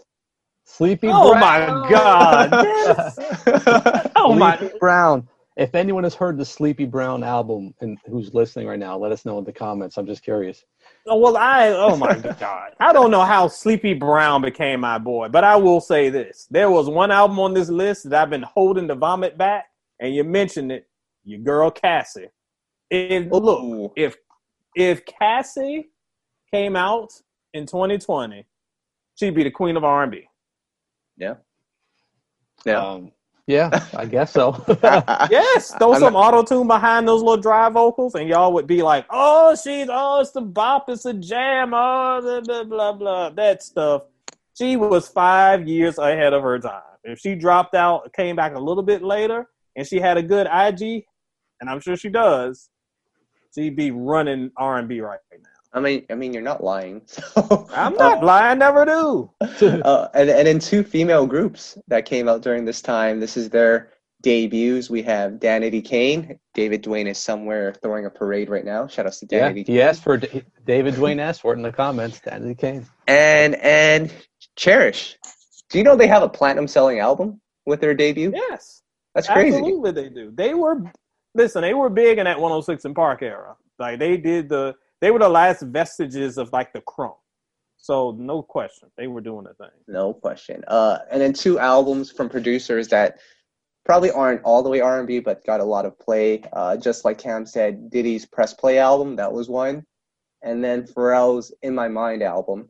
Sleepy 0.66 1.08
Oh 1.10 1.32
Brown. 1.32 1.82
my 1.82 1.90
God! 1.90 2.52
Yes. 2.66 3.18
Oh 4.16 4.36
my! 4.36 4.72
Brown. 4.80 5.28
If 5.62 5.76
anyone 5.76 6.04
has 6.06 6.16
heard 6.16 6.40
the 6.40 6.46
Sleepy 6.46 6.86
Brown 6.86 7.24
album 7.24 7.76
and 7.82 7.96
who's 8.08 8.34
listening 8.34 8.66
right 8.66 8.80
now, 8.80 8.98
let 8.98 9.12
us 9.12 9.26
know 9.26 9.38
in 9.38 9.44
the 9.44 9.54
comments. 9.54 9.96
I'm 9.96 10.08
just 10.08 10.24
curious. 10.24 10.66
Oh, 11.06 11.18
Well, 11.18 11.38
I 11.38 11.68
oh 11.68 11.96
my 11.96 12.18
god, 12.40 12.72
I 12.80 12.92
don't 12.92 13.12
know 13.12 13.22
how 13.22 13.48
Sleepy 13.48 13.94
Brown 13.94 14.42
became 14.42 14.80
my 14.80 14.98
boy, 14.98 15.30
but 15.30 15.44
I 15.44 15.56
will 15.58 15.80
say 15.80 16.10
this: 16.10 16.48
there 16.50 16.72
was 16.72 16.90
one 16.90 17.12
album 17.12 17.40
on 17.40 17.54
this 17.54 17.70
list 17.70 18.10
that 18.10 18.24
I've 18.24 18.32
been 18.32 18.42
holding 18.42 18.88
to 18.88 18.96
vomit 18.96 19.38
back, 19.38 19.68
and 20.00 20.16
you 20.16 20.24
mentioned 20.24 20.72
it, 20.72 20.88
your 21.26 21.40
girl 21.40 21.70
Cassie. 21.70 22.30
If 22.90 23.32
look, 23.32 23.94
if 23.96 24.16
if 24.76 25.06
Cassie 25.06 25.92
came 26.52 26.76
out 26.76 27.12
in 27.54 27.68
2020, 27.68 28.48
she'd 29.14 29.36
be 29.36 29.44
the 29.44 29.52
queen 29.52 29.78
of 29.78 29.84
R&B. 29.84 30.28
Yeah. 31.18 31.36
Yeah. 32.66 32.84
Um, 32.84 33.12
Yeah, 33.52 33.86
I 33.94 34.06
guess 34.06 34.32
so. 34.32 34.64
Yes, 35.30 35.76
throw 35.76 35.94
some 35.96 36.16
auto 36.16 36.42
tune 36.44 36.68
behind 36.68 37.06
those 37.06 37.22
little 37.22 37.42
dry 37.42 37.70
vocals, 37.70 38.16
and 38.16 38.30
y'all 38.30 38.54
would 38.54 38.66
be 38.66 38.82
like, 38.82 39.06
"Oh, 39.10 39.56
she's 39.56 39.88
oh, 39.90 40.22
it's 40.22 40.32
the 40.32 40.42
bop, 40.42 40.88
it's 40.88 41.06
a 41.06 41.14
jam, 41.14 41.74
oh, 41.74 42.22
blah 42.22 42.42
blah 42.42 42.64
blah 42.64 42.94
blah." 42.94 43.30
That 43.32 43.62
stuff. 43.62 44.04
She 44.58 44.78
was 44.78 45.10
five 45.10 45.68
years 45.68 45.98
ahead 45.98 46.34
of 46.34 46.44
her 46.44 46.60
time. 46.60 46.82
If 47.04 47.20
she 47.20 47.36
dropped 47.36 47.76
out, 47.76 48.14
came 48.14 48.38
back 48.38 48.56
a 48.56 48.60
little 48.60 48.84
bit 48.84 49.02
later, 49.02 49.50
and 49.76 49.86
she 49.86 50.00
had 50.00 50.18
a 50.18 50.24
good 50.24 50.48
IG, 50.48 51.04
and 51.60 51.70
I'm 51.70 51.82
sure 51.82 51.98
she 51.98 52.10
does, 52.10 52.70
she'd 53.54 53.76
be 53.76 53.92
running 53.92 54.52
R 54.56 54.78
and 54.78 54.88
B 54.88 55.02
right 55.02 55.20
now. 55.32 55.51
I 55.74 55.80
mean, 55.80 56.06
I 56.10 56.16
mean, 56.16 56.34
you're 56.34 56.42
not 56.42 56.64
lying. 56.64 57.02
So, 57.42 57.68
I'm 57.74 57.94
not 57.96 58.24
lying, 58.24 58.52
I 58.52 58.54
never 58.54 58.86
do. 58.86 59.32
uh, 59.84 60.08
and 60.14 60.30
and 60.30 60.48
in 60.48 60.60
two 60.60 60.84
female 60.84 61.26
groups 61.26 61.78
that 61.88 62.06
came 62.06 62.28
out 62.28 62.42
during 62.42 62.66
this 62.66 62.82
time, 62.82 63.20
this 63.20 63.38
is 63.38 63.50
their 63.50 63.92
debuts. 64.22 64.90
We 64.90 65.02
have 65.04 65.34
Danity 65.34 65.84
Kane. 65.84 66.40
David 66.54 66.84
Dwayne 66.84 67.08
is 67.08 67.18
somewhere 67.18 67.74
throwing 67.82 68.06
a 68.06 68.10
parade 68.10 68.50
right 68.50 68.66
now. 68.66 68.88
Shout 68.88 69.06
out 69.06 69.14
to 69.14 69.28
yeah, 69.30 69.52
Danity. 69.52 69.68
he 69.68 69.82
asked 69.82 70.04
for 70.04 70.18
David 70.18 70.96
Dwayne 70.96 71.20
asked 71.20 71.42
for 71.42 71.54
it 71.54 71.58
in 71.58 71.64
the 71.64 71.72
comments. 71.72 72.20
Danity 72.20 72.58
Kane. 72.58 72.86
And 73.08 73.56
and 73.56 74.14
Cherish. 74.56 75.18
Do 75.70 75.78
you 75.78 75.84
know 75.84 75.96
they 75.96 76.08
have 76.08 76.24
a 76.24 76.30
platinum 76.30 76.68
selling 76.68 77.00
album 77.00 77.40
with 77.66 77.80
their 77.80 77.94
debut? 77.94 78.32
Yes. 78.36 78.82
That's 79.16 79.28
crazy. 79.28 79.58
Absolutely, 79.58 79.92
they 79.92 80.10
do. 80.10 80.32
They 80.34 80.54
were 80.54 80.82
listen. 81.36 81.62
They 81.62 81.74
were 81.74 81.90
big 81.90 82.18
in 82.18 82.26
that 82.26 82.40
106 82.40 82.86
and 82.86 82.96
Park 82.96 83.22
era. 83.22 83.56
Like 83.80 84.00
they 84.00 84.18
did 84.18 84.50
the. 84.50 84.76
They 85.02 85.12
were 85.12 85.20
the 85.20 85.30
last 85.30 85.64
vestiges 85.64 86.38
of 86.38 86.54
like 86.54 86.74
the 86.74 86.82
crunk. 86.82 87.16
So 87.78 88.16
no 88.18 88.44
question, 88.44 88.90
they 88.96 89.08
were 89.08 89.22
doing 89.22 89.46
the 89.46 89.56
thing. 89.56 89.74
No 89.88 90.14
question. 90.14 90.64
Uh, 90.68 91.00
and 91.10 91.20
then 91.20 91.34
two 91.34 91.58
albums 91.58 92.12
from 92.12 92.30
producers 92.30 92.88
that 92.90 93.18
probably 93.84 94.12
aren't 94.12 94.44
all 94.44 94.62
the 94.62 94.70
way 94.70 94.82
R&B, 94.82 95.20
but 95.20 95.44
got 95.46 95.60
a 95.60 95.64
lot 95.64 95.88
of 95.88 95.98
play. 95.98 96.44
Uh, 96.54 96.78
just 96.78 97.04
like 97.04 97.18
Cam 97.18 97.48
said, 97.48 97.90
Diddy's 97.90 98.28
Press 98.28 98.54
Play 98.54 98.78
album, 98.78 99.16
that 99.16 99.34
was 99.34 99.50
one. 99.50 99.84
And 100.44 100.64
then 100.64 100.84
Pharrell's 100.84 101.52
In 101.64 101.74
My 101.74 101.88
Mind 101.88 102.22
album. 102.22 102.70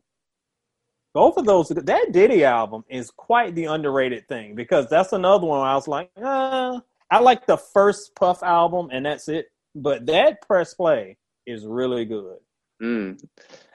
Both 1.12 1.36
of 1.36 1.44
those. 1.44 1.68
That 1.68 2.12
Diddy 2.12 2.44
album 2.44 2.84
is 2.88 3.10
quite 3.10 3.54
the 3.54 3.66
underrated 3.66 4.26
thing 4.28 4.54
because 4.54 4.88
that's 4.88 5.12
another 5.12 5.46
one. 5.46 5.60
Where 5.60 5.68
I 5.68 5.74
was 5.74 5.88
like, 5.88 6.10
uh, 6.16 6.80
I 7.10 7.20
like 7.20 7.46
the 7.46 7.58
first 7.58 8.14
Puff 8.14 8.42
album, 8.42 8.88
and 8.90 9.04
that's 9.04 9.28
it. 9.28 9.48
But 9.74 10.06
that 10.06 10.40
Press 10.40 10.72
Play 10.72 11.18
is 11.46 11.66
really 11.66 12.04
good. 12.04 12.38
Mm. 12.82 13.22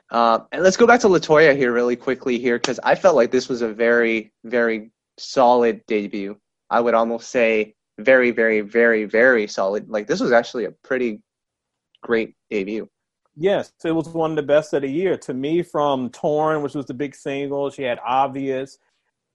Uh, 0.09 0.39
and 0.51 0.63
let's 0.63 0.77
go 0.77 0.87
back 0.87 1.01
to 1.01 1.07
LeToya 1.07 1.55
here 1.55 1.73
really 1.73 1.95
quickly 1.95 2.39
here 2.39 2.57
because 2.57 2.79
I 2.83 2.95
felt 2.95 3.15
like 3.15 3.31
this 3.31 3.49
was 3.49 3.61
a 3.61 3.73
very, 3.73 4.31
very 4.45 4.91
solid 5.17 5.81
debut. 5.87 6.37
I 6.69 6.79
would 6.79 6.93
almost 6.93 7.29
say 7.29 7.75
very, 7.99 8.31
very, 8.31 8.61
very, 8.61 9.05
very 9.05 9.47
solid. 9.47 9.89
Like 9.89 10.07
this 10.07 10.19
was 10.19 10.31
actually 10.31 10.65
a 10.65 10.71
pretty 10.83 11.21
great 12.03 12.35
debut. 12.49 12.87
Yes, 13.35 13.71
it 13.83 13.91
was 13.91 14.07
one 14.09 14.31
of 14.31 14.35
the 14.35 14.43
best 14.43 14.73
of 14.73 14.81
the 14.81 14.89
year 14.89 15.17
to 15.17 15.33
me. 15.33 15.61
From 15.61 16.09
Torn, 16.09 16.63
which 16.63 16.73
was 16.73 16.85
the 16.85 16.93
big 16.93 17.13
single, 17.13 17.69
she 17.69 17.83
had 17.83 17.99
Obvious. 18.05 18.79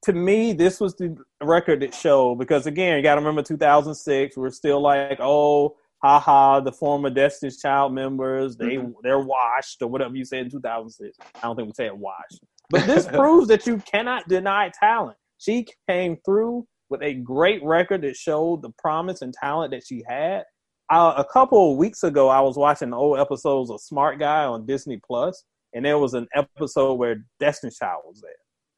To 0.05 0.12
me, 0.12 0.53
this 0.53 0.81
was 0.81 0.97
the 0.97 1.16
record 1.40 1.81
that 1.81 1.95
showed 1.95 2.37
because 2.37 2.66
again, 2.66 2.97
you 2.97 3.03
got 3.05 3.14
to 3.14 3.21
remember 3.21 3.42
2006. 3.42 4.37
We're 4.37 4.51
still 4.51 4.81
like, 4.81 5.18
oh, 5.21 5.77
haha, 6.03 6.61
the 6.61 6.73
former 6.73 7.11
Destiny's 7.11 7.61
Child 7.61 7.93
members, 7.95 8.57
they 8.57 8.77
Mhm. 8.77 8.95
they're 9.03 9.21
washed 9.21 9.81
or 9.83 9.88
whatever 9.88 10.17
you 10.17 10.25
said 10.25 10.47
in 10.47 10.51
2006. 10.51 11.17
I 11.37 11.41
don't 11.43 11.57
think 11.57 11.67
we 11.69 11.73
said 11.75 11.93
washed, 11.93 12.41
but 12.71 12.87
this 12.87 13.07
proves 13.07 13.49
that 13.49 13.67
you 13.67 13.79
cannot 13.79 14.29
deny 14.29 14.71
talent. 14.79 15.17
She 15.38 15.67
came 15.88 16.17
through 16.25 16.67
with 16.88 17.03
a 17.03 17.15
great 17.15 17.62
record 17.65 18.03
that 18.03 18.17
showed 18.17 18.62
the 18.62 18.71
promise 18.79 19.23
and 19.23 19.33
talent 19.33 19.71
that 19.73 19.85
she 19.87 20.03
had. 20.07 20.45
Uh, 20.91 21.15
a 21.17 21.25
couple 21.25 21.73
of 21.73 21.79
weeks 21.79 22.03
ago, 22.03 22.29
I 22.29 22.41
was 22.41 22.57
watching 22.57 22.93
old 22.93 23.19
episodes 23.19 23.71
of 23.71 23.81
Smart 23.81 24.19
Guy 24.19 24.45
on 24.45 24.67
Disney 24.67 25.01
Plus, 25.07 25.45
and 25.73 25.85
there 25.85 25.99
was 25.99 26.12
an 26.15 26.29
episode 26.35 26.95
where 26.95 27.25
Destiny's 27.41 27.79
Child 27.79 28.03
was 28.07 28.21
there. 28.21 28.33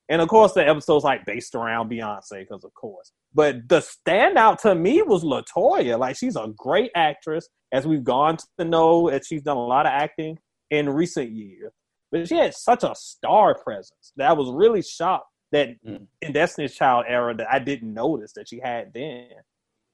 And 0.08 0.20
of 0.20 0.28
course, 0.28 0.52
the 0.52 0.66
episode's 0.66 1.04
like 1.04 1.24
based 1.24 1.54
around 1.54 1.90
Beyonce, 1.90 2.40
because 2.40 2.64
of 2.64 2.74
course. 2.74 3.10
But 3.32 3.68
the 3.68 3.80
standout 3.80 4.60
to 4.62 4.74
me 4.74 5.00
was 5.02 5.24
LeToya. 5.24 5.98
Like 5.98 6.16
she's 6.16 6.36
a 6.36 6.52
great 6.56 6.90
actress, 6.94 7.48
as 7.72 7.86
we've 7.86 8.04
gone 8.04 8.36
to 8.58 8.64
know 8.64 9.10
that 9.10 9.24
she's 9.26 9.42
done 9.42 9.56
a 9.56 9.64
lot 9.66 9.86
of 9.86 9.92
acting 9.92 10.38
in 10.70 10.90
recent 10.90 11.30
years. 11.30 11.72
But 12.12 12.28
she 12.28 12.36
had 12.36 12.54
such 12.54 12.84
a 12.84 12.94
star 12.94 13.54
presence 13.54 14.12
that 14.16 14.28
I 14.28 14.34
was 14.34 14.50
really 14.50 14.82
shocked 14.82 15.26
that 15.52 15.70
Mm. 15.86 16.06
in 16.20 16.32
Destiny's 16.32 16.74
Child 16.74 17.06
era 17.08 17.34
that 17.36 17.50
I 17.50 17.58
didn't 17.58 17.94
notice 17.94 18.32
that 18.34 18.48
she 18.48 18.60
had 18.60 18.92
then. 18.92 19.28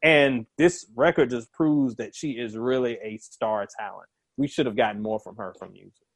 And 0.02 0.46
this 0.56 0.86
record 0.96 1.30
just 1.30 1.52
proves 1.52 1.94
that 1.96 2.14
she 2.14 2.32
is 2.32 2.56
really 2.56 2.98
a 3.02 3.18
star 3.18 3.66
talent. 3.78 4.08
We 4.38 4.48
should 4.48 4.66
have 4.66 4.76
gotten 4.76 5.02
more 5.02 5.20
from 5.20 5.36
her 5.36 5.54
from 5.58 5.72
music. 5.72 6.06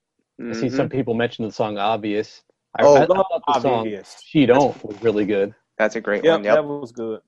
I 0.41 0.53
see 0.53 0.69
some 0.71 0.89
people 0.89 1.15
mention 1.15 1.45
the 1.45 1.53
song 1.53 1.79
"Obvious." 1.79 2.43
I, 2.77 2.83
Oh, 2.83 2.97
I, 2.97 3.03
I 3.03 3.07
thought 3.07 3.43
the 3.47 3.61
song 3.61 3.99
"She 4.25 4.47
Don't" 4.47 4.85
was 4.85 5.01
really 5.03 5.25
good. 5.25 5.55
That's 5.79 5.97
a 5.97 6.01
great 6.01 6.25
Yep, 6.25 6.33
one. 6.35 6.45
Yep. 6.45 6.55
that 6.55 6.65
was 6.65 6.93
good. 6.93 7.21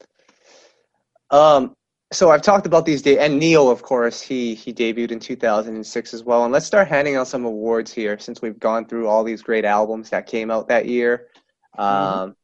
Um, 1.31 1.75
so 2.13 2.31
I've 2.31 2.43
talked 2.43 2.67
about 2.67 2.87
these 2.87 3.03
de- 3.03 3.19
and 3.19 3.39
Ne-Yo, 3.39 3.69
of 3.69 3.83
course, 3.83 4.21
he 4.21 4.55
he 4.55 4.73
debuted 4.73 5.11
in 5.11 5.19
2006 5.21 6.15
as 6.15 6.23
well. 6.25 6.45
And 6.45 6.53
let's 6.53 6.67
start 6.67 6.87
handing 6.89 7.17
out 7.17 7.27
some 7.29 7.45
awards 7.45 7.93
here 7.93 8.19
since 8.19 8.41
we've 8.43 8.59
gone 8.59 8.87
through 8.87 9.09
all 9.09 9.25
these 9.25 9.43
great 9.43 9.65
albums 9.65 10.11
that 10.11 10.27
came 10.27 10.51
out 10.51 10.69
that 10.69 10.87
year. 10.87 11.29
Um, 11.79 12.37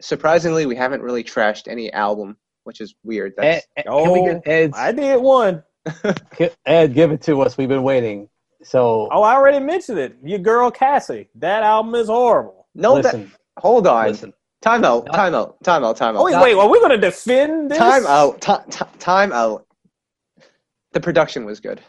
surprisingly, 0.00 0.66
we 0.66 0.76
haven't 0.76 1.02
really 1.02 1.24
trashed 1.24 1.68
any 1.68 1.92
album, 1.92 2.36
which 2.64 2.80
is 2.80 2.94
weird. 3.02 3.34
Ed, 3.38 3.42
That's, 3.42 3.66
Ed- 3.76 3.84
can 3.86 4.12
we 4.12 4.20
Oh, 4.20 4.24
get 4.34 4.42
Ed's? 4.46 4.76
I 4.78 4.92
did 4.92 5.20
one. 5.20 5.62
Ed, 6.66 6.94
give 6.94 7.10
it 7.12 7.22
to 7.22 7.40
us. 7.42 7.56
We've 7.58 7.68
been 7.68 7.82
waiting. 7.82 8.28
So 8.62 9.08
Oh, 9.12 9.22
I 9.22 9.34
already 9.34 9.58
mentioned 9.64 9.98
it. 9.98 10.16
Your 10.22 10.38
girl 10.38 10.70
Cassie. 10.70 11.28
That 11.36 11.62
album 11.62 11.94
is 11.94 12.08
horrible. 12.08 12.66
no, 12.74 12.94
that, 12.94 13.04
listen, 13.04 13.32
hold 13.58 13.86
on. 13.86 14.08
listen. 14.08 14.32
Time 14.62 14.84
out. 14.84 15.06
Not- 15.06 15.14
Time 15.14 15.34
out. 15.34 15.62
Time 15.62 15.84
out. 15.84 15.96
Time 15.96 16.16
out. 16.16 16.20
Oh, 16.20 16.24
wait, 16.24 16.32
Not- 16.32 16.42
wait. 16.42 16.54
Are 16.54 16.68
we 16.68 16.78
going 16.80 16.90
to 16.90 16.98
defend 16.98 17.70
this? 17.70 17.78
Time 17.78 18.06
out. 18.06 18.40
Ti- 18.40 18.70
ti- 18.70 18.84
time 18.98 19.32
out. 19.32 19.66
The 20.92 21.00
production 21.00 21.44
was 21.44 21.60
good. 21.60 21.80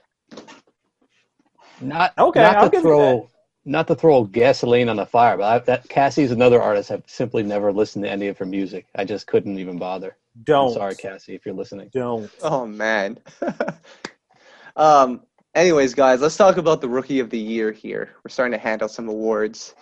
Not 1.79 2.13
Okay, 2.17 2.41
Not 2.41 2.55
I'll 2.57 2.65
to 2.65 2.69
give 2.71 2.81
throw, 2.81 3.29
not 3.65 3.87
to 3.87 3.95
throw 3.95 4.23
gasoline 4.23 4.89
on 4.89 4.95
the 4.97 5.05
fire, 5.05 5.37
but 5.37 5.43
I, 5.43 5.59
that 5.65 5.87
Cassie's 5.87 6.31
another 6.31 6.61
artist. 6.61 6.91
I've 6.91 7.03
simply 7.07 7.43
never 7.43 7.71
listened 7.71 8.03
to 8.05 8.11
any 8.11 8.27
of 8.27 8.37
her 8.39 8.45
music. 8.45 8.87
I 8.95 9.05
just 9.05 9.27
couldn't 9.27 9.59
even 9.59 9.77
bother. 9.77 10.17
Don't. 10.43 10.69
I'm 10.69 10.73
sorry, 10.73 10.95
Cassie, 10.95 11.35
if 11.35 11.45
you're 11.45 11.55
listening. 11.55 11.89
Don't. 11.93 12.29
Oh 12.41 12.65
man. 12.65 13.19
um. 14.75 15.21
Anyways, 15.57 15.95
guys, 15.95 16.21
let's 16.21 16.37
talk 16.37 16.57
about 16.57 16.81
the 16.81 16.87
rookie 16.87 17.19
of 17.19 17.31
the 17.31 17.39
year 17.39 17.71
here. 17.71 18.11
We're 18.23 18.29
starting 18.29 18.51
to 18.51 18.63
hand 18.63 18.83
out 18.83 18.91
some 18.91 19.09
awards. 19.09 19.73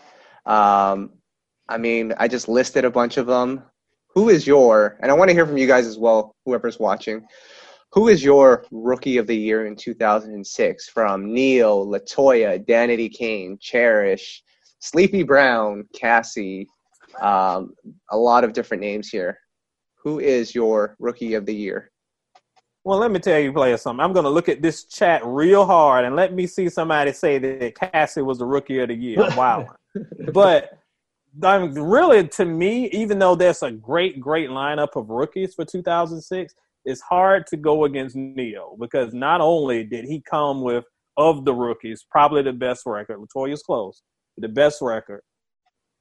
Um, 0.46 1.10
I 1.68 1.78
mean, 1.78 2.14
I 2.18 2.30
just 2.30 2.48
listed 2.48 2.86
a 2.86 2.90
bunch 2.90 3.18
of 3.18 3.28
them. 3.28 3.62
Who 4.14 4.30
is 4.30 4.48
your? 4.48 4.98
And 5.02 5.12
I 5.12 5.16
want 5.16 5.28
to 5.28 5.34
hear 5.34 5.46
from 5.46 5.58
you 5.58 5.68
guys 5.68 5.86
as 5.86 5.98
well, 5.98 6.34
whoever's 6.46 6.80
watching. 6.80 7.28
Who 7.92 8.08
is 8.08 8.24
your 8.24 8.64
rookie 8.72 9.18
of 9.18 9.28
the 9.28 9.36
year 9.36 9.66
in 9.66 9.76
2006? 9.76 10.88
From 10.88 11.34
Ne-Yo, 11.34 11.86
LeToya, 11.86 12.66
Danity 12.66 13.14
Kane, 13.14 13.58
Cherish, 13.60 14.44
Sleepy 14.80 15.24
Brown, 15.24 15.90
Cassie, 15.94 16.70
um, 17.20 17.74
a 18.12 18.18
lot 18.18 18.46
of 18.46 18.54
different 18.54 18.80
names 18.80 19.10
here. 19.10 19.38
Who 19.96 20.22
is 20.22 20.56
your 20.56 20.96
rookie 21.00 21.34
of 21.34 21.46
the 21.46 21.54
year? 21.54 21.92
Well, 22.86 23.00
let 23.00 23.10
me 23.10 23.19
tell 23.19 23.39
you, 23.39 23.52
player, 23.52 23.78
something. 23.78 24.04
I'm 24.04 24.13
going 24.13 24.26
to 24.26 24.30
look 24.30 24.48
at 24.48 24.62
this 24.62 24.84
chat 24.86 25.24
real 25.26 25.65
hard 25.65 26.06
and 26.06 26.15
let 26.15 26.34
me 26.34 26.45
see 26.45 26.69
somebody 26.69 27.12
say 27.13 27.39
that 27.39 27.74
Cassie 27.74 28.21
was 28.21 28.38
the 28.38 28.45
rookie 28.45 28.78
of 28.78 28.89
the 28.89 28.95
year. 28.95 29.28
Wow. 29.36 29.67
but 30.34 30.78
um, 31.41 31.74
really, 31.74 32.28
to 32.28 32.45
me, 32.45 32.88
even 32.91 33.17
though 33.17 33.34
there's 33.34 33.63
a 33.63 33.71
great, 33.71 34.19
great 34.19 34.50
lineup 34.50 34.95
of 34.95 35.10
rookies 35.10 35.56
for 35.56 35.65
2006, 35.65 36.54
it's 36.86 37.02
hard 37.02 37.48
to 37.48 37.58
go 37.58 37.86
against 37.86 38.15
Ne-Yo 38.15 38.77
because 38.79 39.15
not 39.15 39.42
only 39.42 39.83
did 39.83 40.06
he 40.06 40.21
come 40.21 40.62
with, 40.62 40.86
of 41.17 41.44
the 41.46 41.54
rookies, 41.54 42.06
probably 42.12 42.44
the 42.44 42.54
best 42.54 42.83
record, 42.86 43.17
LeToya's 43.17 43.63
close, 43.63 44.04
the 44.38 44.50
best 44.50 44.81
record. 44.81 45.21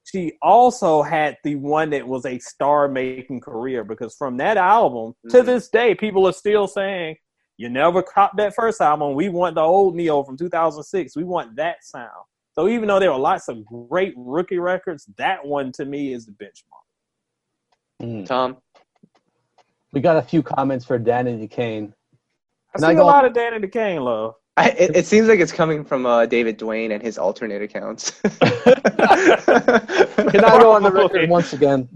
She 0.05 0.33
also 0.41 1.01
had 1.01 1.37
the 1.43 1.55
one 1.55 1.89
that 1.89 2.07
was 2.07 2.25
a 2.25 2.37
star 2.39 2.87
making 2.87 3.41
career 3.41 3.83
because 3.83 4.15
from 4.15 4.37
that 4.37 4.55
album 4.55 5.15
to 5.29 5.41
Mhm. 5.41 5.45
this 5.45 5.67
day, 5.69 5.95
people 5.95 6.27
are 6.27 6.33
still 6.33 6.67
saying, 6.67 7.17
You 7.57 7.69
never 7.69 8.03
copped 8.03 8.35
that 8.35 8.53
first 8.53 8.81
album. 8.81 9.15
We 9.15 9.29
want 9.29 9.55
the 9.55 9.61
old 9.61 9.95
Ne-Yo 9.95 10.23
from 10.23 10.35
2006. 10.35 11.15
We 11.15 11.23
want 11.23 11.55
that 11.55 11.77
sound. 11.85 12.25
So 12.51 12.67
even 12.67 12.89
though 12.89 12.99
there 12.99 13.13
were 13.13 13.17
lots 13.17 13.47
of 13.47 13.65
great 13.65 14.13
rookie 14.17 14.59
records, 14.59 15.05
that 15.17 15.45
one 15.45 15.71
to 15.73 15.85
me 15.85 16.11
is 16.11 16.25
the 16.25 16.33
benchmark. 16.33 16.83
Mm. 18.01 18.25
Tom. 18.25 18.57
We 19.93 20.01
got 20.01 20.17
a 20.17 20.21
few 20.21 20.43
comments 20.43 20.83
for 20.83 20.99
Danity 20.99 21.49
Kane. 21.49 21.93
I 22.75 22.79
Can 22.79 22.89
see 22.89 22.95
a 22.99 23.03
lot 23.05 23.23
of 23.23 23.31
Danity 23.31 23.71
Kane 23.71 24.01
love. 24.01 24.35
I, 24.57 24.69
it, 24.69 24.95
it 24.95 25.05
seems 25.05 25.27
like 25.27 25.39
it's 25.39 25.51
coming 25.51 25.83
from 25.83 26.05
uh, 26.05 26.25
David 26.25 26.57
Dwayne 26.57 26.93
and 26.93 27.03
his 27.03 27.17
alternate 27.17 27.61
accounts. 27.61 28.11
Can 28.21 28.31
I 30.43 30.57
go 30.59 30.71
on 30.71 30.83
the 30.83 30.91
record 30.93 31.29
once 31.29 31.53
again? 31.53 31.87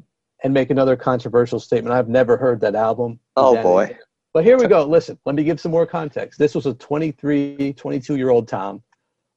and 0.44 0.54
make 0.54 0.70
another 0.70 0.96
controversial 0.96 1.60
statement. 1.60 1.94
I've 1.94 2.08
never 2.08 2.38
heard 2.38 2.62
that 2.62 2.76
album. 2.76 3.20
Oh 3.36 3.62
boy. 3.62 3.98
But 4.34 4.46
here 4.46 4.58
we 4.58 4.68
go. 4.68 4.86
Listen, 4.86 5.18
let 5.26 5.36
me 5.36 5.44
give 5.44 5.60
some 5.60 5.72
more 5.72 5.86
context. 5.86 6.40
This 6.40 6.56
was 6.56 6.66
a 6.66 6.74
23, 6.76 7.74
22 7.74 8.16
year 8.16 8.30
old 8.30 8.48
Tom, 8.48 8.82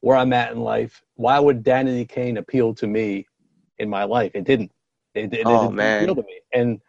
where 0.00 0.16
I'm 0.16 0.32
at 0.32 0.52
in 0.52 0.60
life. 0.60 1.02
Why 1.14 1.40
would 1.40 1.64
Danity 1.64 2.08
Kane 2.08 2.36
appeal 2.36 2.74
to 2.74 2.86
me 2.86 3.26
in 3.78 3.88
my 3.88 4.04
life? 4.04 4.32
It 4.34 4.44
didn't. 4.44 4.70
It, 5.14 5.32
it, 5.34 5.42
Oh, 5.44 5.62
didn't 5.62 5.76
man. 5.76 6.04
appeal 6.04 6.14
to 6.16 6.22
me. 6.22 6.40
And 6.52 6.80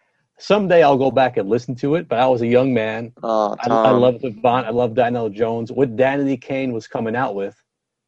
someday 0.43 0.83
I'll 0.83 0.97
go 0.97 1.09
back 1.09 1.37
and 1.37 1.49
listen 1.49 1.73
to 1.75 1.95
it. 1.95 2.07
But 2.09 2.19
I 2.19 2.27
was 2.27 2.41
a 2.41 2.47
young 2.47 2.73
man. 2.73 3.13
Oh, 3.23 3.55
I, 3.59 3.67
Tom. 3.67 3.85
I 3.85 3.91
love 3.91 4.21
Devon. 4.21 4.65
I 4.65 4.69
love 4.69 4.93
Donell 4.93 5.29
Jones. 5.29 5.71
What 5.71 5.95
Danity 5.95 6.39
Kane 6.39 6.73
was 6.73 6.87
coming 6.87 7.15
out 7.15 7.33
with 7.35 7.55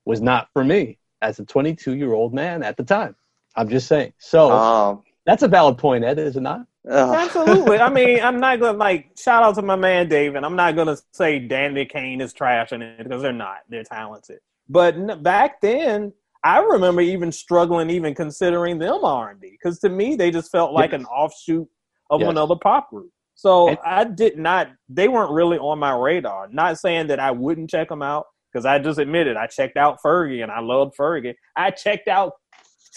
was 0.06 0.22
not 0.22 0.50
for 0.54 0.64
me 0.64 0.98
as 1.22 1.40
a 1.40 1.46
22 1.46 1.96
year 1.96 2.14
old 2.14 2.34
man 2.34 2.62
at 2.64 2.78
the 2.78 2.84
time. 2.84 3.16
I'm 3.56 3.70
just 3.70 3.88
saying. 3.88 4.14
So 4.18 4.52
Oh. 4.52 5.04
that's 5.26 5.44
a 5.44 5.48
valid 5.48 5.78
point, 5.78 6.04
Ed, 6.04 6.20
is 6.20 6.36
it 6.36 6.42
not? 6.42 6.66
Ugh. 6.90 7.16
Absolutely. 7.16 7.80
I 7.80 7.90
mean, 7.90 8.22
I'm 8.22 8.40
not 8.40 8.60
gonna 8.60 8.78
like 8.78 9.12
shout 9.18 9.42
out 9.42 9.56
to 9.56 9.62
my 9.64 9.76
man 9.78 10.08
David. 10.10 10.44
I'm 10.44 10.56
not 10.58 10.76
gonna 10.76 10.98
say 11.14 11.40
Danity 11.40 11.90
Kane 11.90 12.22
is 12.22 12.34
trash 12.34 12.74
in 12.74 12.82
it 12.82 12.98
because 13.04 13.22
they're 13.22 13.32
not. 13.34 13.60
They're 13.70 13.84
talented. 13.86 14.40
But 14.70 14.96
n- 14.96 15.24
back 15.24 15.62
then, 15.62 16.14
I 16.44 16.60
remember 16.60 17.02
even 17.02 17.32
struggling, 17.32 17.90
even 17.90 18.14
considering 18.14 18.78
them 18.78 19.04
R&B 19.04 19.50
because 19.52 19.80
to 19.80 19.90
me 19.90 20.16
they 20.16 20.30
just 20.30 20.52
felt 20.52 20.74
like 20.74 20.92
Yes. 20.92 21.00
an 21.02 21.06
offshoot 21.08 21.68
of 22.16 22.22
Yes. 22.22 22.30
another 22.32 22.55
pop 22.55 22.89
group. 22.89 23.09
So 23.36 23.70
And- 23.70 23.78
I 23.86 24.03
did 24.05 24.38
not. 24.38 24.70
They 24.89 25.07
weren't 25.07 25.32
really 25.32 25.57
on 25.57 25.78
my 25.80 25.93
radar. 25.95 26.47
Not 26.49 26.78
saying 26.78 27.07
that 27.07 27.20
I 27.20 27.32
wouldn't 27.32 27.70
check 27.70 27.89
them 27.89 28.01
out 28.01 28.26
because 28.51 28.66
I 28.66 28.80
just 28.80 28.97
admitted 28.99 29.36
I 29.38 29.47
checked 29.47 29.78
out 29.78 29.97
Fergie 30.03 30.41
and 30.41 30.51
I 30.51 30.59
loved 30.61 30.95
Fergie. 30.97 31.36
I 31.55 31.72
checked 31.72 32.07
out 32.07 32.34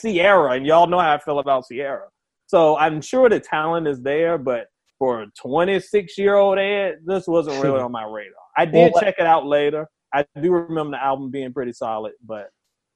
Ciara, 0.00 0.52
and 0.52 0.64
y'all 0.66 0.86
know 0.86 0.98
how 0.98 1.12
I 1.14 1.18
feel 1.18 1.38
about 1.40 1.64
Ciara. 1.70 2.08
So 2.46 2.76
I'm 2.76 3.00
sure 3.00 3.28
the 3.28 3.40
talent 3.40 3.86
is 3.88 4.00
there, 4.00 4.38
but 4.38 4.68
for 4.98 5.22
a 5.22 5.26
26 5.40 6.16
year 6.18 6.36
old 6.36 6.58
Ed, 6.58 6.98
this 7.04 7.26
wasn't 7.26 7.56
really 7.64 7.80
on 7.80 7.92
my 7.92 8.04
radar. 8.04 8.32
I 8.56 8.64
did 8.64 8.92
Well, 8.94 9.02
check 9.02 9.16
it 9.18 9.26
out 9.26 9.44
later. 9.46 9.88
I 10.14 10.24
do 10.40 10.52
remember 10.52 10.96
the 10.96 11.04
album 11.04 11.30
being 11.30 11.52
pretty 11.52 11.72
solid, 11.72 12.12
but 12.24 12.48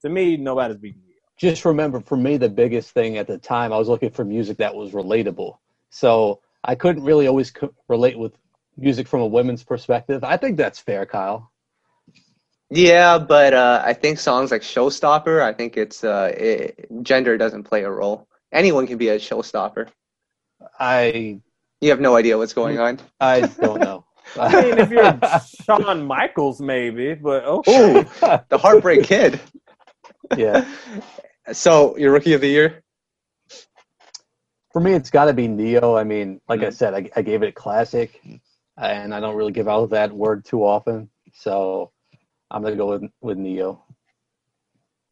to 0.03 0.09
me, 0.09 0.37
nobody's 0.37 0.79
beating 0.79 1.03
you. 1.07 1.13
just 1.37 1.65
remember 1.65 2.01
for 2.01 2.17
me 2.17 2.37
the 2.37 2.49
biggest 2.49 2.91
thing 2.91 3.17
at 3.19 3.27
the 3.27 3.39
time 3.39 3.73
i 3.73 3.79
was 3.79 3.89
looking 3.89 4.11
for 4.11 4.25
music 4.25 4.57
that 4.59 4.75
was 4.75 4.93
relatable 4.93 5.57
so 5.93 6.41
i 6.65 6.75
couldn't 6.75 7.05
really 7.05 7.29
always 7.29 7.51
co- 7.53 7.75
relate 7.89 8.19
with 8.19 8.35
music 8.77 9.07
from 9.09 9.21
a 9.21 9.27
women's 9.27 9.65
perspective 9.65 10.25
i 10.25 10.37
think 10.37 10.57
that's 10.57 10.81
fair 10.81 11.07
kyle 11.07 11.53
Yeah, 12.71 13.19
but 13.19 13.53
uh, 13.53 13.83
I 13.85 13.93
think 13.93 14.19
songs 14.19 14.51
like 14.51 14.63
Showstopper, 14.63 15.43
I 15.43 15.53
think 15.53 15.77
it's 15.77 16.03
uh, 16.05 16.33
it, 16.37 16.89
gender 17.03 17.37
doesn't 17.37 17.65
play 17.65 17.83
a 17.85 17.91
role. 17.91 18.27
Anyone 18.53 18.87
can 18.87 18.99
be 18.99 19.09
a 19.09 19.19
showstopper. 19.19 19.89
i 20.81 21.41
You 21.81 21.91
have 21.91 22.01
no 22.01 22.17
idea 22.17 22.39
what's 22.39 22.55
going 22.55 22.79
on. 22.79 23.01
i 23.21 23.43
don't 23.43 23.81
know 23.81 24.05
I 24.41 24.49
mean, 24.57 24.79
if 24.79 24.91
you're 24.91 25.21
Shawn 25.23 26.07
Michaels, 26.07 26.61
maybe, 26.61 27.15
but 27.15 27.45
okay. 27.45 28.01
Ooh, 28.01 28.07
the 28.49 28.59
Heartbreak 28.59 29.03
Kid. 29.03 29.41
yeah 30.37 30.65
So, 31.53 31.97
your 31.99 32.13
rookie 32.13 32.33
of 32.35 32.41
the 32.41 32.49
year? 32.49 32.83
For 34.73 34.81
me 34.81 34.95
it's 34.95 35.11
got 35.11 35.27
to 35.27 35.35
be 35.35 35.49
Ne-Yo 35.49 35.95
i 35.97 36.05
mean 36.05 36.41
like 36.49 36.63
i 36.63 36.69
Mhm. 36.69 36.73
said 36.73 36.95
I, 36.95 37.11
I 37.17 37.23
gave 37.23 37.43
it 37.43 37.49
a 37.49 37.53
classic 37.53 38.21
and 38.79 39.15
i 39.15 39.21
don't 39.21 39.37
really 39.37 39.53
give 39.53 39.69
out 39.69 39.91
that 39.91 40.13
word 40.13 40.45
too 40.45 40.65
often 40.65 41.11
so 41.35 41.93
i'm 42.51 42.63
gonna 42.63 42.77
go 42.77 42.89
with 42.89 43.11
with 43.21 43.39
Ne-Yo 43.39 43.83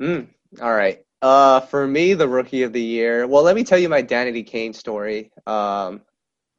Mm, 0.00 0.28
all 0.62 0.72
right. 0.72 1.04
Uh, 1.22 1.60
for 1.60 1.86
me, 1.86 2.14
the 2.14 2.26
rookie 2.28 2.62
of 2.62 2.72
the 2.72 2.80
year. 2.80 3.26
Well, 3.26 3.42
let 3.42 3.54
me 3.54 3.62
tell 3.64 3.78
you 3.78 3.88
my 3.88 4.02
Danity 4.02 4.46
Kane 4.46 4.72
story. 4.72 5.30
Um, 5.46 6.02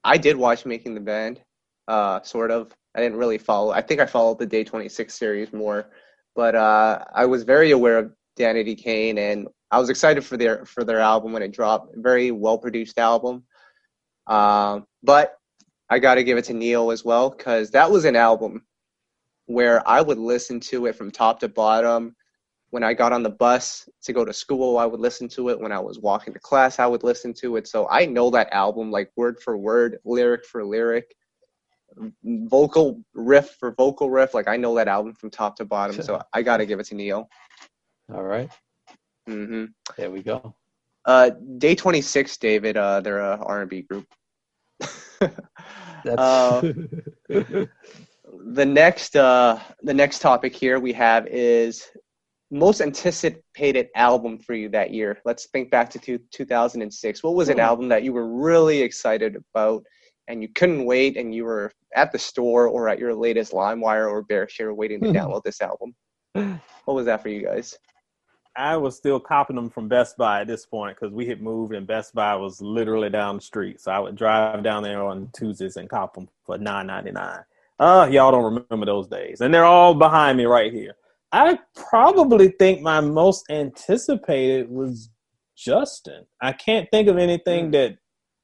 I 0.03 0.17
did 0.17 0.37
watch 0.37 0.65
Making 0.65 0.93
the 0.93 1.01
Band, 1.01 1.41
uh, 1.87 2.21
sort 2.21 2.51
of. 2.51 2.71
I 2.95 3.01
didn't 3.01 3.17
really 3.17 3.39
follow. 3.39 3.71
I 3.71 3.81
think 3.81 3.99
I 3.99 4.05
followed 4.05 4.37
the 4.37 4.45
Day 4.45 4.63
26 4.63 5.13
series 5.15 5.51
more, 5.53 5.89
but 6.35 6.55
uh, 6.55 7.03
I 7.13 7.25
was 7.25 7.43
very 7.43 7.71
aware 7.71 7.97
of 7.97 8.11
Danity 8.37 8.77
Kane, 8.77 9.17
and 9.17 9.47
I 9.71 9.79
was 9.79 9.89
excited 9.89 10.25
for 10.25 10.37
their 10.37 10.65
for 10.65 10.83
their 10.83 10.99
album 10.99 11.33
when 11.33 11.43
it 11.43 11.51
dropped. 11.53 11.95
Very 11.95 12.31
well 12.31 12.57
produced 12.57 12.99
album. 12.99 13.43
Um, 14.27 14.85
but 15.01 15.37
I 15.89 15.99
got 15.99 16.15
to 16.15 16.23
give 16.23 16.37
it 16.37 16.45
to 16.45 16.53
Ne-Yo 16.53 16.89
as 16.89 17.03
well 17.03 17.29
because 17.29 17.71
that 17.71 17.89
was 17.89 18.05
an 18.05 18.15
album 18.15 18.63
where 19.45 19.87
I 19.87 20.01
would 20.01 20.17
listen 20.17 20.59
to 20.61 20.85
it 20.85 20.95
from 20.95 21.11
top 21.11 21.39
to 21.41 21.49
bottom 21.49 22.15
when 22.71 22.83
I 22.83 22.93
got 22.93 23.11
on 23.11 23.21
the 23.21 23.29
bus 23.29 23.87
to 24.03 24.13
go 24.13 24.23
to 24.25 24.33
school, 24.33 24.77
I 24.77 24.85
would 24.85 25.01
listen 25.01 25.27
to 25.29 25.49
it. 25.49 25.59
When 25.59 25.73
I 25.73 25.79
was 25.79 25.99
walking 25.99 26.33
to 26.33 26.39
class, 26.39 26.79
I 26.79 26.87
would 26.87 27.03
listen 27.03 27.33
to 27.35 27.57
it. 27.57 27.67
So 27.67 27.87
I 27.89 28.05
know 28.05 28.29
that 28.31 28.51
album 28.53 28.91
like 28.91 29.11
word 29.17 29.39
for 29.41 29.57
word, 29.57 29.99
lyric 30.05 30.45
for 30.45 30.63
lyric, 30.63 31.13
vocal 32.23 33.03
riff 33.13 33.57
for 33.59 33.73
vocal 33.73 34.09
riff. 34.09 34.33
Like 34.33 34.47
I 34.47 34.55
know 34.55 34.75
that 34.75 34.87
album 34.87 35.13
from 35.13 35.29
top 35.29 35.57
to 35.57 35.65
bottom. 35.65 36.01
So 36.01 36.21
I 36.33 36.41
got 36.41 36.57
to 36.57 36.65
give 36.65 36.79
it 36.79 36.85
to 36.85 36.95
Ne-Yo. 36.95 37.27
all 38.13 38.23
right 38.23 38.49
hmm 39.27 39.65
there 39.97 40.11
we 40.11 40.21
go. 40.23 40.55
Uh, 41.05 41.31
Day 41.57 41.75
26, 41.75 42.37
David, 42.37 42.77
uh, 42.77 43.01
they're 43.01 43.19
a 43.19 43.37
R&B 43.37 43.81
group. 43.83 44.05
that's 46.03 46.51
Uh, 46.59 46.63
the 47.29 48.65
next 48.65 49.15
uh 49.15 49.59
the 49.83 49.93
next 49.93 50.19
topic 50.19 50.55
here 50.55 50.79
we 50.79 50.93
have 50.93 51.27
is 51.27 51.87
most 52.51 52.81
anticipated 52.81 53.87
album 53.95 54.37
for 54.37 54.53
you 54.53 54.69
that 54.69 54.91
year. 54.91 55.17
Let's 55.25 55.47
think 55.47 55.71
back 55.71 55.89
to 55.91 55.99
two, 55.99 56.19
2006 56.31 57.23
what 57.23 57.35
was 57.35 57.49
an 57.49 57.59
album 57.59 57.87
that 57.89 58.03
you 58.03 58.13
were 58.13 58.27
really 58.27 58.81
excited 58.81 59.35
about 59.53 59.83
and 60.27 60.41
you 60.41 60.49
couldn't 60.49 60.85
wait 60.85 61.17
and 61.17 61.33
you 61.33 61.45
were 61.45 61.71
at 61.95 62.11
the 62.11 62.19
store 62.19 62.67
or 62.67 62.87
at 62.89 62.99
your 62.99 63.13
latest 63.13 63.53
limewire 63.53 64.09
or 64.09 64.23
bearshare 64.23 64.75
waiting 64.75 65.01
to 65.01 65.09
Hmm. 65.09 65.13
download 65.17 65.43
this 65.43 65.61
album? 65.61 65.93
What 66.85 66.95
was 66.95 67.05
that 67.05 67.21
for 67.21 67.29
you 67.29 67.43
guys 67.43 67.77
I 68.55 68.75
was 68.77 68.97
still 68.97 69.19
copying 69.19 69.55
them 69.55 69.69
from 69.69 69.87
Best 69.87 70.17
Buy 70.17 70.41
at 70.41 70.47
this 70.47 70.65
point 70.65 70.97
because 70.99 71.13
we 71.13 71.25
had 71.25 71.41
moved 71.41 71.73
and 71.73 71.87
Best 71.87 72.13
Buy 72.13 72.35
was 72.35 72.61
literally 72.61 73.09
down 73.09 73.37
the 73.37 73.41
street. 73.41 73.79
So 73.79 73.91
I 73.91 73.99
would 73.99 74.15
drive 74.15 74.63
down 74.63 74.83
there 74.83 75.03
on 75.03 75.29
Tuesdays 75.33 75.77
and 75.77 75.89
cop 75.89 76.13
them 76.15 76.27
for 76.45 76.57
nine 76.57 76.87
ninety 76.87 77.11
nine. 77.11 77.39
Uh, 77.79 78.07
y'all 78.11 78.31
don't 78.31 78.43
remember 78.43 78.85
those 78.85 79.07
days, 79.07 79.41
and 79.41 79.53
they're 79.53 79.65
all 79.65 79.93
behind 79.95 80.37
me 80.37 80.45
right 80.45 80.71
here. 80.71 80.95
I 81.31 81.57
probably 81.89 82.49
think 82.59 82.81
my 82.81 82.99
most 82.99 83.49
anticipated 83.49 84.69
was 84.69 85.09
Justin. 85.55 86.25
I 86.41 86.51
can't 86.51 86.89
think 86.91 87.07
of 87.07 87.17
anything 87.17 87.69
Mm. 87.69 87.71
that 87.71 87.97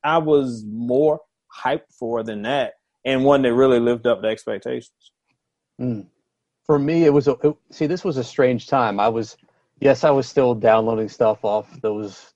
I 0.03 0.17
was 0.19 0.63
more 0.65 1.19
hyped 1.55 1.93
for 1.99 2.23
than 2.23 2.43
that, 2.43 2.75
and 3.05 3.25
one 3.25 3.41
that 3.43 3.53
really 3.53 3.79
lived 3.79 4.07
up 4.07 4.21
to 4.21 4.27
expectations. 4.27 5.11
Mm. 5.79 6.07
For 6.65 6.79
me, 6.79 7.03
it 7.03 7.13
was 7.13 7.27
a 7.27 7.35
it, 7.43 7.55
see. 7.71 7.87
This 7.87 8.03
was 8.03 8.17
a 8.17 8.23
strange 8.23 8.67
time. 8.67 8.99
I 8.99 9.09
was, 9.09 9.37
yes, 9.79 10.03
I 10.03 10.09
was 10.09 10.27
still 10.27 10.55
downloading 10.55 11.09
stuff 11.09 11.43
off 11.43 11.69
those 11.81 12.33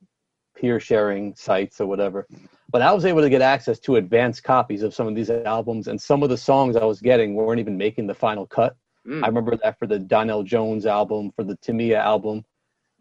peer 0.55 0.79
sharing 0.79 1.35
sites 1.35 1.81
or 1.81 1.87
whatever, 1.87 2.27
but 2.69 2.81
I 2.81 2.91
was 2.91 3.05
able 3.05 3.21
to 3.21 3.29
get 3.29 3.41
access 3.41 3.79
to 3.79 3.95
advanced 3.95 4.43
copies 4.43 4.83
of 4.83 4.93
some 4.93 5.07
of 5.07 5.15
these 5.15 5.29
albums, 5.29 5.87
and 5.87 5.99
some 5.99 6.23
of 6.23 6.29
the 6.29 6.37
songs 6.37 6.75
I 6.75 6.85
was 6.85 7.01
getting 7.01 7.35
weren't 7.35 7.59
even 7.59 7.77
making 7.77 8.07
the 8.07 8.13
final 8.13 8.45
cut. 8.45 8.75
Mm. 9.07 9.23
I 9.23 9.27
remember 9.27 9.57
that 9.57 9.79
for 9.79 9.87
the 9.87 9.99
Donell 9.99 10.43
Jones 10.43 10.85
album, 10.85 11.31
for 11.35 11.43
the 11.43 11.57
Tamia 11.57 11.97
album, 11.97 12.45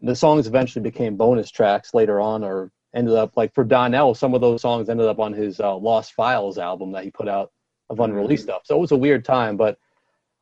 the 0.01 0.15
songs 0.15 0.47
eventually 0.47 0.81
became 0.81 1.15
bonus 1.15 1.51
tracks 1.51 1.93
later 1.93 2.19
on, 2.19 2.43
or 2.43 2.71
ended 2.95 3.15
up 3.15 3.37
like 3.37 3.53
for 3.53 3.63
Donell, 3.63 4.15
some 4.15 4.33
of 4.33 4.41
those 4.41 4.61
songs 4.61 4.89
ended 4.89 5.07
up 5.07 5.19
on 5.19 5.33
his 5.33 5.59
uh, 5.59 5.75
Lost 5.75 6.13
Files 6.13 6.57
album 6.57 6.91
that 6.91 7.03
he 7.03 7.11
put 7.11 7.27
out 7.27 7.51
of 7.89 7.99
unreleased 7.99 8.43
stuff. 8.43 8.61
So 8.65 8.75
it 8.75 8.79
was 8.79 8.91
a 8.91 8.97
weird 8.97 9.23
time, 9.23 9.57
but 9.57 9.77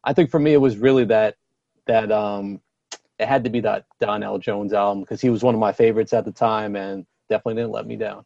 I 0.04 0.14
think 0.14 0.30
for 0.30 0.40
me 0.40 0.54
it 0.54 0.62
was 0.62 0.78
really 0.78 1.06
that 1.06 1.36
that 1.88 2.12
um 2.12 2.62
it 3.20 3.28
had 3.28 3.44
to 3.44 3.50
be 3.50 3.60
that 3.62 3.86
Donell 4.00 4.40
Jones 4.40 4.74
album 4.74 5.02
because 5.04 5.22
he 5.22 5.30
was 5.30 5.44
one 5.44 5.54
of 5.54 5.60
my 5.60 5.72
favorites 5.74 6.14
at 6.14 6.26
the 6.26 6.32
time 6.32 6.76
and 6.76 7.06
definitely 7.30 7.62
didn't 7.62 7.74
let 7.74 7.86
me 7.86 7.96
down. 7.96 8.26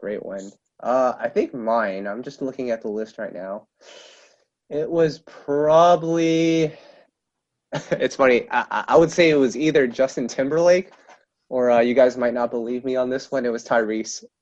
Great 0.00 0.24
one. 0.24 0.50
Uh, 0.80 1.14
I 1.18 1.28
think 1.28 1.52
mine. 1.54 2.06
I'm 2.06 2.22
just 2.22 2.42
looking 2.42 2.70
at 2.70 2.82
the 2.82 2.88
list 2.88 3.18
right 3.18 3.32
now. 3.32 3.66
It 4.70 4.88
was 4.90 5.18
probably. 5.20 6.72
it's 7.92 8.16
funny. 8.16 8.48
I, 8.50 8.64
I- 8.70 8.84
I 8.88 8.96
would 8.96 9.10
say 9.10 9.30
it 9.30 9.36
was 9.36 9.56
either 9.56 9.86
Justin 9.86 10.26
Timberlake, 10.28 10.90
or 11.48 11.70
uh, 11.70 11.80
you 11.80 11.94
guys 11.94 12.16
might 12.16 12.34
not 12.34 12.50
believe 12.50 12.84
me 12.84 12.96
on 12.96 13.10
this 13.10 13.30
one. 13.30 13.44
It 13.46 13.52
was 13.52 13.64
Tyrese. 13.64 14.24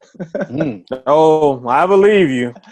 Mm. 0.51 0.85
Oh, 1.07 1.67
I 1.69 1.87
believe 1.87 2.29
you. 2.31 2.55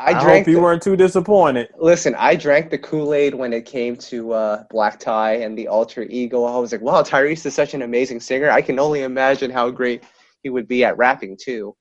I 0.00 0.12
I, 0.12 0.14
hope 0.14 0.48
you 0.48 0.54
the- 0.54 0.60
weren't 0.62 0.82
too 0.82 0.96
disappointed. 0.96 1.68
Listen, 1.78 2.14
I 2.18 2.34
drank 2.34 2.70
the 2.70 2.78
Kool 2.78 3.12
Aid 3.12 3.34
when 3.34 3.52
it 3.52 3.66
came 3.66 3.96
to 3.96 4.32
uh, 4.32 4.64
Black 4.70 4.98
Tie 4.98 5.34
and 5.34 5.56
the 5.56 5.68
Alter 5.68 6.02
Ego. 6.04 6.44
I 6.44 6.56
was 6.58 6.72
like, 6.72 6.80
wow, 6.80 7.02
Tyrese 7.02 7.44
is 7.44 7.54
such 7.54 7.74
an 7.74 7.82
amazing 7.82 8.20
singer. 8.20 8.50
I 8.50 8.62
can 8.62 8.78
only 8.78 9.02
imagine 9.02 9.50
how 9.50 9.70
great 9.70 10.02
he 10.42 10.48
would 10.48 10.66
be 10.66 10.84
at 10.84 10.96
rapping 10.96 11.36
too. 11.36 11.76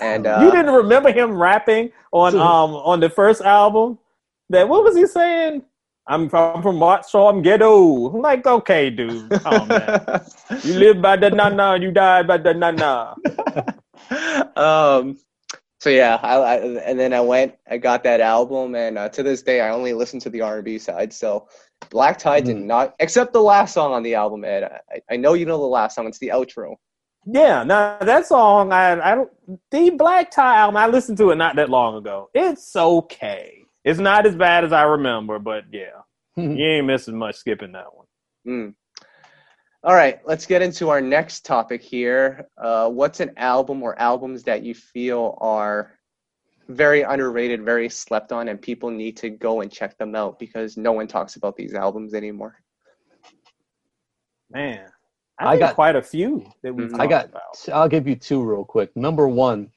And 0.00 0.26
uh, 0.26 0.40
you 0.42 0.50
didn't 0.50 0.72
remember 0.72 1.12
him 1.12 1.32
rapping 1.40 1.90
on 2.12 2.34
um 2.36 2.74
on 2.74 3.00
the 3.00 3.10
first 3.10 3.42
album? 3.42 3.98
That 4.48 4.68
what 4.68 4.84
was 4.84 4.96
he 4.96 5.06
saying? 5.06 5.62
I'm 6.06 6.28
from 6.30 6.62
from 6.62 6.76
Watchall, 6.76 7.30
I'm 7.30 7.42
ghetto. 7.42 8.06
I'm 8.14 8.22
like, 8.22 8.46
okay, 8.46 8.88
dude. 8.88 9.28
Come 9.30 9.62
on, 9.62 9.68
man. 9.68 10.24
You 10.64 10.74
live 10.74 11.02
by 11.02 11.16
the 11.16 11.30
nana, 11.30 11.78
you 11.78 11.90
die 11.90 12.22
by 12.22 12.38
the 12.38 12.54
nana. 12.54 13.14
um, 14.56 15.18
so 15.80 15.90
yeah, 15.90 16.18
I, 16.22 16.36
I, 16.36 16.56
and 16.56 16.98
then 16.98 17.12
I 17.12 17.20
went, 17.20 17.54
I 17.70 17.78
got 17.78 18.02
that 18.04 18.20
album, 18.20 18.74
and 18.74 18.98
uh, 18.98 19.08
to 19.10 19.22
this 19.22 19.42
day, 19.42 19.60
I 19.60 19.70
only 19.70 19.92
listen 19.94 20.18
to 20.20 20.30
the 20.30 20.40
R&B 20.40 20.78
side. 20.78 21.12
So 21.12 21.48
Black 21.90 22.18
Tie 22.18 22.40
did 22.40 22.56
Mm. 22.56 22.64
not, 22.64 22.94
except 22.98 23.32
the 23.32 23.40
last 23.42 23.74
song 23.74 23.92
on 23.92 24.02
the 24.02 24.14
album, 24.14 24.44
Ed. 24.44 24.64
I, 24.64 25.00
I 25.10 25.16
know 25.16 25.34
you 25.34 25.46
know 25.46 25.58
the 25.58 25.64
last 25.64 25.94
song. 25.94 26.06
It's 26.08 26.18
the 26.18 26.28
outro. 26.28 26.74
Yeah, 27.26 27.62
now 27.62 27.98
that 28.00 28.26
song, 28.26 28.72
I 28.72 28.98
I 29.00 29.14
don't 29.14 29.30
the 29.70 29.90
Black 29.90 30.30
Tie 30.30 30.56
album. 30.56 30.76
I 30.76 30.86
listened 30.86 31.18
to 31.18 31.30
it 31.30 31.36
not 31.36 31.56
that 31.56 31.68
long 31.68 31.96
ago. 31.96 32.30
It's 32.34 32.74
okay. 32.74 33.64
It's 33.84 33.98
not 33.98 34.26
as 34.26 34.34
bad 34.34 34.64
as 34.64 34.72
I 34.72 34.82
remember, 34.82 35.38
but 35.38 35.64
yeah, 35.70 36.02
you 36.36 36.64
ain't 36.64 36.86
missing 36.86 37.16
much 37.18 37.36
skipping 37.36 37.72
that 37.72 37.94
one. 37.94 38.06
Mm. 38.46 38.74
All 39.84 39.94
right, 39.94 40.20
let's 40.26 40.44
get 40.44 40.60
into 40.60 40.88
our 40.90 41.00
next 41.00 41.44
topic 41.46 41.80
here. 41.82 42.48
Uh, 42.58 42.88
what's 42.90 43.20
an 43.20 43.32
album 43.36 43.82
or 43.82 43.98
albums 44.00 44.42
that 44.44 44.62
you 44.64 44.74
feel 44.74 45.38
are 45.40 45.92
very 46.68 47.02
underrated, 47.02 47.64
very 47.64 47.88
slept 47.88 48.32
on, 48.32 48.48
and 48.48 48.60
people 48.60 48.90
need 48.90 49.16
to 49.18 49.30
go 49.30 49.60
and 49.60 49.70
check 49.70 49.96
them 49.96 50.14
out 50.16 50.38
because 50.38 50.76
no 50.76 50.92
one 50.92 51.06
talks 51.06 51.36
about 51.36 51.56
these 51.56 51.74
albums 51.74 52.12
anymore? 52.12 52.60
Man, 54.50 54.88
I 55.38 55.46
I, 55.50 55.56
got 55.56 55.68
got- 55.68 55.74
quite 55.76 55.96
a 55.96 56.02
few 56.02 56.50
that 56.62 56.74
we. 56.74 56.84
Mhm. 56.84 56.98
I 57.00 57.06
got. 57.06 57.26
about. 57.26 57.68
I'll 57.72 57.88
give 57.88 58.08
you 58.08 58.16
two 58.16 58.42
real 58.42 58.64
quick. 58.64 58.94
Number 58.96 59.28
one, 59.28 59.70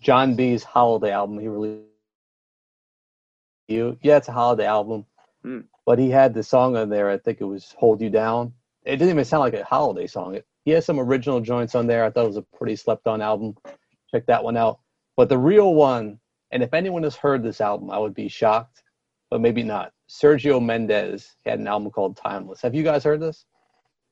Jon 0.00 0.34
B's 0.34 0.64
holiday 0.64 1.12
album. 1.12 1.38
He 1.38 1.46
released. 1.48 1.84
You, 3.68 3.96
yeah, 4.02 4.16
it's 4.16 4.28
a 4.28 4.32
holiday 4.32 4.66
album, 4.66 5.06
Hmm. 5.42 5.60
but 5.86 5.98
he 6.00 6.10
had 6.10 6.34
the 6.34 6.42
song 6.42 6.76
on 6.76 6.88
there. 6.88 7.08
I 7.08 7.18
think 7.18 7.40
it 7.40 7.44
was 7.44 7.72
"Hold 7.78 8.00
You 8.00 8.10
Down." 8.10 8.54
It 8.84 8.96
didn't 8.96 9.10
even 9.10 9.24
sound 9.24 9.40
like 9.40 9.54
a 9.54 9.64
holiday 9.64 10.06
song. 10.06 10.34
It, 10.34 10.46
he 10.64 10.70
has 10.72 10.84
some 10.84 10.98
original 11.00 11.40
joints 11.40 11.74
on 11.74 11.86
there. 11.86 12.04
I 12.04 12.10
thought 12.10 12.24
it 12.24 12.28
was 12.28 12.36
a 12.36 12.46
pretty 12.56 12.76
slept-on 12.76 13.20
album. 13.20 13.56
Check 14.10 14.26
that 14.26 14.42
one 14.42 14.56
out. 14.56 14.80
But 15.16 15.28
the 15.28 15.38
real 15.38 15.74
one, 15.74 16.18
and 16.50 16.62
if 16.62 16.72
anyone 16.74 17.02
has 17.02 17.16
heard 17.16 17.42
this 17.42 17.60
album, 17.60 17.90
I 17.90 17.98
would 17.98 18.14
be 18.14 18.28
shocked, 18.28 18.82
but 19.30 19.40
maybe 19.40 19.62
not. 19.62 19.92
Sergio 20.08 20.62
Mendes 20.62 21.36
had 21.46 21.58
an 21.58 21.66
album 21.66 21.90
called 21.90 22.16
"Timeless." 22.16 22.60
Have 22.62 22.74
you 22.74 22.82
guys 22.82 23.04
heard 23.04 23.20
this? 23.20 23.46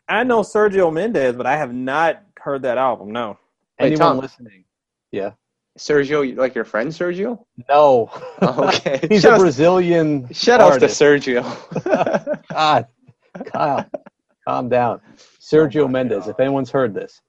I 0.09 0.25
know 0.25 0.41
Sergio 0.41 0.93
Mendes, 0.93 1.37
but 1.37 1.47
I 1.47 1.57
have 1.57 1.73
not 1.75 2.23
heard 2.39 2.63
that 2.63 2.79
album. 2.79 3.13
No. 3.13 3.39
Hey, 3.79 3.87
Anyone 3.87 3.99
Tom. 4.01 4.19
listening? 4.19 4.65
Yeah. 5.13 5.33
Sergio, 5.79 6.37
like 6.37 6.55
your 6.55 6.65
friend 6.65 6.91
Sergio? 6.91 7.45
No. 7.69 8.11
Oh, 8.43 8.65
okay. 8.69 9.01
He's 9.09 9.23
Shout 9.23 9.37
a 9.39 9.39
Brazilian. 9.39 10.33
Shout 10.33 10.61
out 10.61 10.69
to 10.69 10.73
artist. 10.73 11.01
Sergio. 11.01 11.43
God, 12.51 12.87
Kyle, 13.53 13.87
calm 14.51 14.69
down. 14.69 15.01
Sergio 15.41 15.91
Mendes, 15.91 16.27
if 16.27 16.41
anyone's 16.41 16.71
heard 16.71 16.93
this, 16.95 17.21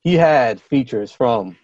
he 0.00 0.14
had 0.14 0.60
features 0.60 1.10
from 1.10 1.56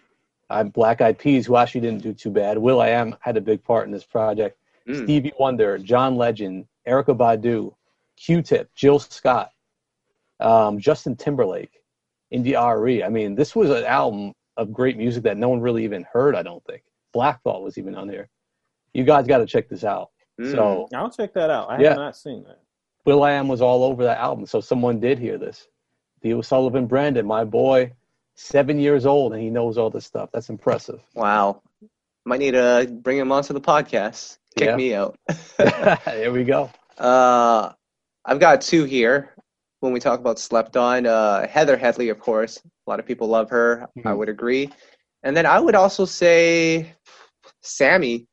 uh, 0.49 0.63
Black 0.63 1.01
Eyed 1.01 1.19
Peas, 1.19 1.45
who 1.45 1.55
actually 1.57 1.81
didn't 1.81 2.01
do 2.01 2.13
too 2.13 2.31
bad. 2.31 2.57
will.i.am 2.57 3.15
had 3.19 3.37
a 3.37 3.41
big 3.41 3.63
part 3.63 3.85
in 3.85 3.91
this 3.91 4.03
project. 4.03 4.57
Mm. 4.87 5.03
Stevie 5.03 5.33
Wonder, 5.39 5.77
John 5.77 6.15
Legend, 6.15 6.65
Erykah 6.87 7.17
Badu, 7.17 7.73
Q-Tip, 8.17 8.69
Jill 8.75 8.99
Scott, 8.99 9.51
um, 10.39 10.79
Justin 10.79 11.15
Timberlake, 11.15 11.81
India.Arie. 12.31 13.03
I 13.03 13.09
mean, 13.09 13.35
this 13.35 13.55
was 13.55 13.69
an 13.69 13.83
album 13.85 14.33
of 14.57 14.73
great 14.73 14.97
music 14.97 15.23
that 15.23 15.37
no 15.37 15.49
one 15.49 15.61
really 15.61 15.83
even 15.83 16.05
heard. 16.11 16.35
I 16.35 16.41
don't 16.43 16.63
think 16.65 16.81
Black 17.13 17.41
Thought 17.43 17.61
was 17.61 17.77
even 17.77 17.95
on 17.95 18.07
there. 18.07 18.27
You 18.93 19.03
guys 19.03 19.27
got 19.27 19.37
to 19.37 19.45
check 19.45 19.69
this 19.69 19.83
out. 19.83 20.09
Mm. 20.41 20.51
So 20.51 20.87
I'll 20.95 21.11
check 21.11 21.33
that 21.35 21.49
out. 21.51 21.69
I 21.69 21.79
Yeah. 21.79 21.89
have 21.89 21.97
not 21.97 22.17
seen 22.17 22.43
that. 22.45 22.59
will.i.am 23.09 23.47
was 23.47 23.61
all 23.61 23.83
over 23.83 24.03
that 24.03 24.19
album, 24.19 24.45
so 24.45 24.61
someone 24.61 24.99
did 24.99 25.17
hear 25.17 25.37
this. 25.37 25.67
Theo 26.21 26.41
Sullivan 26.41 26.85
Brandon, 26.85 27.25
my 27.25 27.43
boy, 27.43 27.91
seven 28.35 28.79
years 28.79 29.05
old, 29.05 29.33
and 29.33 29.41
he 29.41 29.49
knows 29.49 29.77
all 29.77 29.89
this 29.89 30.05
stuff. 30.05 30.29
That's 30.31 30.49
impressive. 30.49 31.01
Wow. 31.15 31.61
Might 32.25 32.39
need 32.39 32.51
to 32.51 32.87
bring 33.01 33.17
him 33.17 33.31
onto 33.31 33.53
the 33.53 33.61
podcast. 33.61 34.37
Kick 34.55 34.67
Yeah. 34.67 34.75
me 34.75 34.93
out. 34.93 35.17
there 35.57 36.31
we 36.31 36.43
go. 36.43 36.69
Uh, 36.97 37.71
I've 38.25 38.39
got 38.39 38.61
two 38.61 38.83
here. 38.83 39.33
When 39.79 39.91
we 39.93 39.99
talk 39.99 40.19
about 40.19 40.37
slept 40.37 40.75
on, 40.77 41.05
uh, 41.07 41.47
Heather 41.47 41.77
Headley, 41.77 42.09
of 42.09 42.19
course, 42.19 42.57
a 42.57 42.89
lot 42.89 42.99
of 42.99 43.05
people 43.05 43.27
love 43.27 43.49
her. 43.49 43.87
I 44.05 44.09
Mhm. 44.11 44.17
would 44.17 44.29
agree, 44.29 44.69
and 45.23 45.35
then 45.35 45.45
I 45.45 45.59
would 45.59 45.73
also 45.75 46.03
say 46.05 46.93
Sammie, 47.63 48.27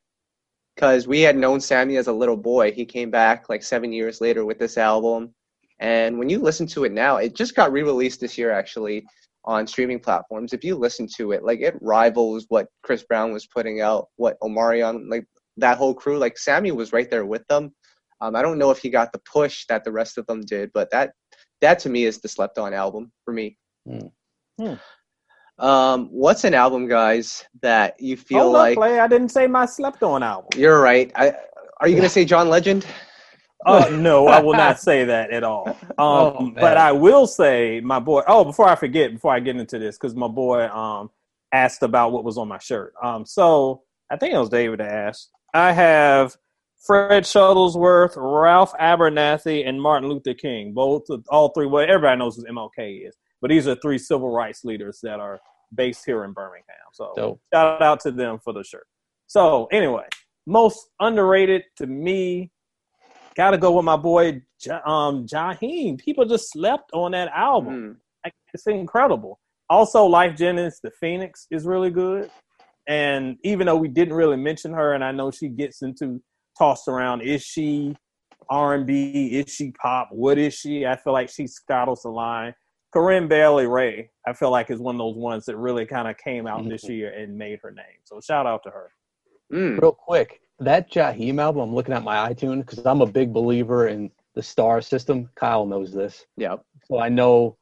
because 0.77 1.07
we 1.07 1.21
had 1.21 1.35
known 1.35 1.59
Sammie 1.59 1.97
as 1.97 2.05
a 2.05 2.13
little 2.13 2.37
boy. 2.37 2.71
He 2.71 2.85
came 2.85 3.09
back 3.09 3.49
like 3.49 3.63
seven 3.63 3.91
years 3.91 4.21
later 4.21 4.45
with 4.45 4.59
this 4.59 4.77
album, 4.77 5.33
and 5.79 6.19
when 6.19 6.29
you 6.29 6.37
listen 6.37 6.67
to 6.67 6.83
it 6.83 6.91
now, 6.91 7.17
it 7.17 7.35
just 7.35 7.55
got 7.55 7.71
re-released 7.71 8.19
this 8.19 8.37
year 8.37 8.51
actually 8.51 9.03
on 9.43 9.65
streaming 9.65 9.99
platforms. 9.99 10.53
If 10.53 10.63
you 10.63 10.75
listen 10.75 11.07
to 11.17 11.31
it, 11.31 11.43
like 11.43 11.61
it 11.61 11.75
rivals 11.81 12.45
what 12.49 12.67
Chris 12.83 13.01
Brown 13.01 13.33
was 13.33 13.47
putting 13.47 13.81
out, 13.81 14.09
what 14.17 14.39
Omarion, 14.41 15.09
like 15.09 15.25
that 15.57 15.79
whole 15.79 15.95
crew. 15.95 16.19
Like 16.19 16.37
Sammie 16.37 16.71
was 16.71 16.93
right 16.93 17.09
there 17.09 17.25
with 17.25 17.47
them. 17.47 17.73
Um, 18.21 18.35
I 18.35 18.43
don't 18.43 18.59
know 18.59 18.69
if 18.69 18.77
he 18.77 18.91
got 18.91 19.11
the 19.11 19.21
push 19.31 19.65
that 19.69 19.83
the 19.83 19.91
rest 19.91 20.19
of 20.19 20.27
them 20.27 20.41
did, 20.41 20.69
but 20.75 20.91
that 20.91 21.11
that 21.61 21.79
to 21.79 21.89
me 21.89 22.03
is 22.03 22.19
the 22.19 22.27
slept 22.27 22.59
on 22.59 22.75
album 22.75 23.11
for 23.25 23.33
me. 23.33 23.57
Hmm. 24.59 24.73
Um, 25.59 26.07
what's 26.11 26.43
an 26.43 26.53
album, 26.53 26.87
guys, 26.87 27.43
that 27.61 27.99
you 27.99 28.15
feel 28.15 28.43
Hold 28.43 28.53
like 28.53 28.77
up, 28.77 28.81
play. 28.81 28.99
I 28.99 29.07
didn't 29.07 29.29
say 29.29 29.47
my 29.47 29.65
slept 29.65 30.03
on 30.03 30.21
album. 30.23 30.49
you're 30.55 30.79
right? 30.79 31.11
I, 31.15 31.33
are 31.79 31.87
you 31.87 31.95
gonna 31.95 32.09
say 32.09 32.25
John 32.25 32.49
Legend? 32.49 32.85
Uh, 33.65 33.89
no, 33.91 34.27
I 34.27 34.39
will 34.39 34.53
not 34.53 34.79
say 34.79 35.03
that 35.05 35.31
at 35.31 35.43
all. 35.43 35.65
Um, 35.97 35.97
Oh, 35.99 36.51
but 36.53 36.77
I 36.77 36.91
will 36.91 37.25
say 37.25 37.81
my 37.83 37.99
boy. 37.99 38.21
Oh, 38.27 38.43
before 38.43 38.69
I 38.69 38.75
forget, 38.75 39.13
before 39.13 39.33
I 39.33 39.39
get 39.39 39.55
into 39.55 39.79
this, 39.79 39.97
because 39.97 40.15
my 40.15 40.27
boy 40.27 40.67
um 40.67 41.09
asked 41.51 41.81
about 41.81 42.11
what 42.11 42.23
was 42.23 42.37
on 42.37 42.47
my 42.47 42.59
shirt. 42.59 42.93
Um, 43.03 43.25
so 43.25 43.81
I 44.11 44.17
think 44.17 44.33
it 44.35 44.37
was 44.37 44.49
David 44.49 44.79
that 44.79 44.91
asked. 44.91 45.31
I 45.55 45.71
have 45.71 46.37
Fred 46.85 47.23
Shuttlesworth, 47.23 48.13
Ralph 48.15 48.73
Abernathy, 48.73 49.67
and 49.67 49.81
Martin 49.81 50.07
Luther 50.07 50.35
King. 50.35 50.73
Both, 50.73 51.05
all 51.29 51.49
three. 51.49 51.65
Well, 51.65 51.83
everybody 51.83 52.19
knows 52.19 52.35
who 52.35 52.43
MLK 52.43 53.07
is, 53.07 53.15
but 53.41 53.49
these 53.49 53.67
are 53.67 53.75
three 53.75 53.97
civil 53.97 54.29
rights 54.29 54.63
leaders 54.63 54.99
that 55.03 55.19
are 55.19 55.39
based 55.73 56.05
here 56.05 56.23
in 56.23 56.33
Birmingham. 56.33 56.75
So 56.93 57.13
Dope. 57.15 57.41
shout 57.53 57.81
out 57.81 57.99
to 58.01 58.11
them 58.11 58.39
for 58.43 58.53
the 58.53 58.63
shirt. 58.63 58.87
So 59.27 59.65
anyway, 59.71 60.07
most 60.45 60.89
underrated 60.99 61.63
to 61.77 61.87
me, 61.87 62.51
gotta 63.35 63.57
go 63.57 63.71
with 63.73 63.85
my 63.85 63.97
boy 63.97 64.41
um 64.85 65.25
Jaheim. 65.27 65.99
People 65.99 66.25
just 66.25 66.51
slept 66.51 66.91
on 66.93 67.11
that 67.11 67.29
album. 67.29 67.73
Hmm. 67.73 67.91
Like, 68.25 68.33
It's 68.53 68.67
incredible. 68.67 69.39
Also, 69.69 70.07
Lyfe 70.07 70.37
Jennings, 70.37 70.79
the 70.81 70.91
Phoenix, 70.91 71.45
is 71.51 71.65
really 71.65 71.91
good. 71.91 72.31
And 72.87 73.37
even 73.43 73.67
though 73.67 73.75
we 73.75 73.89
didn't 73.89 74.13
really 74.13 74.37
mention 74.37 74.71
her, 74.71 74.93
and 74.93 75.03
I 75.03 75.11
know 75.11 75.29
she 75.29 75.49
gets 75.49 75.81
into 75.81 76.21
tossed 76.57 76.87
around, 76.87 77.21
is 77.21 77.43
she 77.43 77.95
R 78.49 78.75
and 78.75 78.85
B? 78.87 79.27
Is 79.33 79.53
she 79.53 79.71
pop? 79.71 80.09
What 80.11 80.37
is 80.37 80.53
she? 80.53 80.85
I 80.85 80.95
feel 80.95 81.11
like 81.11 81.29
she 81.29 81.47
straddles 81.47 82.03
the 82.03 82.09
line. 82.09 82.53
Corinne 82.93 83.27
Bailey 83.27 83.67
Rae, 83.67 84.09
I 84.25 84.33
feel 84.33 84.49
like 84.51 84.69
is 84.69 84.79
one 84.79 84.95
of 84.95 84.99
those 84.99 85.15
ones 85.15 85.45
that 85.45 85.57
really 85.57 85.85
kind 85.85 86.07
of 86.07 86.17
came 86.17 86.47
out 86.47 86.67
this 86.67 86.87
year 86.87 87.11
and 87.11 87.37
made 87.37 87.59
her 87.61 87.71
name. 87.71 87.99
So 88.05 88.19
shout 88.21 88.45
out 88.45 88.63
to 88.63 88.69
her. 88.69 88.91
Mm. 89.51 89.81
Real 89.81 89.91
quick, 89.91 90.41
that 90.59 90.91
Jaheim 90.91 91.39
album, 91.41 91.61
I'm 91.63 91.75
looking 91.75 91.93
at 91.93 92.03
my 92.03 92.33
iTunes 92.33 92.65
because 92.65 92.85
I'm 92.85 93.01
a 93.01 93.05
big 93.05 93.33
believer 93.33 93.87
in 93.87 94.09
the 94.35 94.43
star 94.43 94.81
system. 94.81 95.29
Kyle 95.35 95.65
knows 95.65 95.91
this. 95.93 96.25
Yeah. 96.37 96.55
So 96.85 96.99
I 96.99 97.09
know 97.09 97.57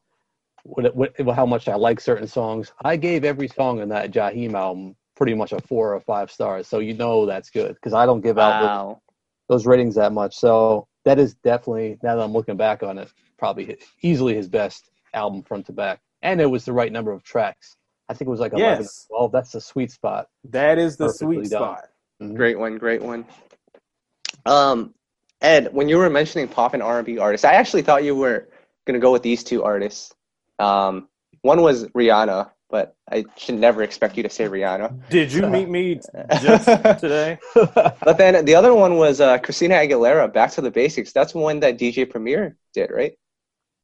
what, 0.64 0.96
what, 0.96 1.14
how 1.36 1.46
much 1.46 1.68
I 1.68 1.76
like 1.76 2.00
certain 2.00 2.28
songs. 2.28 2.72
I 2.84 2.96
gave 2.96 3.24
every 3.24 3.48
song 3.48 3.82
on 3.82 3.90
that 3.90 4.12
Jaheim 4.12 4.54
album 4.54 4.96
pretty 5.16 5.34
much 5.34 5.54
a 5.54 5.62
four 5.62 5.94
or 5.94 6.00
five 6.02 6.30
stars. 6.32 6.68
So 6.68 6.80
you 6.80 6.94
know 6.94 7.26
that's 7.26 7.50
good 7.50 7.76
because 7.76 7.94
I 7.94 8.06
don't 8.06 8.22
give 8.22 8.38
out 8.38 8.60
those, 8.62 8.68
Wow. 8.70 9.02
those 9.50 9.66
ratings 9.66 9.96
that 9.96 10.12
much. 10.12 10.36
So 10.36 10.88
that 11.06 11.20
is 11.20 11.36
definitely, 11.36 11.98
now 12.04 12.16
that 12.16 12.24
I'm 12.24 12.34
looking 12.34 12.58
back 12.58 12.84
on 12.84 12.98
it, 12.98 13.12
probably 13.38 13.66
hi- 13.66 13.78
easily 14.02 14.36
his 14.36 14.48
best 14.50 14.90
album 15.16 15.43
front 15.43 15.66
to 15.68 15.72
back. 15.74 15.99
And 16.22 16.39
it 16.41 16.45
was 16.45 16.66
the 16.66 16.74
right 16.74 16.91
number 16.91 17.11
of 17.11 17.24
tracks. 17.24 17.76
I 18.09 18.13
think 18.13 18.28
it 18.28 18.32
was 18.32 18.39
like 18.39 18.53
11 18.53 18.82
Yes. 18.84 19.07
or 19.09 19.18
12. 19.18 19.32
That's 19.32 19.51
the 19.51 19.61
sweet 19.61 19.91
spot. 19.91 20.28
That 20.51 20.78
is 20.78 20.97
the 20.97 21.05
Perfectly 21.07 21.38
sweet 21.38 21.49
done. 21.51 21.61
spot. 21.61 21.86
Mhm. 22.22 22.36
Great 22.36 22.59
one, 22.59 22.78
great 22.78 23.01
one. 23.01 23.26
Um, 24.45 24.93
Ed, 25.41 25.74
when 25.74 25.89
you 25.89 25.97
were 25.97 26.09
mentioning 26.09 26.47
pop 26.47 26.74
and 26.74 26.82
R&B 26.84 27.18
artists, 27.18 27.45
I 27.45 27.53
actually 27.53 27.82
thought 27.82 28.03
you 28.03 28.16
were 28.16 28.47
gonna 28.86 28.99
go 28.99 29.11
with 29.11 29.24
these 29.24 29.43
two 29.43 29.63
artists. 29.63 30.13
Um, 30.59 31.09
one 31.41 31.61
was 31.61 31.86
Rihanna, 31.89 32.51
but 32.70 32.95
I 33.11 33.26
should 33.38 33.55
never 33.55 33.84
expect 33.84 34.18
you 34.18 34.24
to 34.24 34.30
say 34.30 34.45
Rihanna. 34.45 35.09
Did 35.09 35.32
you 35.34 35.47
meet 35.47 35.68
me 35.70 35.99
just 36.41 36.66
today? 36.99 37.38
But 37.53 38.18
then 38.18 38.45
the 38.45 38.55
other 38.55 38.74
one 38.74 38.97
was 38.97 39.20
uh, 39.22 39.38
Christina 39.39 39.76
Aguilera, 39.76 40.32
Back 40.32 40.51
to 40.51 40.61
the 40.61 40.72
Basics. 40.72 41.11
That's 41.11 41.34
one 41.36 41.59
that 41.59 41.78
DJ 41.78 42.09
Premier 42.09 42.55
did, 42.74 42.91
right? 42.91 43.18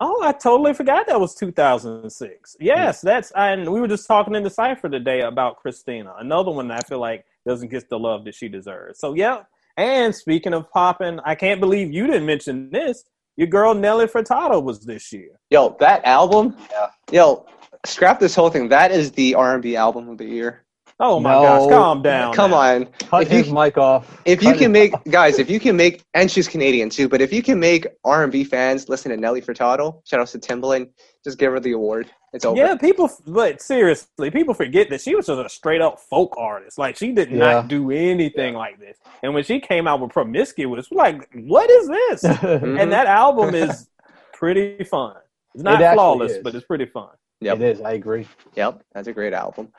Oh, 0.03 0.23
I 0.23 0.31
totally 0.31 0.73
forgot 0.73 1.05
that 1.07 1.19
was 1.19 1.35
2006. 1.35 2.55
Mm-hmm. 2.55 2.65
Yes, 2.65 3.01
that's 3.01 3.31
and 3.35 3.71
we 3.71 3.79
were 3.79 3.87
just 3.87 4.07
talking 4.07 4.33
in 4.33 4.41
the 4.41 4.49
cipher 4.49 4.89
today 4.89 5.21
about 5.21 5.57
Christina, 5.57 6.15
another 6.17 6.49
one 6.49 6.67
that 6.69 6.83
I 6.83 6.87
feel 6.87 6.99
like 6.99 7.23
doesn't 7.47 7.69
get 7.69 7.87
the 7.87 7.99
love 7.99 8.25
that 8.25 8.33
she 8.33 8.49
deserves. 8.49 8.99
So 8.99 9.13
yeah. 9.13 9.43
And 9.77 10.13
speaking 10.13 10.53
of 10.53 10.69
popping, 10.71 11.19
I 11.23 11.35
can't 11.35 11.59
believe 11.59 11.93
you 11.93 12.07
didn't 12.07 12.25
mention 12.25 12.71
this. 12.71 13.03
Your 13.37 13.47
girl 13.47 13.73
Nelly 13.75 14.07
Furtado 14.07 14.61
was 14.61 14.81
this 14.81 15.13
year. 15.13 15.39
Yo, 15.51 15.77
that 15.79 16.03
album. 16.03 16.57
Yeah. 16.71 16.87
Yo, 17.11 17.45
scrap 17.85 18.19
this 18.19 18.35
whole 18.35 18.49
thing. 18.49 18.69
That 18.69 18.91
is 18.91 19.11
the 19.11 19.35
R&B 19.35 19.75
album 19.75 20.09
of 20.09 20.17
the 20.17 20.25
year. 20.25 20.65
Oh 21.03 21.19
my 21.19 21.31
No. 21.33 21.41
gosh, 21.41 21.69
calm 21.71 22.01
down. 22.03 22.33
Come 22.35 22.51
now. 22.51 22.57
on. 22.57 22.85
Cut 23.09 23.31
If 23.31 23.47
you- 23.47 23.53
mic 23.53 23.75
off. 23.77 24.21
If 24.23 24.43
you 24.43 24.51
can 24.51 24.59
his- 24.73 24.91
make 24.91 24.93
guys, 25.09 25.39
if 25.39 25.49
you 25.49 25.59
can 25.59 25.75
make 25.75 26.03
and 26.13 26.29
she's 26.29 26.47
Canadian 26.47 26.89
too, 26.91 27.09
but 27.09 27.21
if 27.21 27.33
you 27.33 27.41
can 27.41 27.59
make 27.59 27.87
R&B 28.05 28.43
fans 28.43 28.87
listen 28.87 29.09
to 29.09 29.17
Nelly 29.17 29.41
Furtado, 29.41 29.99
shout 30.07 30.19
out 30.19 30.27
to 30.27 30.37
Timbaland, 30.39 30.89
just 31.23 31.39
give 31.39 31.51
her 31.51 31.59
the 31.59 31.71
award. 31.71 32.07
It's 32.33 32.45
over. 32.45 32.55
Yeah, 32.57 32.75
people, 32.75 33.09
but 33.27 33.61
seriously, 33.61 34.29
people 34.31 34.53
forget 34.53 34.89
that 34.91 35.01
she 35.01 35.15
was 35.15 35.25
just 35.25 35.41
a 35.43 35.49
straight 35.49 35.81
up 35.81 35.99
folk 35.99 36.35
artist. 36.37 36.77
Like 36.77 36.95
she 36.95 37.11
did 37.11 37.31
Yeah. 37.31 37.37
not 37.37 37.67
do 37.67 37.89
anything 37.91 38.53
like 38.53 38.79
this. 38.79 38.97
And 39.23 39.33
when 39.33 39.43
she 39.43 39.59
came 39.59 39.87
out 39.87 39.99
with 40.01 40.11
Promiscuous, 40.11 40.87
we're 40.91 40.97
like, 41.03 41.27
what 41.33 41.69
is 41.69 41.87
this? 41.87 42.23
And 42.43 42.91
that 42.91 43.07
album 43.07 43.47
mm-hmm. 43.51 43.71
is 43.71 43.89
pretty 44.33 44.83
fun. 44.83 45.15
It's 45.55 45.63
not 45.63 45.81
It 45.81 45.93
flawless, 45.93 46.33
is. 46.33 46.43
but 46.43 46.53
it's 46.55 46.65
pretty 46.65 46.85
fun. 46.85 47.09
Yep. 47.41 47.55
It 47.59 47.63
is. 47.63 47.81
I 47.81 47.93
agree. 47.93 48.27
Yep, 48.55 48.83
that's 48.93 49.07
a 49.07 49.13
great 49.13 49.33
album. 49.33 49.69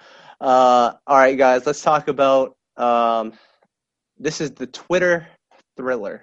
Uh, 0.43 0.95
all 1.07 1.19
right, 1.19 1.39
guys, 1.39 1.67
let's 1.67 1.83
talk 1.83 2.09
about. 2.09 2.57
Um, 2.77 3.33
this 4.19 4.41
is 4.41 4.51
the 4.51 4.67
Twitter 4.67 5.29
Thriller. 5.77 6.23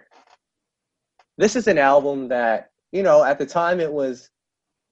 This 1.38 1.56
is 1.56 1.68
an 1.68 1.78
album 1.78 2.28
that 2.28 2.72
you 2.92 3.02
know 3.02 3.24
at 3.24 3.40
the 3.40 3.46
time 3.46 3.80
it 3.80 3.92
was 3.92 4.30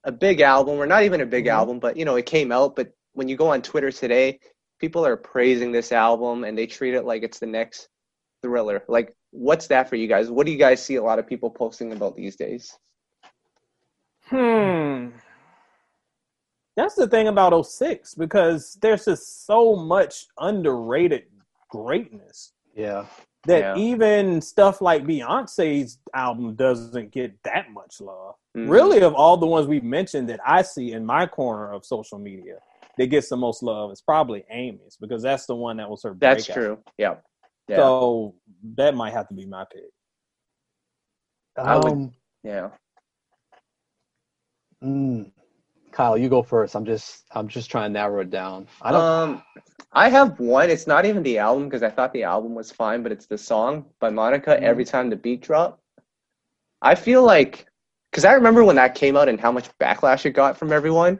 a 0.04 0.12
big 0.12 0.40
album, 0.40 0.78
or 0.78 0.86
not 0.86 1.02
even 1.02 1.20
a 1.20 1.26
big 1.26 1.44
Mhm. 1.44 1.52
album, 1.52 1.78
but 1.78 1.98
you 1.98 2.06
know 2.06 2.16
it 2.16 2.24
came 2.24 2.50
out. 2.52 2.74
But 2.74 2.92
when 3.12 3.28
you 3.28 3.36
go 3.36 3.48
on 3.48 3.60
Twitter 3.60 3.92
today, 3.92 4.40
people 4.78 5.04
are 5.04 5.16
praising 5.16 5.72
this 5.72 5.92
album 5.92 6.44
and 6.44 6.56
they 6.56 6.66
treat 6.66 6.94
it 6.94 7.04
like 7.04 7.22
it's 7.22 7.38
the 7.38 7.46
next 7.46 7.90
Thriller. 8.40 8.82
Like, 8.88 9.14
what's 9.30 9.66
that 9.66 9.90
for 9.90 9.96
you 9.96 10.08
guys? 10.08 10.30
What 10.30 10.46
do 10.46 10.52
you 10.52 10.58
guys 10.58 10.82
see 10.82 10.94
a 10.96 11.02
lot 11.02 11.18
of 11.18 11.26
people 11.26 11.50
posting 11.50 11.92
about 11.92 12.16
these 12.16 12.36
days? 12.36 12.78
Hmm. 14.22 15.08
That's 16.78 16.94
the 16.94 17.08
thing 17.08 17.26
about 17.26 17.52
06 17.66 18.14
because 18.14 18.78
there's 18.80 19.04
just 19.06 19.46
so 19.46 19.74
much 19.74 20.28
underrated 20.38 21.24
greatness 21.70 22.52
Yeah. 22.72 23.06
that 23.46 23.76
Yeah. 23.76 23.82
even 23.82 24.40
stuff 24.40 24.80
like 24.80 25.02
Beyonce's 25.02 25.98
album 26.14 26.54
doesn't 26.54 27.10
get 27.10 27.34
that 27.42 27.72
much 27.72 28.00
love. 28.00 28.36
Mhm. 28.56 28.70
Really, 28.70 29.00
of 29.00 29.12
all 29.14 29.36
the 29.36 29.44
ones 29.46 29.66
we've 29.66 29.82
mentioned 29.82 30.28
that 30.28 30.38
I 30.46 30.62
see 30.62 30.92
in 30.92 31.04
my 31.04 31.26
corner 31.26 31.72
of 31.72 31.84
social 31.84 32.16
media 32.20 32.60
that 32.96 33.08
gets 33.08 33.28
the 33.28 33.36
most 33.36 33.60
love 33.64 33.90
is 33.90 34.00
probably 34.00 34.44
Amy's 34.48 34.96
because 35.00 35.20
that's 35.24 35.46
the 35.46 35.56
one 35.56 35.78
that 35.78 35.90
was 35.90 36.04
her. 36.04 36.14
That's 36.16 36.46
breakout. 36.46 36.62
true. 36.62 36.84
Yeah. 36.96 37.16
Yeah. 37.66 37.78
So 37.78 38.36
that 38.76 38.94
might 38.94 39.14
have 39.14 39.26
to 39.28 39.34
be 39.34 39.46
my 39.46 39.64
pick. 39.72 39.90
I 41.56 41.74
would- 41.76 41.86
Um, 41.92 42.14
yeah. 42.44 42.70
mm, 44.80 45.32
Kyle, 45.98 46.16
you 46.16 46.28
go 46.28 46.44
first. 46.44 46.76
I'm 46.76 46.84
just 46.84 47.24
I'm 47.32 47.48
just 47.48 47.72
trying 47.72 47.90
to 47.90 47.92
narrow 47.92 48.20
it 48.20 48.30
down. 48.30 48.68
I 48.82 48.92
don't. 48.92 49.02
Um, 49.02 49.42
I 49.92 50.08
have 50.08 50.38
one. 50.38 50.70
It's 50.70 50.86
not 50.86 51.04
even 51.04 51.24
the 51.24 51.38
album 51.38 51.64
because 51.64 51.82
I 51.82 51.90
thought 51.90 52.12
the 52.12 52.22
album 52.22 52.54
was 52.54 52.70
fine, 52.70 53.02
but 53.02 53.10
it's 53.10 53.26
the 53.26 53.36
song 53.36 53.84
by 53.98 54.08
Monica. 54.08 54.50
Mhm. 54.50 54.62
Every 54.62 54.84
time 54.84 55.10
the 55.10 55.16
beat 55.16 55.40
drop, 55.40 55.80
I 56.82 56.94
feel 56.94 57.24
like 57.24 57.66
because 58.12 58.24
I 58.24 58.34
remember 58.34 58.62
when 58.62 58.76
that 58.76 58.94
came 58.94 59.16
out 59.16 59.28
and 59.28 59.40
how 59.40 59.50
much 59.50 59.76
backlash 59.78 60.24
it 60.24 60.34
got 60.34 60.56
from 60.56 60.72
everyone. 60.72 61.18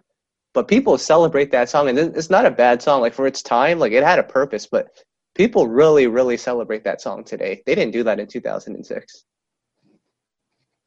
But 0.55 0.69
people 0.69 0.97
celebrate 0.97 1.51
that 1.51 1.69
song, 1.69 1.89
and 1.89 1.99
it's 1.99 2.31
not 2.31 2.47
a 2.47 2.51
bad 2.53 2.81
song. 2.81 3.01
Like 3.01 3.15
for 3.15 3.27
its 3.27 3.43
time, 3.43 3.81
like 3.81 3.91
it 3.91 4.05
had 4.05 4.21
a 4.21 4.23
purpose. 4.23 4.69
But 4.69 4.91
people 5.35 5.67
really, 5.67 6.07
really 6.07 6.37
celebrate 6.37 6.85
that 6.85 7.01
song 7.01 7.25
today. 7.25 7.65
They 7.67 7.75
didn't 7.75 7.95
do 7.95 8.05
that 8.05 8.21
in 8.21 8.29
2006. 8.29 9.25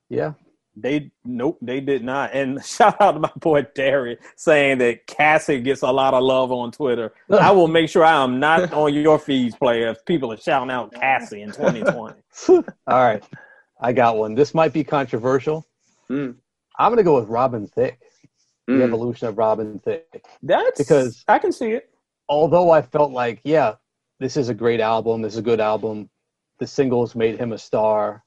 yeah. 0.08 0.32
They 0.76 1.11
nope, 1.26 1.57
they 1.61 1.82
did 1.82 2.03
not. 2.03 2.34
And 2.34 2.63
shout 2.65 2.99
out 3.01 3.11
to 3.13 3.19
my 3.19 3.32
boy 3.38 3.63
Derry 3.76 4.17
saying 4.36 4.78
that 4.80 5.05
Cassie 5.07 5.59
gets 5.61 5.82
a 5.82 5.91
lot 5.91 6.13
of 6.13 6.24
love 6.24 6.51
on 6.51 6.72
Twitter. 6.72 7.13
I 7.30 7.51
will 7.51 7.67
make 7.67 7.89
sure 7.89 8.03
I 8.05 8.24
am 8.24 8.39
not 8.39 8.72
on 8.82 8.93
your 8.93 9.19
feeds, 9.19 9.55
player. 9.55 9.89
If 9.89 10.05
people 10.05 10.32
are 10.32 10.38
shouting 10.38 10.72
out 10.72 10.93
Cassie 10.93 11.41
in 11.41 11.51
2020. 11.51 12.15
All 12.49 12.63
right. 12.88 13.24
I 13.82 13.91
got 13.93 14.17
one. 14.17 14.36
This 14.36 14.53
might 14.53 14.72
be 14.74 14.84
controversial. 14.84 15.65
Mm. 16.09 16.36
I'm 16.80 16.91
gonna 16.91 17.03
go 17.03 17.19
with 17.19 17.28
Robin 17.30 17.67
Thicke. 17.67 17.97
The 18.67 18.74
Mm. 18.74 18.84
evolution 18.84 19.28
of 19.28 19.38
Robin 19.38 19.80
Thicke. 19.80 20.24
That's 20.43 20.78
Because- 20.78 21.26
I 21.28 21.39
can 21.39 21.51
see 21.51 21.72
it. 21.72 21.89
although 22.30 22.69
I 22.72 22.82
felt 22.82 23.11
like, 23.11 23.41
yeah, 23.43 23.74
this 24.19 24.38
is 24.38 24.47
a 24.49 24.53
great 24.53 24.80
album, 24.80 25.22
this 25.22 25.34
is 25.34 25.39
a 25.39 25.41
good 25.41 25.59
album. 25.59 26.09
The 26.59 26.67
singles 26.67 27.15
made 27.15 27.38
him 27.39 27.51
a 27.51 27.57
star. 27.57 28.24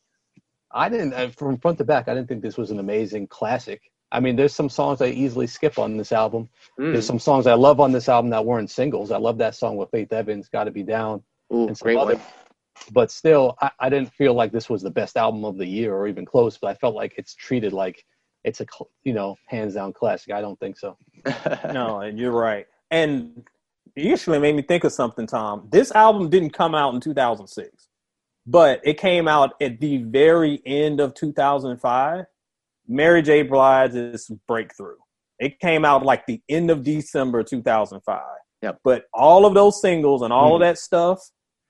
I 0.74 0.88
didn't, 0.88 1.14
uh, 1.14 1.30
from 1.30 1.56
front 1.58 1.78
to 1.78 1.84
back, 1.84 2.08
I 2.08 2.14
didn't 2.14 2.28
think 2.28 2.42
this 2.42 2.58
was 2.58 2.70
an 2.70 2.80
amazing 2.80 3.28
classic. 3.28 3.80
I 4.10 4.20
mean, 4.20 4.36
there's 4.36 4.54
some 4.54 4.68
songs 4.68 5.00
I 5.00 5.06
easily 5.06 5.46
skip 5.46 5.78
on 5.78 5.96
this 5.96 6.12
album. 6.12 6.48
Mm. 6.78 6.92
There's 6.92 7.06
some 7.06 7.18
songs 7.18 7.46
I 7.46 7.54
love 7.54 7.80
on 7.80 7.92
this 7.92 8.08
album 8.08 8.30
that 8.30 8.44
weren't 8.44 8.70
singles. 8.70 9.10
I 9.10 9.18
love 9.18 9.38
that 9.38 9.54
song 9.54 9.76
with 9.76 9.90
Faith 9.90 10.12
Evans, 10.12 10.48
"Got 10.48 10.64
to 10.64 10.70
Be 10.70 10.82
Down," 10.82 11.22
Ooh, 11.52 11.68
and 11.68 11.78
some 11.78 11.86
great 11.86 11.96
other. 11.96 12.14
one. 12.16 12.24
But 12.92 13.10
still, 13.10 13.56
I, 13.60 13.70
I 13.78 13.88
didn't 13.88 14.12
feel 14.12 14.34
like 14.34 14.52
this 14.52 14.68
was 14.68 14.82
the 14.82 14.90
best 14.90 15.16
album 15.16 15.44
of 15.44 15.56
the 15.56 15.66
year 15.66 15.94
or 15.94 16.06
even 16.08 16.26
close. 16.26 16.58
But 16.58 16.68
I 16.68 16.74
felt 16.74 16.94
like 16.94 17.14
it's 17.16 17.34
treated 17.34 17.72
like 17.72 18.04
it's 18.44 18.60
a 18.60 18.66
you 19.04 19.12
know 19.14 19.36
hands 19.46 19.74
down 19.74 19.92
classic. 19.92 20.32
I 20.32 20.40
don't 20.40 20.58
think 20.60 20.78
so. 20.78 20.96
No, 21.72 22.00
and 22.00 22.18
you're 22.18 22.32
right. 22.32 22.66
And 22.90 23.44
you 23.96 24.12
actually 24.12 24.38
made 24.38 24.54
me 24.54 24.62
think 24.62 24.84
of 24.84 24.92
something, 24.92 25.26
Tom. 25.26 25.68
This 25.70 25.90
album 25.92 26.30
didn't 26.30 26.50
come 26.50 26.74
out 26.74 26.94
in 26.94 27.00
2006, 27.00 27.88
but 28.46 28.80
it 28.84 28.98
came 28.98 29.26
out 29.28 29.54
at 29.60 29.80
the 29.80 29.98
very 29.98 30.60
end 30.66 31.00
of 31.00 31.14
2005. 31.14 32.24
Mary 32.86 33.22
J. 33.22 33.42
Blige's 33.42 34.30
Breakthrough. 34.46 34.96
It 35.38 35.58
came 35.58 35.84
out 35.84 36.04
like 36.04 36.26
the 36.26 36.40
end 36.48 36.70
of 36.70 36.82
December 36.84 37.42
2005. 37.42 38.20
Yep. 38.62 38.78
But 38.84 39.04
all 39.12 39.46
of 39.46 39.54
those 39.54 39.80
singles 39.80 40.22
and 40.22 40.32
all 40.32 40.54
of 40.54 40.60
Mhm. 40.60 40.64
that 40.64 40.78
stuff, 40.78 41.20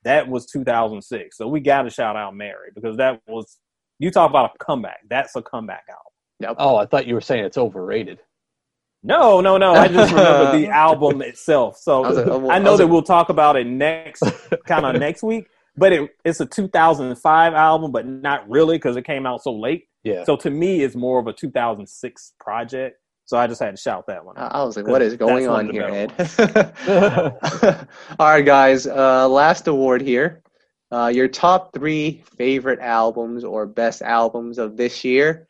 that 0.03 0.29
was 0.29 0.47
2006. 0.47 1.37
So 1.37 1.47
we 1.49 1.61
got 1.61 1.83
to 1.83 1.91
shout 1.91 2.17
out 2.17 2.35
Mary 2.35 2.71
because 2.75 2.97
that 2.99 3.21
was, 3.27 3.59
you 3.99 4.11
talk 4.11 4.29
about 4.31 4.53
a 4.55 4.65
comeback. 4.65 5.01
That's 5.09 5.35
a 5.37 5.43
comeback 5.43 5.85
album. 5.89 6.57
Oh, 6.59 6.77
I 6.77 6.87
thought 6.87 7.07
you 7.07 7.15
were 7.15 7.21
saying 7.21 7.45
it's 7.45 7.57
overrated. 7.57 8.19
No, 9.03 9.41
no, 9.41 9.57
no. 9.59 9.73
I 9.75 9.87
just 9.89 10.13
remember 10.13 10.59
the 10.59 10.69
album 10.71 11.23
itself. 11.23 11.77
So 11.79 12.05
I 12.05 12.09
like, 12.11 12.27
oh, 12.27 12.39
well, 12.39 12.51
I 12.51 12.57
I 12.57 12.59
know 12.59 12.73
was 12.73 12.79
that 12.79 12.85
like- 12.87 12.93
we'll 12.93 13.03
talk 13.03 13.29
about 13.29 13.57
it 13.57 13.67
next, 13.67 14.23
kind 14.67 14.85
of 14.85 14.97
next 15.01 15.23
week. 15.23 15.47
But 15.77 15.93
it, 15.93 16.11
it's 16.25 16.41
a 16.41 16.47
2005 16.47 17.55
album, 17.55 17.91
but 17.91 18.07
not 18.07 18.49
really 18.49 18.77
because 18.77 18.97
it 18.97 19.05
came 19.05 19.27
out 19.27 19.43
so 19.43 19.53
late. 19.53 19.89
Yeah. 20.05 20.25
So 20.25 20.37
to 20.37 20.51
me, 20.51 20.83
it's 20.83 20.95
more 20.95 21.19
of 21.19 21.27
a 21.27 21.33
2006 21.33 22.33
project. 22.39 23.01
So 23.27 23.39
I 23.39 23.47
just 23.47 23.61
had 23.61 23.75
to 23.75 23.81
shout 23.81 24.07
that 24.07 24.25
one. 24.25 24.37
I 24.37 24.45
out. 24.45 24.55
I 24.55 24.65
was 24.65 24.77
like, 24.77 24.87
what 24.87 25.03
is 25.03 25.17
going 25.17 25.49
on 25.49 25.71
here, 25.71 25.85
Ed? 25.85 26.13
All 28.19 28.29
right, 28.29 28.45
guys. 28.45 28.87
Uh, 28.87 29.29
last 29.29 29.67
award 29.67 30.03
here. 30.03 30.43
Uh, 30.93 31.09
your 31.09 31.27
top 31.27 31.73
three 31.73 32.23
favorite 32.37 32.81
albums 32.81 33.43
or 33.43 33.67
best 33.67 34.03
albums 34.03 34.59
of 34.59 34.77
this 34.77 35.03
year. 35.03 35.49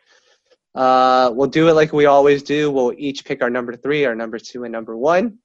Uh, 0.74 1.30
we'll 1.34 1.48
do 1.48 1.68
it 1.68 1.74
like 1.74 1.92
we 1.92 2.06
always 2.06 2.42
do. 2.42 2.70
We'll 2.70 2.94
each 2.96 3.24
pick 3.24 3.42
our 3.42 3.50
number 3.50 3.76
three, 3.76 4.04
our 4.04 4.14
number 4.14 4.38
two, 4.38 4.64
and 4.64 4.72
number 4.72 4.96
one. 4.96 5.38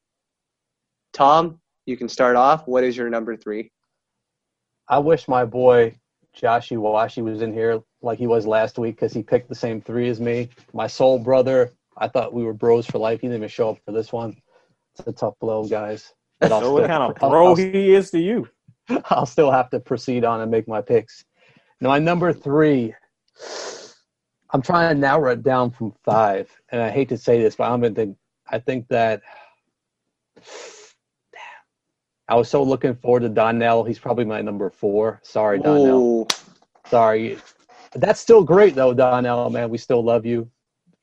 Tom, 1.13 1.59
you 1.85 1.97
can 1.97 2.07
start 2.07 2.35
off. 2.35 2.67
What 2.67 2.83
is 2.83 2.95
your 2.95 3.09
number 3.09 3.35
three? 3.35 3.71
I 4.89 4.97
wish 4.97 5.27
my 5.27 5.45
boy 5.45 5.95
Josh 6.33 6.69
Iwashi 6.69 7.23
was 7.23 7.41
in 7.41 7.53
here 7.53 7.81
like 8.01 8.17
he 8.17 8.27
was 8.27 8.47
last 8.47 8.79
week 8.79 8.95
because 8.95 9.13
he 9.13 9.21
picked 9.21 9.49
the 9.49 9.55
same 9.55 9.81
three 9.81 10.09
as 10.09 10.19
me. 10.19 10.49
My 10.73 10.87
soul 10.87 11.19
brother, 11.19 11.71
I 11.97 12.07
thought 12.07 12.33
we 12.33 12.43
were 12.43 12.53
bros 12.53 12.85
for 12.87 12.97
life. 12.97 13.21
He 13.21 13.27
didn't 13.27 13.37
even 13.37 13.49
show 13.49 13.71
up 13.71 13.77
for 13.85 13.91
this 13.91 14.11
one. 14.11 14.35
It's 14.97 15.07
a 15.07 15.11
tough 15.11 15.35
blow, 15.39 15.65
guys. 15.65 16.13
But 16.39 16.51
I'll 16.51 16.61
So 16.61 16.73
what 16.73 16.87
kind 16.87 17.03
of 17.03 17.15
bro 17.19 17.47
I'll- 17.49 17.55
he 17.55 17.93
is 17.93 18.11
to 18.11 18.19
you? 18.19 18.47
I'll 19.09 19.25
still 19.25 19.51
have 19.51 19.69
to 19.71 19.79
proceed 19.79 20.23
on 20.25 20.41
and 20.41 20.49
make 20.49 20.67
my 20.67 20.81
picks. 20.81 21.23
Now, 21.81 21.89
my 21.89 21.99
number 21.99 22.33
three, 22.33 22.95
I'm 24.51 24.61
trying 24.61 24.95
to 24.95 24.99
narrow 24.99 25.31
it 25.31 25.43
down 25.43 25.69
from 25.71 25.93
five, 26.03 26.49
and 26.69 26.81
I 26.81 26.89
hate 26.89 27.09
to 27.09 27.17
say 27.17 27.41
this, 27.41 27.55
but 27.55 27.69
I'm 27.71 27.81
gonna 27.81 27.93
think. 27.93 28.17
I 28.49 28.57
think 28.59 28.87
that. 28.87 29.21
I 32.29 32.35
was 32.35 32.47
so 32.47 32.61
looking 32.61 32.95
forward 32.95 33.21
to 33.21 33.29
Donell. 33.29 33.83
He's 33.83 33.97
probably 33.97 34.23
my 34.23 34.41
number 34.41 34.69
four. 34.69 35.19
Sorry, 35.23 35.59
Donell. 35.59 36.21
Ooh, 36.21 36.27
Sorry. 36.87 37.39
That's 37.93 38.19
still 38.19 38.43
great 38.43 38.75
though, 38.75 38.93
Donell. 38.93 39.49
Man, 39.49 39.69
we 39.71 39.79
still 39.79 40.03
love 40.03 40.25
you. 40.27 40.49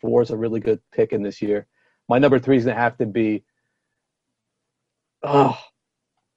Four 0.01 0.23
is 0.23 0.31
a 0.31 0.37
really 0.37 0.61
good 0.61 0.81
pick 0.93 1.13
in 1.13 1.23
this 1.23 1.43
year. 1.43 1.67
My 2.09 2.19
number 2.19 2.39
three 2.39 2.57
is 2.57 2.65
gonna 2.65 2.77
have 2.77 2.97
to 2.99 3.07
be. 3.07 3.43
Oh, 5.25 5.59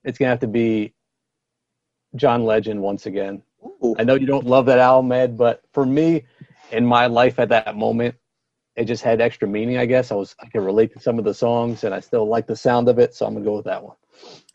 it's 0.03 0.17
gonna 0.17 0.29
have 0.31 0.39
to 0.39 0.47
be 0.47 0.95
John 2.15 2.43
Legend 2.45 2.81
once 2.81 3.05
again. 3.05 3.43
ooh. 3.63 3.95
I 3.99 4.03
know 4.03 4.15
you 4.15 4.25
don't 4.25 4.47
love 4.47 4.65
that 4.65 4.79
album, 4.79 5.11
Ed, 5.11 5.37
but 5.37 5.61
for 5.71 5.85
me, 5.85 6.23
in 6.71 6.83
my 6.83 7.05
life 7.05 7.37
at 7.37 7.49
that 7.49 7.75
moment, 7.75 8.15
it 8.79 8.85
just 8.85 9.03
had 9.03 9.19
extra 9.19 9.45
meaning. 9.47 9.77
I 9.77 9.85
guess 9.85 10.09
I 10.09 10.15
was 10.15 10.35
I 10.39 10.47
could 10.47 10.61
relate 10.61 10.93
to 10.93 11.01
some 11.01 11.19
of 11.19 11.25
the 11.25 11.33
songs, 11.33 11.83
and 11.83 11.93
I 11.93 11.99
still 11.99 12.25
like 12.25 12.47
the 12.47 12.55
sound 12.55 12.87
of 12.87 12.97
it, 12.97 13.13
so 13.13 13.25
I'm 13.25 13.33
gonna 13.33 13.43
go 13.43 13.57
with 13.57 13.65
that 13.65 13.83
one. 13.83 13.97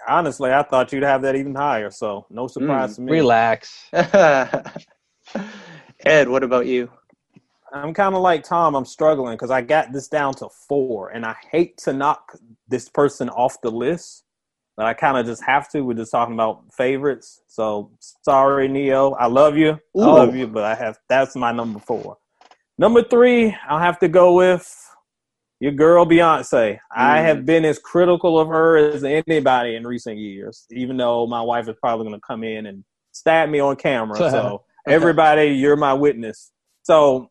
Honestly, 0.09 0.51
I 0.51 0.62
thought 0.62 0.93
you'd 0.93 1.03
have 1.03 1.20
that 1.22 1.37
even 1.37 1.55
higher. 1.55 1.91
So 1.91 2.25
no 2.31 2.47
surprise 2.47 2.93
mm, 2.93 2.97
to 2.97 3.01
me. 3.03 3.12
Relax. 3.12 3.87
Ed, 6.07 6.29
what 6.29 6.43
about 6.43 6.66
you? 6.66 6.91
I'm 7.70 7.93
kind 7.93 8.14
of 8.14 8.22
like 8.22 8.45
Tom. 8.45 8.75
I'm 8.75 8.87
struggling 8.87 9.35
because 9.35 9.51
I 9.51 9.61
got 9.61 9.93
this 9.93 10.09
down 10.09 10.33
to 10.37 10.49
four, 10.68 11.11
and 11.11 11.27
I 11.27 11.37
hate 11.51 11.77
to 11.79 11.93
knock 11.93 12.39
this 12.66 12.89
person 12.89 13.29
off 13.29 13.61
the 13.62 13.70
list, 13.70 14.25
but 14.75 14.87
I 14.87 14.95
kind 14.95 15.18
of 15.18 15.27
just 15.27 15.45
have 15.45 15.68
to. 15.72 15.83
We're 15.83 15.95
just 15.95 16.12
talking 16.12 16.35
about 16.35 16.72
favorites, 16.72 17.43
so 17.47 17.91
sorry, 18.22 18.68
Ne-Yo. 18.68 19.11
I 19.12 19.27
love 19.27 19.59
you, 19.59 19.79
I 19.95 19.99
love 19.99 20.35
you, 20.35 20.47
but 20.47 20.64
I 20.64 20.75
have 20.77 20.99
that's 21.11 21.37
my 21.37 21.53
number 21.53 21.79
four. 21.79 22.16
Number 22.79 23.03
three, 23.03 23.55
I'll 23.68 23.79
have 23.79 23.99
to 24.01 24.09
go 24.09 24.35
with 24.35 24.68
your 25.61 25.72
girl 25.72 26.05
Beyonce. 26.05 26.79
I 26.93 27.18
Mm. 27.20 27.25
have 27.25 27.47
been 27.47 27.64
as 27.64 27.79
critical 27.79 28.39
of 28.39 28.49
her 28.49 28.77
as 28.77 29.05
anybody 29.05 29.77
in 29.77 29.87
recent 29.87 30.18
years, 30.18 30.66
even 30.70 30.97
though 30.97 31.27
my 31.27 31.41
wife 31.41 31.68
is 31.68 31.77
probably 31.81 32.07
going 32.07 32.18
to 32.20 32.27
come 32.27 32.43
in 32.43 32.66
and 32.66 32.85
stab 33.12 33.49
me 33.49 33.61
on 33.61 33.77
camera. 33.77 34.16
So 34.31 34.64
everybody, 34.87 35.47
you're 35.47 35.77
my 35.77 35.95
witness. 35.95 36.51
So 36.83 37.31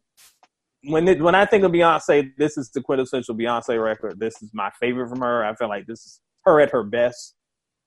when 0.86 1.08
it, 1.08 1.22
when 1.22 1.36
I 1.36 1.46
think 1.46 1.64
of 1.64 1.72
Beyonce, 1.72 2.32
this 2.38 2.58
is 2.58 2.72
the 2.72 2.82
quintessential 2.82 3.36
Beyonce 3.36 3.82
record. 3.84 4.20
This 4.20 4.42
is 4.42 4.50
my 4.54 4.72
favorite 4.80 5.10
from 5.10 5.20
her. 5.22 5.46
I 5.46 5.54
feel 5.56 5.70
like 5.70 5.86
this 5.86 6.00
is 6.06 6.22
her 6.46 6.60
at 6.62 6.72
her 6.72 6.84
best. 6.84 7.36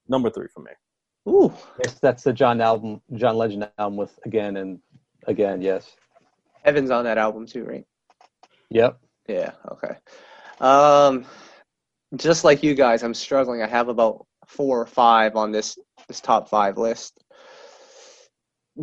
Number 0.09 0.31
three 0.31 0.47
for 0.55 0.61
me. 0.63 0.71
Ooh, 1.29 1.53
Yes, 1.83 1.99
that's 1.99 2.23
the 2.23 2.33
John 2.33 2.61
album, 2.61 3.03
John 3.15 3.37
Legend 3.37 3.69
album 3.79 3.97
with 3.97 4.17
again 4.25 4.57
and 4.59 4.79
again. 5.27 5.61
Yes. 5.61 5.97
Heaven's 6.67 6.91
on 6.91 7.05
that 7.05 7.17
album 7.17 7.47
too, 7.47 7.65
right? 7.65 7.85
Yep. 8.71 8.99
Yeah. 9.29 9.53
Okay. 9.71 9.95
Um, 10.61 11.25
just 12.17 12.43
like 12.43 12.65
you 12.65 12.75
guys, 12.75 13.05
I'm 13.05 13.15
struggling. 13.15 13.63
I 13.63 13.69
have 13.69 13.89
about 13.89 14.27
four 14.49 14.81
or 14.81 14.87
five 14.87 15.37
on 15.37 15.53
this 15.53 15.79
this 16.09 16.21
top 16.21 16.49
five 16.49 16.77
list. 16.77 17.23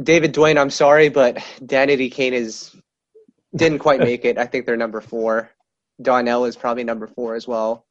David 0.02 0.34
Dwayne, 0.34 0.58
I'm 0.58 0.70
sorry, 0.70 1.10
but 1.10 1.36
Danity 1.60 2.10
Kane 2.10 2.34
is 2.34 2.74
didn't 3.54 3.80
quite 3.80 4.00
make 4.12 4.24
it. 4.24 4.38
I 4.38 4.46
think 4.46 4.66
they're 4.66 4.78
number 4.78 5.02
four. 5.02 5.52
Donell 6.02 6.46
is 6.46 6.56
probably 6.56 6.86
number 6.86 7.08
four 7.08 7.36
as 7.36 7.48
well, 7.48 7.86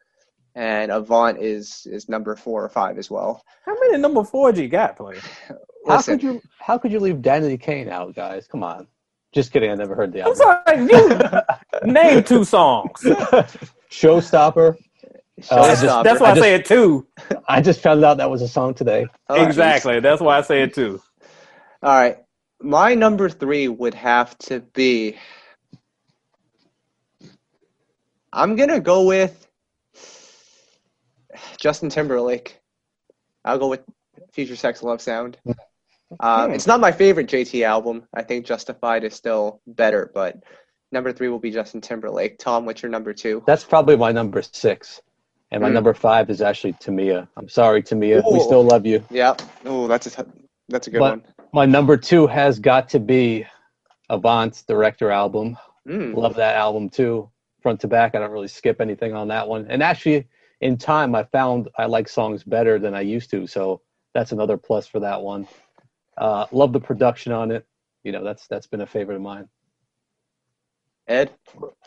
and 0.54 0.90
Avant 0.90 1.38
is 1.38 1.86
is 1.90 2.08
number 2.08 2.34
four 2.34 2.64
or 2.64 2.70
five 2.70 2.96
as 2.96 3.10
well. 3.10 3.42
How 3.66 3.74
many 3.74 3.98
number 3.98 4.24
four 4.24 4.52
do 4.52 4.62
you 4.62 4.68
got, 4.68 4.96
player? 4.96 5.20
How 5.86 5.96
Listen, 5.96 6.18
could 6.18 6.22
you 6.22 6.42
how 6.60 6.78
could 6.78 6.92
you 6.92 7.00
leave 7.00 7.16
Danity 7.16 7.60
Kane 7.60 7.88
out, 7.88 8.14
guys? 8.14 8.46
Come 8.46 8.62
on. 8.62 8.86
Just 9.32 9.52
kidding. 9.52 9.70
I 9.70 9.74
never 9.74 9.94
heard 9.94 10.12
the 10.12 10.20
I'm 10.22 10.28
album. 10.28 10.36
sorry, 10.36 10.82
you 11.84 11.90
name 11.92 12.22
two 12.22 12.44
songs. 12.44 12.90
Showstopper. 13.90 14.76
Uh, 15.50 15.68
just- 15.74 15.82
That's 16.04 16.20
why 16.20 16.28
I, 16.28 16.30
I 16.30 16.34
just- 16.34 16.40
say 16.44 16.54
it 16.54 16.66
too. 16.66 17.06
I 17.48 17.60
just 17.62 17.80
found 17.80 18.04
out 18.04 18.18
that 18.18 18.30
was 18.30 18.42
a 18.42 18.48
song 18.48 18.74
today. 18.74 19.06
Oh, 19.28 19.42
exactly. 19.44 20.00
That's 20.00 20.20
why 20.20 20.38
I 20.38 20.42
say 20.42 20.62
it 20.62 20.74
too. 20.74 21.00
All 21.82 21.90
right. 21.94 22.18
My 22.60 22.94
number 22.94 23.28
three 23.28 23.66
would 23.68 23.94
have 23.94 24.36
to 24.40 24.60
be. 24.60 25.16
I'm 28.32 28.54
going 28.56 28.68
to 28.70 28.80
go 28.80 29.04
with 29.04 29.46
Justin 31.58 31.88
Timberlake. 31.90 32.60
I'll 33.44 33.58
go 33.58 33.68
with 33.68 33.80
Future 34.32 34.56
Sex 34.56 34.82
Love 34.82 35.00
Sound. 35.00 35.38
Um, 36.20 36.52
it's 36.52 36.66
not 36.66 36.80
my 36.80 36.92
favorite 36.92 37.28
JT 37.28 37.64
album. 37.64 38.04
I 38.14 38.22
think 38.22 38.46
Justified 38.46 39.04
is 39.04 39.14
still 39.14 39.60
better, 39.66 40.10
but 40.14 40.36
number 40.92 41.12
three 41.12 41.28
will 41.28 41.38
be 41.38 41.50
Justin 41.50 41.80
Timberlake. 41.80 42.38
Tom, 42.38 42.66
what's 42.66 42.82
your 42.82 42.90
number 42.90 43.12
two? 43.12 43.42
That's 43.46 43.64
probably 43.64 43.96
my 43.96 44.12
number 44.12 44.42
six. 44.42 45.00
And 45.50 45.62
my 45.62 45.68
Mm. 45.68 45.74
number 45.74 45.92
five 45.94 46.30
is 46.30 46.40
actually 46.40 46.72
Tamia. 46.74 47.28
I'm 47.36 47.48
sorry, 47.48 47.82
Tamia. 47.82 48.22
We 48.32 48.40
still 48.40 48.62
love 48.64 48.86
you. 48.86 49.04
Yeah. 49.10 49.34
Oh, 49.66 49.86
that's 49.86 50.06
a 50.18 50.26
that's 50.68 50.86
a 50.86 50.90
good 50.90 51.00
But- 51.00 51.20
My 51.52 51.66
number 51.66 51.98
two 51.98 52.26
has 52.26 52.58
got 52.58 52.88
to 52.90 52.98
be 53.00 53.46
Avant's 54.10 54.62
Director 54.62 55.10
album. 55.10 55.58
Mm. 55.86 56.14
Love 56.16 56.34
that 56.36 56.56
album 56.56 56.88
too, 56.88 57.28
front 57.60 57.80
to 57.80 57.88
back. 57.88 58.14
I 58.14 58.20
don't 58.20 58.30
really 58.30 58.48
skip 58.48 58.80
anything 58.80 59.12
on 59.14 59.28
that 59.28 59.46
one. 59.46 59.66
And 59.68 59.82
actually, 59.82 60.26
in 60.62 60.78
time, 60.78 61.14
I 61.14 61.24
found 61.24 61.68
I 61.76 61.84
like 61.86 62.08
songs 62.08 62.44
better 62.44 62.78
than 62.78 62.94
I 62.94 63.00
used 63.02 63.30
to. 63.32 63.46
So 63.46 63.82
that's 64.14 64.32
another 64.32 64.56
plus 64.56 64.86
for 64.86 65.00
that 65.00 65.20
one. 65.20 65.46
Uh, 66.18 66.46
love 66.52 66.72
the 66.72 66.80
production 66.80 67.32
on 67.32 67.50
it. 67.50 67.66
You 68.04 68.12
know, 68.12 68.22
that's 68.24 68.46
that's 68.46 68.66
been 68.66 68.80
a 68.82 68.86
favorite 68.86 69.16
of 69.16 69.22
mine. 69.22 69.48
Ed. 71.08 71.32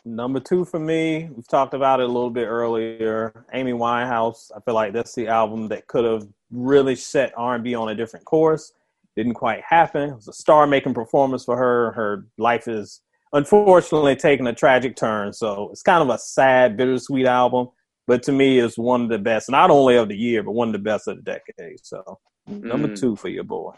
Number 0.04 0.40
two 0.40 0.66
for 0.66 0.80
me, 0.80 1.30
we've 1.34 1.48
talked 1.48 1.74
about 1.74 2.00
it 2.00 2.04
a 2.04 2.12
little 2.12 2.30
bit 2.30 2.46
earlier. 2.48 3.46
Amy 3.54 3.72
Winehouse. 3.72 4.52
I 4.56 4.60
feel 4.62 4.74
like 4.74 4.94
that's 4.94 5.16
the 5.16 5.28
album 5.28 5.68
that 5.70 5.88
could 5.88 6.04
have 6.06 6.28
really 6.52 6.96
set 6.96 7.34
R&B 7.38 7.76
on 7.76 7.90
a 7.90 7.96
different 7.96 8.26
course. 8.26 8.74
Didn't 9.16 9.36
quite 9.36 9.62
happen. 9.64 10.10
It 10.10 10.16
was 10.16 10.28
a 10.28 10.34
star-making 10.34 10.94
performance 10.94 11.46
for 11.46 11.56
her. 11.56 11.94
Her 11.94 12.26
life 12.38 12.68
is 12.68 13.02
unfortunately 13.32 14.16
taking 14.18 14.48
a 14.48 14.54
tragic 14.54 14.96
turn, 14.98 15.32
so 15.32 15.70
it's 15.72 15.82
kind 15.82 16.02
of 16.04 16.10
a 16.10 16.18
sad, 16.20 16.76
bittersweet 16.76 17.26
album. 17.26 17.70
But 18.08 18.22
to 18.24 18.32
me, 18.34 18.60
it's 18.60 18.78
one 18.78 19.04
of 19.04 19.10
the 19.10 19.18
best, 19.18 19.50
not 19.50 19.72
only 19.72 19.96
of 19.96 20.10
the 20.10 20.18
year, 20.18 20.44
but 20.44 20.52
one 20.52 20.68
of 20.68 20.74
the 20.74 20.80
best 20.80 21.08
of 21.08 21.16
the 21.18 21.24
decade. 21.24 21.80
So 21.84 22.20
number 22.48 22.90
Mm. 22.90 23.00
two 23.00 23.16
for 23.16 23.30
your 23.30 23.46
boy. 23.46 23.72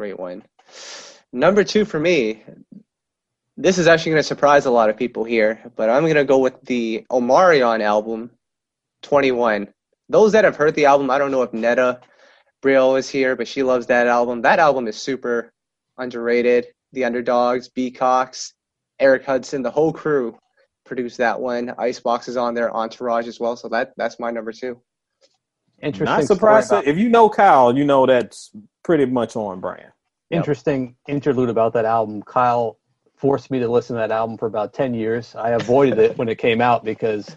Great 0.00 0.18
one. 0.18 0.42
Number 1.30 1.62
two 1.62 1.84
for 1.84 2.00
me. 2.00 2.42
This 3.58 3.76
is 3.76 3.86
actually 3.86 4.12
going 4.12 4.22
to 4.22 4.26
surprise 4.26 4.64
a 4.64 4.70
lot 4.70 4.88
of 4.88 4.96
people 4.96 5.24
here, 5.24 5.60
but 5.76 5.90
I'm 5.90 6.04
going 6.04 6.14
to 6.14 6.24
go 6.24 6.38
with 6.38 6.58
the 6.62 7.04
Omarion 7.10 7.82
album, 7.82 8.30
21. 9.02 9.68
Those 10.08 10.32
that 10.32 10.44
have 10.44 10.56
heard 10.56 10.74
the 10.74 10.86
album, 10.86 11.10
I 11.10 11.18
don't 11.18 11.30
know 11.30 11.42
if 11.42 11.52
Netta 11.52 12.00
Brio 12.62 12.94
is 12.94 13.10
here, 13.10 13.36
but 13.36 13.46
she 13.46 13.62
loves 13.62 13.88
that 13.88 14.06
album. 14.06 14.40
That 14.40 14.58
album 14.58 14.88
is 14.88 14.96
super 14.96 15.52
underrated. 15.98 16.68
The 16.94 17.04
Underdogs, 17.04 17.68
B 17.68 17.90
Cox, 17.90 18.54
Eric 18.98 19.26
Hudson, 19.26 19.60
the 19.60 19.70
whole 19.70 19.92
crew 19.92 20.38
produced 20.86 21.18
that 21.18 21.40
one. 21.40 21.74
Icebox 21.76 22.26
is 22.26 22.38
on 22.38 22.54
there, 22.54 22.74
Entourage 22.74 23.28
as 23.28 23.38
well. 23.38 23.54
So 23.54 23.68
that 23.68 23.92
that's 23.98 24.18
my 24.18 24.30
number 24.30 24.52
two. 24.52 24.80
Interesting. 25.82 26.04
Not 26.04 26.24
story 26.24 26.36
surprised. 26.36 26.70
about- 26.72 26.86
if 26.86 26.98
you 26.98 27.08
know 27.08 27.28
Kyle, 27.28 27.76
you 27.76 27.84
know 27.84 28.06
that's 28.06 28.50
pretty 28.82 29.06
much 29.06 29.36
on 29.36 29.60
brand. 29.60 29.92
Yep. 30.30 30.36
interesting 30.38 30.94
interlude 31.08 31.48
about 31.48 31.72
that 31.72 31.84
album. 31.84 32.22
Kyle 32.22 32.78
forced 33.16 33.50
me 33.50 33.58
to 33.58 33.66
listen 33.68 33.96
to 33.96 33.98
that 34.00 34.12
album 34.12 34.38
for 34.38 34.46
about 34.46 34.72
10 34.72 34.94
years. 34.94 35.34
I 35.34 35.50
avoided 35.50 35.98
it 35.98 36.16
when 36.18 36.28
it 36.28 36.38
came 36.38 36.60
out 36.60 36.84
because 36.84 37.36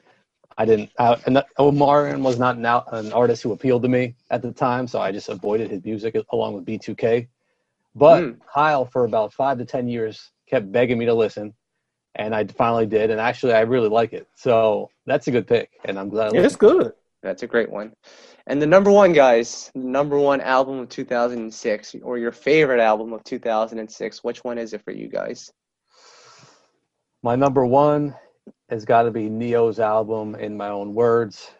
I 0.59 0.65
didn't. 0.65 0.91
I, 0.99 1.17
and 1.25 1.35
that- 1.37 1.47
Omarion 1.57 2.21
was 2.21 2.37
not 2.37 2.57
an, 2.57 2.65
out, 2.67 2.85
an 2.93 3.11
artist 3.11 3.41
who 3.41 3.51
appealed 3.51 3.81
to 3.81 3.89
me 3.89 4.13
at 4.29 4.43
the 4.43 4.51
time, 4.51 4.87
so 4.87 4.99
I 5.01 5.11
just 5.11 5.27
avoided 5.27 5.71
his 5.71 5.83
music 5.83 6.15
along 6.31 6.53
with 6.53 6.65
B2K. 6.65 7.27
But 7.95 8.23
Mm. 8.23 8.39
Kyle, 8.53 8.85
for 8.85 9.05
about 9.05 9.33
five 9.33 9.57
to 9.57 9.65
10 9.65 9.87
years, 9.87 10.29
kept 10.47 10.71
begging 10.71 10.99
me 10.99 11.05
to 11.05 11.13
listen. 11.15 11.53
And 12.15 12.35
I 12.35 12.45
finally 12.45 12.85
did. 12.85 13.09
And 13.09 13.19
actually, 13.19 13.53
I 13.53 13.61
really 13.61 13.89
like 13.89 14.13
it. 14.13 14.27
So 14.35 14.91
that's 15.07 15.27
a 15.27 15.31
good 15.31 15.47
pick. 15.47 15.71
And 15.85 15.97
I'm 15.97 16.09
glad 16.09 16.35
I 16.35 16.39
It's 16.39 16.55
good. 16.55 16.93
That's 17.23 17.41
a 17.41 17.47
great 17.47 17.71
one. 17.71 17.93
And 18.47 18.61
the 18.61 18.67
number 18.67 18.91
one, 18.91 19.13
guys, 19.13 19.71
the 19.73 19.79
number 19.79 20.17
one 20.19 20.41
album 20.41 20.79
of 20.79 20.89
2006, 20.89 21.95
or 22.03 22.17
your 22.17 22.33
favorite 22.33 22.81
album 22.81 23.13
of 23.13 23.23
2006, 23.23 24.23
which 24.23 24.43
one 24.43 24.57
is 24.57 24.73
it 24.73 24.83
for 24.83 24.91
you 24.91 25.07
guys? 25.07 25.51
My 27.21 27.37
number 27.37 27.65
one 27.65 28.13
has 28.69 28.83
got 28.83 29.03
to 29.03 29.11
be 29.11 29.29
Ne-Yo's 29.29 29.79
album, 29.79 30.35
In 30.35 30.57
My 30.57 30.69
Own 30.69 30.93
Words. 30.93 31.51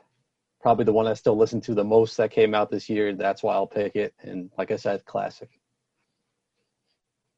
Probably 0.61 0.84
the 0.84 0.91
one 0.91 1.07
I 1.07 1.13
still 1.13 1.38
listen 1.38 1.61
to 1.61 1.73
the 1.73 1.84
most 1.86 2.17
that 2.17 2.31
came 2.31 2.53
out 2.53 2.69
this 2.69 2.89
year. 2.89 3.13
That's 3.13 3.43
why 3.43 3.53
I'll 3.53 3.67
pick 3.67 3.95
it. 3.95 4.13
And 4.19 4.49
like 4.57 4.71
I 4.71 4.75
said, 4.75 5.05
classic. 5.05 5.49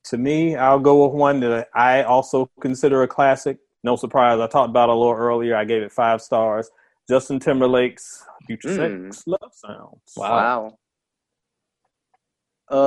To 0.05 0.17
me, 0.17 0.55
I'll 0.55 0.79
go 0.79 1.05
with 1.05 1.15
one 1.15 1.39
that 1.41 1.67
I 1.75 2.03
also 2.03 2.49
consider 2.61 3.03
a 3.03 3.07
classic. 3.07 3.59
No 3.83 3.95
surprise. 3.95 4.39
I 4.39 4.47
talked 4.47 4.69
about 4.69 4.89
it 4.89 4.93
a 4.93 4.97
little 4.97 5.13
earlier. 5.13 5.55
I 5.55 5.65
gave 5.65 5.83
it 5.83 5.91
five 5.91 6.21
stars. 6.21 6.69
Justin 7.07 7.39
Timberlake's 7.39 8.23
Future 8.47 8.69
Mm. 8.69 9.13
Sex 9.13 9.23
Love 9.27 9.51
Sounds. 9.53 10.13
Wow. 10.17 10.77
Wow. 12.69 12.77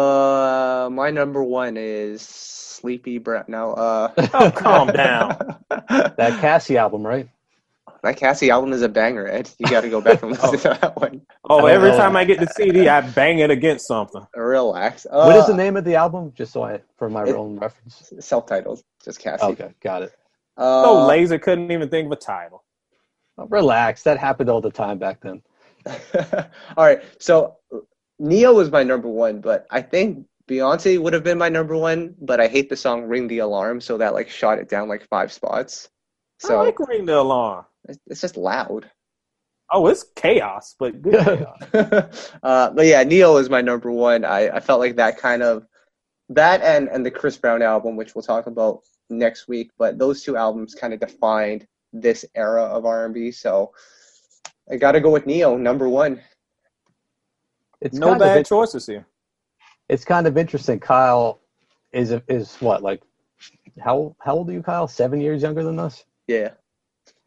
Uh, 0.85 0.91
my 0.91 1.11
number 1.11 1.43
one 1.45 1.77
is 1.77 2.23
Sleepy 2.23 3.19
Brown. 3.19 3.45
No, 3.49 3.73
uh, 3.75 4.12
Oh, 4.35 4.51
calm 4.51 4.89
down. 4.89 5.57
That 5.89 6.39
Cassie 6.41 6.77
album, 6.77 7.07
right? 7.07 7.29
that 8.05 8.16
Cassie 8.16 8.51
album 8.51 8.73
is 8.73 8.83
a 8.83 8.89
banger, 8.89 9.27
Ed. 9.27 9.51
You 9.59 9.66
got 9.69 9.81
to 9.81 9.89
go 9.89 10.01
back 10.01 10.23
and 10.23 10.31
listen 10.41 10.53
to 10.59 10.79
that 10.81 10.97
one. 10.97 11.21
Oh, 11.49 11.66
every 11.66 11.91
time 11.91 12.16
I 12.16 12.25
get 12.25 12.39
the 12.41 12.47
CD, 12.47 12.89
I 12.89 13.01
bang 13.01 13.39
it 13.41 13.51
against 13.51 13.87
something. 13.89 14.25
Relax. 14.37 15.07
what 15.11 15.35
is 15.37 15.47
the 15.47 15.53
Uh, 15.53 15.57
name 15.57 15.77
of 15.77 15.85
the 15.85 15.95
album? 15.97 16.33
Just 16.35 16.53
so 16.53 16.62
I, 16.64 16.81
for 16.97 17.09
my 17.11 17.25
It- 17.25 17.35
own 17.35 17.59
reference. 17.59 18.12
Self-titled, 18.21 18.83
just 19.05 19.19
Cassie. 19.21 19.45
Okay, 19.47 19.73
got 19.83 20.03
it. 20.03 20.12
Uh, 20.57 20.85
So 20.85 21.07
lazy, 21.07 21.39
couldn't 21.39 21.71
even 21.73 21.89
think 21.89 22.07
of 22.07 22.12
a 22.12 22.16
title. 22.16 22.62
Oh, 23.39 23.47
relax. 23.47 24.03
That 24.03 24.18
happened 24.18 24.51
all 24.51 24.61
the 24.61 24.70
time 24.70 24.99
back 24.99 25.20
then. 25.20 25.43
All 26.76 26.84
right. 26.84 27.03
So 27.18 27.57
Ne-Yo 28.18 28.53
was 28.53 28.70
my 28.70 28.82
number 28.82 29.09
one, 29.09 29.41
but 29.41 29.66
I 29.70 29.80
think 29.80 30.26
Beyonce 30.49 30.99
would 31.01 31.12
have 31.12 31.22
been 31.22 31.39
my 31.39 31.49
number 31.49 31.76
one, 31.76 32.14
but 32.20 32.41
I 32.41 32.49
hate 32.49 32.68
the 32.68 32.76
song 32.76 33.05
Ring 33.05 33.28
the 33.28 33.39
Alarm, 33.39 33.80
so 33.80 33.99
that 33.99 34.14
like 34.14 34.28
shot 34.28 34.59
it 34.59 34.68
down 34.68 34.89
like 34.89 35.07
five 35.09 35.32
spots. 35.32 35.89
So 36.41 36.59
I 36.59 36.64
like 36.64 36.78
Ring 36.80 37.07
the 37.07 37.18
Alarm. 37.18 37.64
it's 37.89 37.99
it's 38.07 38.20
just 38.20 38.36
loud. 38.36 38.91
Oh, 39.70 39.86
it's 39.86 40.05
chaos, 40.16 40.74
but 40.78 41.01
good 41.03 41.24
chaos. 41.72 42.32
uh, 42.43 42.70
but 42.70 42.86
yeah, 42.86 43.05
Ne-Yo 43.05 43.36
is 43.36 43.51
my 43.51 43.61
number 43.61 43.93
one. 43.93 44.24
I, 44.24 44.49
I 44.49 44.61
felt 44.61 44.80
like 44.80 44.97
that 44.97 45.18
kind 45.18 45.43
of 45.43 45.66
that 46.30 46.62
and 46.62 46.89
and 46.89 47.07
the 47.07 47.11
Chris 47.11 47.36
Brown 47.36 47.62
album, 47.62 47.95
which 47.97 48.14
we'll 48.14 48.22
talk 48.22 48.47
about 48.47 48.80
next 49.11 49.47
week. 49.47 49.70
But 49.78 49.99
those 49.99 50.22
two 50.22 50.36
albums 50.36 50.74
kind 50.74 50.93
of 50.93 51.01
defined 51.01 51.66
this 51.93 52.24
era 52.34 52.64
of 52.64 52.84
R&B. 52.84 53.30
So 53.32 53.72
I 54.70 54.76
got 54.76 54.93
to 54.93 55.01
go 55.01 55.11
with 55.11 55.26
Ne-Yo, 55.26 55.57
number 55.57 55.89
one. 55.89 56.20
It's 57.80 57.97
no 57.97 58.18
bad 58.18 58.47
choices 58.47 58.86
here. 58.86 59.07
It's 59.89 60.05
kind 60.05 60.26
of 60.26 60.36
interesting. 60.36 60.80
Kyle 60.80 61.41
is 61.93 62.12
is 62.28 62.55
what 62.57 62.82
like 62.82 63.03
how 63.80 64.16
how 64.20 64.34
old 64.34 64.51
are 64.51 64.53
you, 64.53 64.62
Kyle? 64.62 64.89
Seven 64.89 65.20
years 65.20 65.43
younger 65.43 65.62
than 65.62 65.78
us. 65.78 66.05
Yeah. 66.26 66.51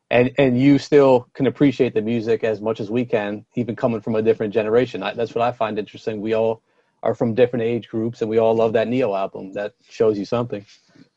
And 0.09 0.31
and 0.37 0.59
you 0.59 0.77
still 0.77 1.27
can 1.33 1.47
appreciate 1.47 1.93
the 1.93 2.01
music 2.01 2.43
as 2.43 2.59
much 2.59 2.79
as 2.79 2.91
we 2.91 3.05
can, 3.05 3.45
even 3.55 3.75
coming 3.75 4.01
from 4.01 4.15
a 4.15 4.21
different 4.21 4.53
generation. 4.53 5.01
I, 5.01 5.13
that's 5.13 5.33
what 5.33 5.41
I 5.41 5.53
find 5.53 5.79
interesting. 5.79 6.21
We 6.21 6.33
all 6.33 6.61
are 7.01 7.15
from 7.15 7.33
different 7.33 7.63
age 7.63 7.87
groups, 7.87 8.21
and 8.21 8.29
we 8.29 8.37
all 8.37 8.53
love 8.53 8.73
that 8.73 8.87
Ne-Yo 8.87 9.15
album. 9.15 9.53
That 9.53 9.73
shows 9.89 10.19
you 10.19 10.25
something. 10.25 10.65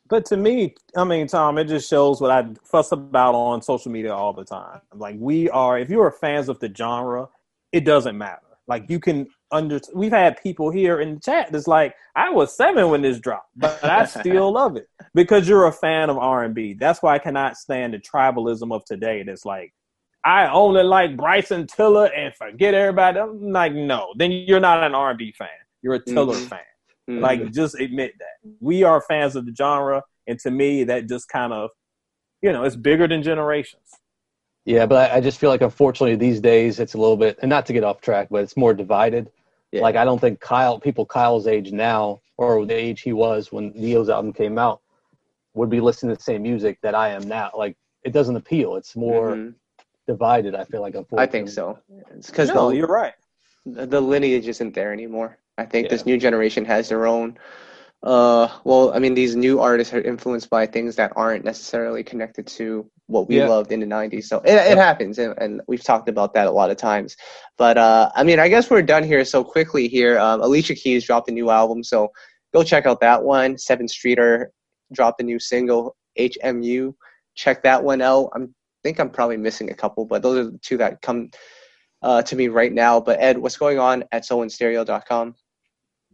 But 0.09 0.27
to 0.27 0.37
me, 0.37 0.75
I 0.97 1.05
mean, 1.05 1.27
Tom, 1.27 1.57
it 1.59 1.65
just 1.65 1.89
shows 1.89 2.21
what 2.21 2.31
I 2.31 2.47
fuss 2.63 2.93
about 2.93 3.35
on 3.35 3.63
social 3.63 3.91
media 3.91 4.15
all 4.15 4.33
the 4.33 4.45
time. 4.45 4.81
Like 4.95 5.17
we 5.19 5.49
are, 5.51 5.79
if 5.79 5.89
you 5.89 6.01
are 6.03 6.11
fans 6.11 6.49
of 6.49 6.59
the 6.59 6.73
genre, 6.75 7.29
it 7.73 7.85
doesn't 7.85 8.17
matter. 8.17 8.41
Like 8.67 8.89
you 8.89 9.01
can 9.01 9.27
under. 9.51 9.81
We've 9.95 10.13
had 10.13 10.43
people 10.43 10.71
here 10.71 11.01
in 11.01 11.15
the 11.15 11.21
chat 11.21 11.53
that's 11.53 11.67
like, 11.67 11.95
I 12.15 12.31
was 12.31 12.57
seven 12.57 12.91
when 12.91 13.03
this 13.03 13.19
dropped, 13.19 13.51
but 13.57 13.83
I 13.83 14.05
still 14.05 14.53
love 14.53 14.77
it 14.77 14.89
because 15.15 15.49
you're 15.49 15.67
a 15.67 15.73
fan 15.73 16.11
of 16.11 16.19
R 16.19 16.45
and 16.45 16.55
B. 16.55 16.75
That's 16.75 17.03
why 17.03 17.15
I 17.15 17.19
cannot 17.19 17.57
stand 17.57 17.95
the 17.95 17.99
tribalism 17.99 18.75
of 18.75 18.85
today. 18.85 19.23
That's 19.23 19.45
like, 19.45 19.73
I 20.25 20.49
only 20.49 20.83
like 20.83 21.17
Bryson 21.17 21.67
Tiller 21.67 22.07
and 22.07 22.35
forget 22.35 22.75
everybody. 22.75 23.21
I'm 23.21 23.53
like, 23.53 23.75
no, 23.75 24.15
then 24.17 24.33
you're 24.33 24.61
not 24.61 24.83
an 24.83 24.95
R 24.95 25.11
and 25.11 25.19
B 25.19 25.33
fan. 25.33 25.49
You're 25.83 25.95
a 25.95 26.05
Tiller 26.05 26.35
mm-hmm. 26.35 26.47
fan. 26.47 26.61
Mm-hmm. 27.09 27.21
Like, 27.21 27.53
just 27.53 27.79
admit 27.79 28.15
that 28.19 28.51
we 28.61 28.83
are 28.83 29.01
fans 29.01 29.37
of 29.37 29.47
the 29.47 29.55
genre, 29.55 30.03
and 30.27 30.39
to 30.41 30.51
me, 30.51 30.85
that 30.85 31.09
just 31.09 31.29
kind 31.29 31.53
of, 31.53 31.71
you 32.41 32.53
know, 32.53 32.65
it's 32.65 32.77
bigger 32.77 33.07
than 33.07 33.23
generations. 33.23 33.83
Yeah, 34.65 34.87
but 34.87 35.13
I 35.13 35.21
just 35.21 35.39
feel 35.39 35.51
like 35.51 35.61
unfortunately 35.61 36.17
these 36.17 36.41
days 36.41 36.81
it's 36.81 36.95
a 36.95 36.99
little 36.99 37.19
bit, 37.19 37.39
and 37.43 37.51
not 37.51 37.67
to 37.67 37.73
get 37.73 37.85
off 37.85 38.01
track, 38.01 38.29
but 38.31 38.43
it's 38.43 38.57
more 38.57 38.73
divided. 38.73 39.31
Yeah. 39.73 39.83
Like 39.83 39.97
I 39.97 40.05
don't 40.05 40.21
think 40.21 40.41
Kyle, 40.41 40.81
people 40.81 41.05
Kyle's 41.05 41.47
age 41.47 41.71
now, 41.71 42.21
or 42.39 42.65
the 42.65 42.75
age 42.75 43.03
he 43.03 43.13
was 43.13 43.53
when 43.53 43.73
Ne-Yo's 43.75 44.09
album 44.09 44.33
came 44.33 44.59
out, 44.59 44.81
would 45.55 45.69
be 45.69 45.81
listening 45.81 46.15
to 46.15 46.17
the 46.17 46.23
same 46.23 46.43
music 46.43 46.79
that 46.83 46.95
I 46.95 47.11
am 47.11 47.29
now. 47.29 47.51
Like 47.55 47.77
it 48.05 48.13
doesn't 48.13 48.37
appeal. 48.37 48.77
It's 48.77 48.97
more 48.97 49.33
mm-hmm. 49.33 49.51
divided. 50.07 50.55
I 50.55 50.65
feel 50.65 50.81
like 50.81 50.95
unfortunately. 50.95 51.29
I 51.29 51.31
think 51.31 51.51
so. 51.51 51.79
It's 52.17 52.31
because 52.31 52.49
no, 52.49 52.71
the, 52.71 52.77
you're 52.77 52.87
right. 52.87 53.15
The 53.67 54.01
lineage 54.01 54.49
isn't 54.49 54.75
there 54.75 54.93
anymore. 54.93 55.39
I 55.57 55.65
think 55.65 55.85
yeah. 55.85 55.91
this 55.91 56.07
new 56.07 56.19
generation 56.19 56.65
has 56.65 56.89
their 56.89 57.07
own 57.07 57.39
uh, 58.05 58.49
well, 58.65 58.93
I 58.93 58.99
mean, 58.99 59.15
these 59.15 59.35
new 59.35 59.61
artists 59.61 59.95
are 59.95 60.01
influenced 60.01 60.51
by 60.51 60.67
things 60.67 60.95
that 60.97 61.13
aren't 61.17 61.43
necessarily 61.43 62.05
connected 62.05 62.47
to 62.47 62.89
what 63.07 63.29
we 63.29 63.39
yeah. 63.39 63.49
loved 63.49 63.73
in 63.73 63.81
the 63.81 63.87
90s. 63.87 64.25
So 64.25 64.41
it, 64.41 64.53
it 64.53 64.77
happens, 64.77 65.19
and, 65.19 65.35
and, 65.39 65.63
we've 65.69 65.83
talked 65.83 66.11
about 66.11 66.35
that 66.35 66.47
a 66.47 66.51
lot 66.51 66.71
of 66.71 66.77
times. 66.77 67.17
But 67.57 67.79
uh, 67.79 68.11
I 68.15 68.23
mean, 68.23 68.39
I 68.39 68.49
guess 68.49 68.69
we're 68.69 68.83
done 68.83 69.05
here 69.05 69.25
so 69.25 69.43
quickly 69.43 69.89
here. 69.89 70.19
Um, 70.19 70.43
Alicia 70.43 70.75
Keys 70.75 71.07
dropped 71.07 71.31
a 71.31 71.33
new 71.33 71.49
album, 71.49 71.83
so 71.83 72.13
go 72.53 72.63
check 72.63 72.85
out 72.85 73.01
that 73.01 73.23
one. 73.23 73.55
Sevyn 73.55 73.89
Streeter 73.89 74.53
dropped 74.93 75.23
a 75.23 75.25
new 75.25 75.39
single, 75.39 75.97
HMU. 76.19 76.93
Check 77.37 77.63
that 77.63 77.83
one 77.83 78.03
out. 78.03 78.31
I 78.37 78.41
think 78.83 79.01
I'm 79.01 79.11
probably 79.11 79.39
missing 79.39 79.71
a 79.71 79.75
couple, 79.75 80.05
but 80.05 80.21
those 80.21 80.47
are 80.47 80.51
the 80.51 80.59
two 80.59 80.77
that 80.77 81.01
come 81.01 81.31
uh, 82.03 82.21
to 82.21 82.37
me 82.37 82.49
right 82.49 82.73
now. 82.73 83.01
But 83.01 83.19
Ed, 83.21 83.39
what's 83.39 83.57
going 83.57 83.79
on 83.79 84.05
at 84.13 84.25
soulandstereo.com? 84.25 85.37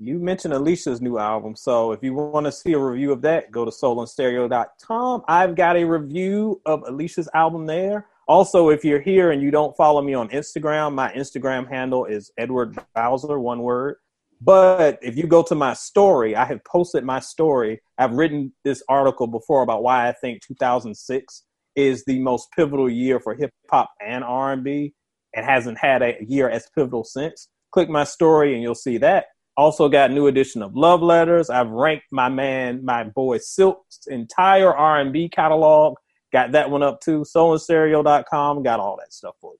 You 0.01 0.19
mentioned 0.19 0.55
Alicia's 0.55 1.03
new 1.03 1.19
album. 1.19 1.55
So 1.55 1.93
if 1.93 2.03
you 2.03 2.15
want 2.15 2.47
to 2.47 2.53
see 2.53 2.73
a 2.73 2.79
review 2.79 3.13
of 3.13 3.21
that, 3.23 3.51
go 3.51 3.67
to 3.67 3.71
soulandstereo.com. 3.71 5.23
I've 5.29 5.55
got 5.55 5.77
a 5.77 5.85
review 5.85 6.63
of 6.65 6.83
Alicia's 6.87 7.29
album 7.35 7.67
there. 7.67 8.07
Also, 8.27 8.71
if 8.71 8.83
you're 8.83 9.01
here 9.01 9.33
and 9.33 9.43
you 9.43 9.51
don't 9.51 9.77
follow 9.77 10.01
me 10.01 10.15
on 10.15 10.29
Instagram, 10.31 10.95
my 10.95 11.13
Instagram 11.13 11.69
handle 11.69 12.07
is 12.07 12.33
Edward 12.39 12.79
Bowser, 12.95 13.39
one 13.39 13.61
word. 13.61 13.97
But 14.41 14.99
if 15.03 15.19
you 15.19 15.27
go 15.27 15.43
to 15.43 15.55
my 15.55 15.75
story, 15.75 16.35
I 16.35 16.47
have 16.47 16.65
posted 16.65 17.05
my 17.05 17.21
story. 17.21 17.83
I've 17.99 18.13
written 18.13 18.55
this 18.65 18.83
article 18.89 19.27
before 19.27 19.63
about 19.63 19.83
why 19.83 20.09
I 20.09 20.13
think 20.13 20.41
2006 20.47 21.45
is 21.77 22.05
the 22.07 22.19
most 22.21 22.49
pivotal 22.57 22.89
year 22.89 23.21
for 23.21 23.35
hip 23.35 23.51
hop 23.71 23.91
and 24.01 24.25
R&B. 24.25 24.95
It 25.35 25.45
hasn't 25.45 25.77
had 25.77 26.01
a 26.01 26.17
year 26.27 26.49
as 26.49 26.71
pivotal 26.75 27.05
since. 27.05 27.49
Click 27.71 27.91
my 27.91 28.05
story 28.05 28.55
and 28.55 28.63
you'll 28.63 28.75
see 28.75 28.97
that. 28.99 29.27
Also 29.57 29.89
got 29.89 30.11
new 30.11 30.27
edition 30.27 30.63
of 30.63 30.77
Love 30.77 31.03
Letters. 31.03 31.51
I've 31.51 31.71
ranked 31.71 32.07
my 32.11 32.29
man, 32.29 32.85
my 32.85 33.05
boy 33.05 33.39
Silk's 33.39 34.07
entire 34.07 34.75
R&B 34.75 35.29
catalog. 35.29 35.97
Got 36.33 36.53
that 36.53 36.71
one 36.71 36.83
up 36.83 37.01
too. 37.01 37.23
SoulandStereo.com. 37.23 38.63
Got 38.63 38.81
all 38.81 38.97
that 38.99 39.13
stuff 39.13 39.35
for 39.41 39.53
you. 39.53 39.59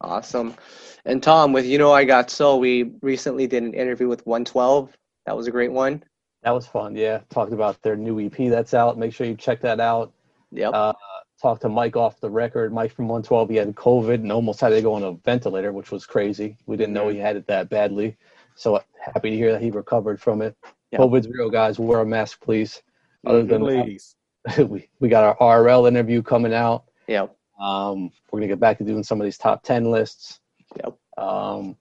Awesome. 0.00 0.54
And 1.04 1.22
Tom, 1.22 1.52
with 1.52 1.66
You 1.66 1.78
Know 1.78 1.92
I 1.92 2.04
Got 2.04 2.30
So, 2.30 2.56
we 2.56 2.94
recently 3.02 3.46
did 3.46 3.62
an 3.62 3.74
interview 3.74 4.08
with 4.08 4.26
112. 4.26 4.96
That 5.26 5.36
was 5.36 5.46
a 5.46 5.50
great 5.50 5.72
one. 5.72 6.02
That 6.42 6.52
was 6.52 6.66
fun. 6.66 6.96
Yeah. 6.96 7.20
Talked 7.28 7.52
about 7.52 7.82
their 7.82 7.96
new 7.96 8.18
EP 8.18 8.50
that's 8.50 8.72
out. 8.72 8.98
Make 8.98 9.12
sure 9.12 9.26
you 9.26 9.36
check 9.36 9.60
that 9.60 9.78
out. 9.78 10.12
Yep. 10.52 10.72
Uh, 10.74 10.92
talked 11.40 11.62
to 11.62 11.68
Mike 11.68 11.96
off 11.96 12.20
the 12.20 12.30
record. 12.30 12.72
Mike 12.72 12.92
from 12.92 13.08
112, 13.08 13.50
he 13.50 13.56
had 13.56 13.74
COVID 13.74 14.14
and 14.14 14.32
almost 14.32 14.60
had 14.60 14.70
to 14.70 14.82
go 14.82 14.94
on 14.94 15.02
a 15.02 15.12
ventilator, 15.12 15.72
which 15.72 15.90
was 15.90 16.06
crazy. 16.06 16.56
We 16.66 16.76
didn't 16.76 16.94
know 16.94 17.08
he 17.08 17.18
had 17.18 17.36
it 17.36 17.46
that 17.46 17.68
badly. 17.68 18.16
So 18.60 18.78
happy 19.00 19.30
to 19.30 19.36
hear 19.36 19.52
that 19.52 19.62
he 19.62 19.70
recovered 19.70 20.20
from 20.20 20.42
it. 20.42 20.54
Yep. 20.92 21.00
COVID's 21.00 21.28
real, 21.28 21.48
guys. 21.48 21.78
Wear 21.78 22.00
a 22.00 22.06
mask, 22.06 22.42
please. 22.42 22.82
Other 23.26 23.42
than 23.42 23.62
ladies, 23.62 24.16
we, 24.58 24.90
we 25.00 25.08
got 25.08 25.36
our 25.40 25.62
RL 25.64 25.86
interview 25.86 26.20
coming 26.20 26.52
out. 26.52 26.84
Yep. 27.08 27.34
Um, 27.58 28.10
we're 28.30 28.40
gonna 28.40 28.48
get 28.48 28.60
back 28.60 28.76
to 28.78 28.84
doing 28.84 29.02
some 29.02 29.18
of 29.18 29.24
these 29.24 29.38
top 29.38 29.62
ten 29.62 29.90
lists. 29.90 30.40
Yep. 30.76 30.94
Um, 31.16 31.74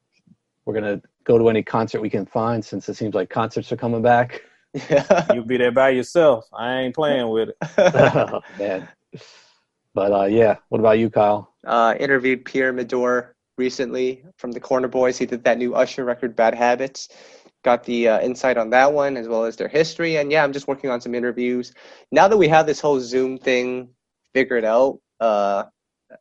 we're 0.64 0.74
gonna 0.74 1.02
go 1.26 1.38
to 1.38 1.50
any 1.50 1.64
concert 1.64 2.00
we 2.00 2.10
can 2.10 2.26
find 2.26 2.64
since 2.64 2.88
it 2.88 2.94
seems 2.94 3.14
like 3.14 3.30
concerts 3.30 3.72
are 3.74 3.78
coming 3.78 4.02
back. 4.02 4.44
Yeah. 4.88 5.26
You'll 5.34 5.46
be 5.46 5.58
there 5.58 5.72
by 5.72 5.90
yourself. 5.90 6.46
I 6.54 6.82
ain't 6.82 6.94
playing 6.94 7.28
with 7.30 7.50
it. 7.50 7.58
oh, 7.80 8.40
man. 8.60 8.88
But 9.96 10.12
uh, 10.14 10.26
yeah, 10.26 10.58
what 10.70 10.78
about 10.78 11.00
you, 11.00 11.10
Kyle? 11.10 11.56
Uh, 11.66 11.96
interviewed 12.00 12.46
Pierre 12.46 12.72
Medor 12.72 13.36
recently 13.60 14.24
from 14.38 14.52
the 14.54 14.60
Corner 14.60 14.88
Boys. 14.88 15.18
He 15.20 15.28
did 15.28 15.44
that 15.44 15.60
new 15.60 15.76
Usher 15.76 16.06
record, 16.06 16.36
Bad 16.36 16.56
Habits. 16.56 17.10
Got 17.64 17.84
the 17.84 18.08
uh, 18.08 18.22
insight 18.22 18.58
on 18.58 18.70
that 18.72 18.92
one 18.92 19.18
as 19.18 19.28
well 19.28 19.44
as 19.44 19.58
their 19.58 19.68
history. 19.68 20.16
And 20.18 20.32
yeah, 20.32 20.44
I'm 20.44 20.54
just 20.54 20.68
working 20.68 20.90
on 20.90 21.02
some 21.02 21.14
interviews. 21.14 21.74
Now 22.12 22.28
that 22.30 22.38
we 22.38 22.48
have 22.48 22.66
this 22.66 22.80
whole 22.80 23.00
Zoom 23.02 23.38
thing 23.38 23.90
figured 24.34 24.64
out, 24.64 25.00
uh, 25.20 25.66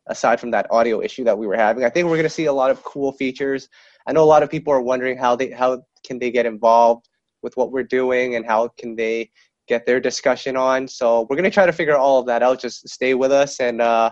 aside 0.07 0.39
from 0.39 0.51
that 0.51 0.67
audio 0.69 1.01
issue 1.01 1.23
that 1.23 1.37
we 1.37 1.47
were 1.47 1.55
having, 1.55 1.85
I 1.85 1.89
think 1.89 2.05
we're 2.05 2.17
going 2.17 2.23
to 2.23 2.29
see 2.29 2.45
a 2.45 2.53
lot 2.53 2.69
of 2.69 2.83
cool 2.83 3.13
features. 3.13 3.69
I 4.05 4.11
know 4.11 4.23
a 4.23 4.25
lot 4.25 4.43
of 4.43 4.51
people 4.51 4.73
are 4.73 4.81
wondering 4.81 5.17
how 5.17 5.35
they 5.37 5.49
how 5.49 5.81
can 6.05 6.19
they 6.19 6.29
get 6.29 6.45
involved 6.45 7.07
with 7.41 7.55
what 7.55 7.71
we're 7.71 7.83
doing 7.83 8.35
and 8.35 8.45
how 8.45 8.67
can 8.77 8.95
they 8.97 9.31
get 9.67 9.85
their 9.85 10.01
discussion 10.01 10.57
on. 10.57 10.87
So 10.87 11.21
we're 11.21 11.37
going 11.37 11.51
to 11.51 11.57
try 11.59 11.65
to 11.65 11.71
figure 11.71 11.95
all 11.95 12.19
of 12.19 12.25
that 12.25 12.43
out. 12.43 12.59
Just 12.59 12.87
stay 12.89 13.13
with 13.13 13.31
us 13.31 13.61
and. 13.61 13.81
Uh, 13.81 14.11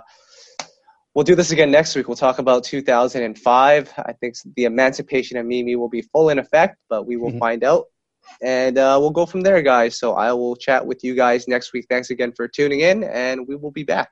We'll 1.17 1.23
do 1.23 1.33
this 1.33 1.49
again 1.49 1.71
next 1.71 1.95
week. 1.95 2.07
We'll 2.07 2.15
talk 2.15 2.37
about 2.37 2.63
2005. 2.63 3.93
I 3.97 4.13
think 4.13 4.35
the 4.55 4.65
emancipation 4.65 5.35
of 5.37 5.47
Mimi 5.47 5.75
will 5.75 5.89
be 5.89 6.03
full 6.03 6.29
in 6.29 6.37
effect, 6.37 6.77
but 6.89 7.07
we 7.07 7.15
will 7.17 7.29
mm-hmm. 7.29 7.39
find 7.39 7.63
out. 7.63 7.85
And 8.43 8.77
uh, 8.77 8.99
we'll 9.01 9.09
go 9.09 9.25
from 9.25 9.41
there, 9.41 9.63
guys. 9.63 9.97
So 9.97 10.13
I 10.13 10.31
will 10.33 10.55
chat 10.55 10.85
with 10.85 11.03
you 11.03 11.15
guys 11.15 11.47
next 11.47 11.73
week. 11.73 11.87
Thanks 11.89 12.11
again 12.11 12.33
for 12.33 12.47
tuning 12.47 12.81
in, 12.81 13.03
and 13.03 13.47
we 13.47 13.55
will 13.55 13.71
be 13.71 13.81
back. 13.81 14.11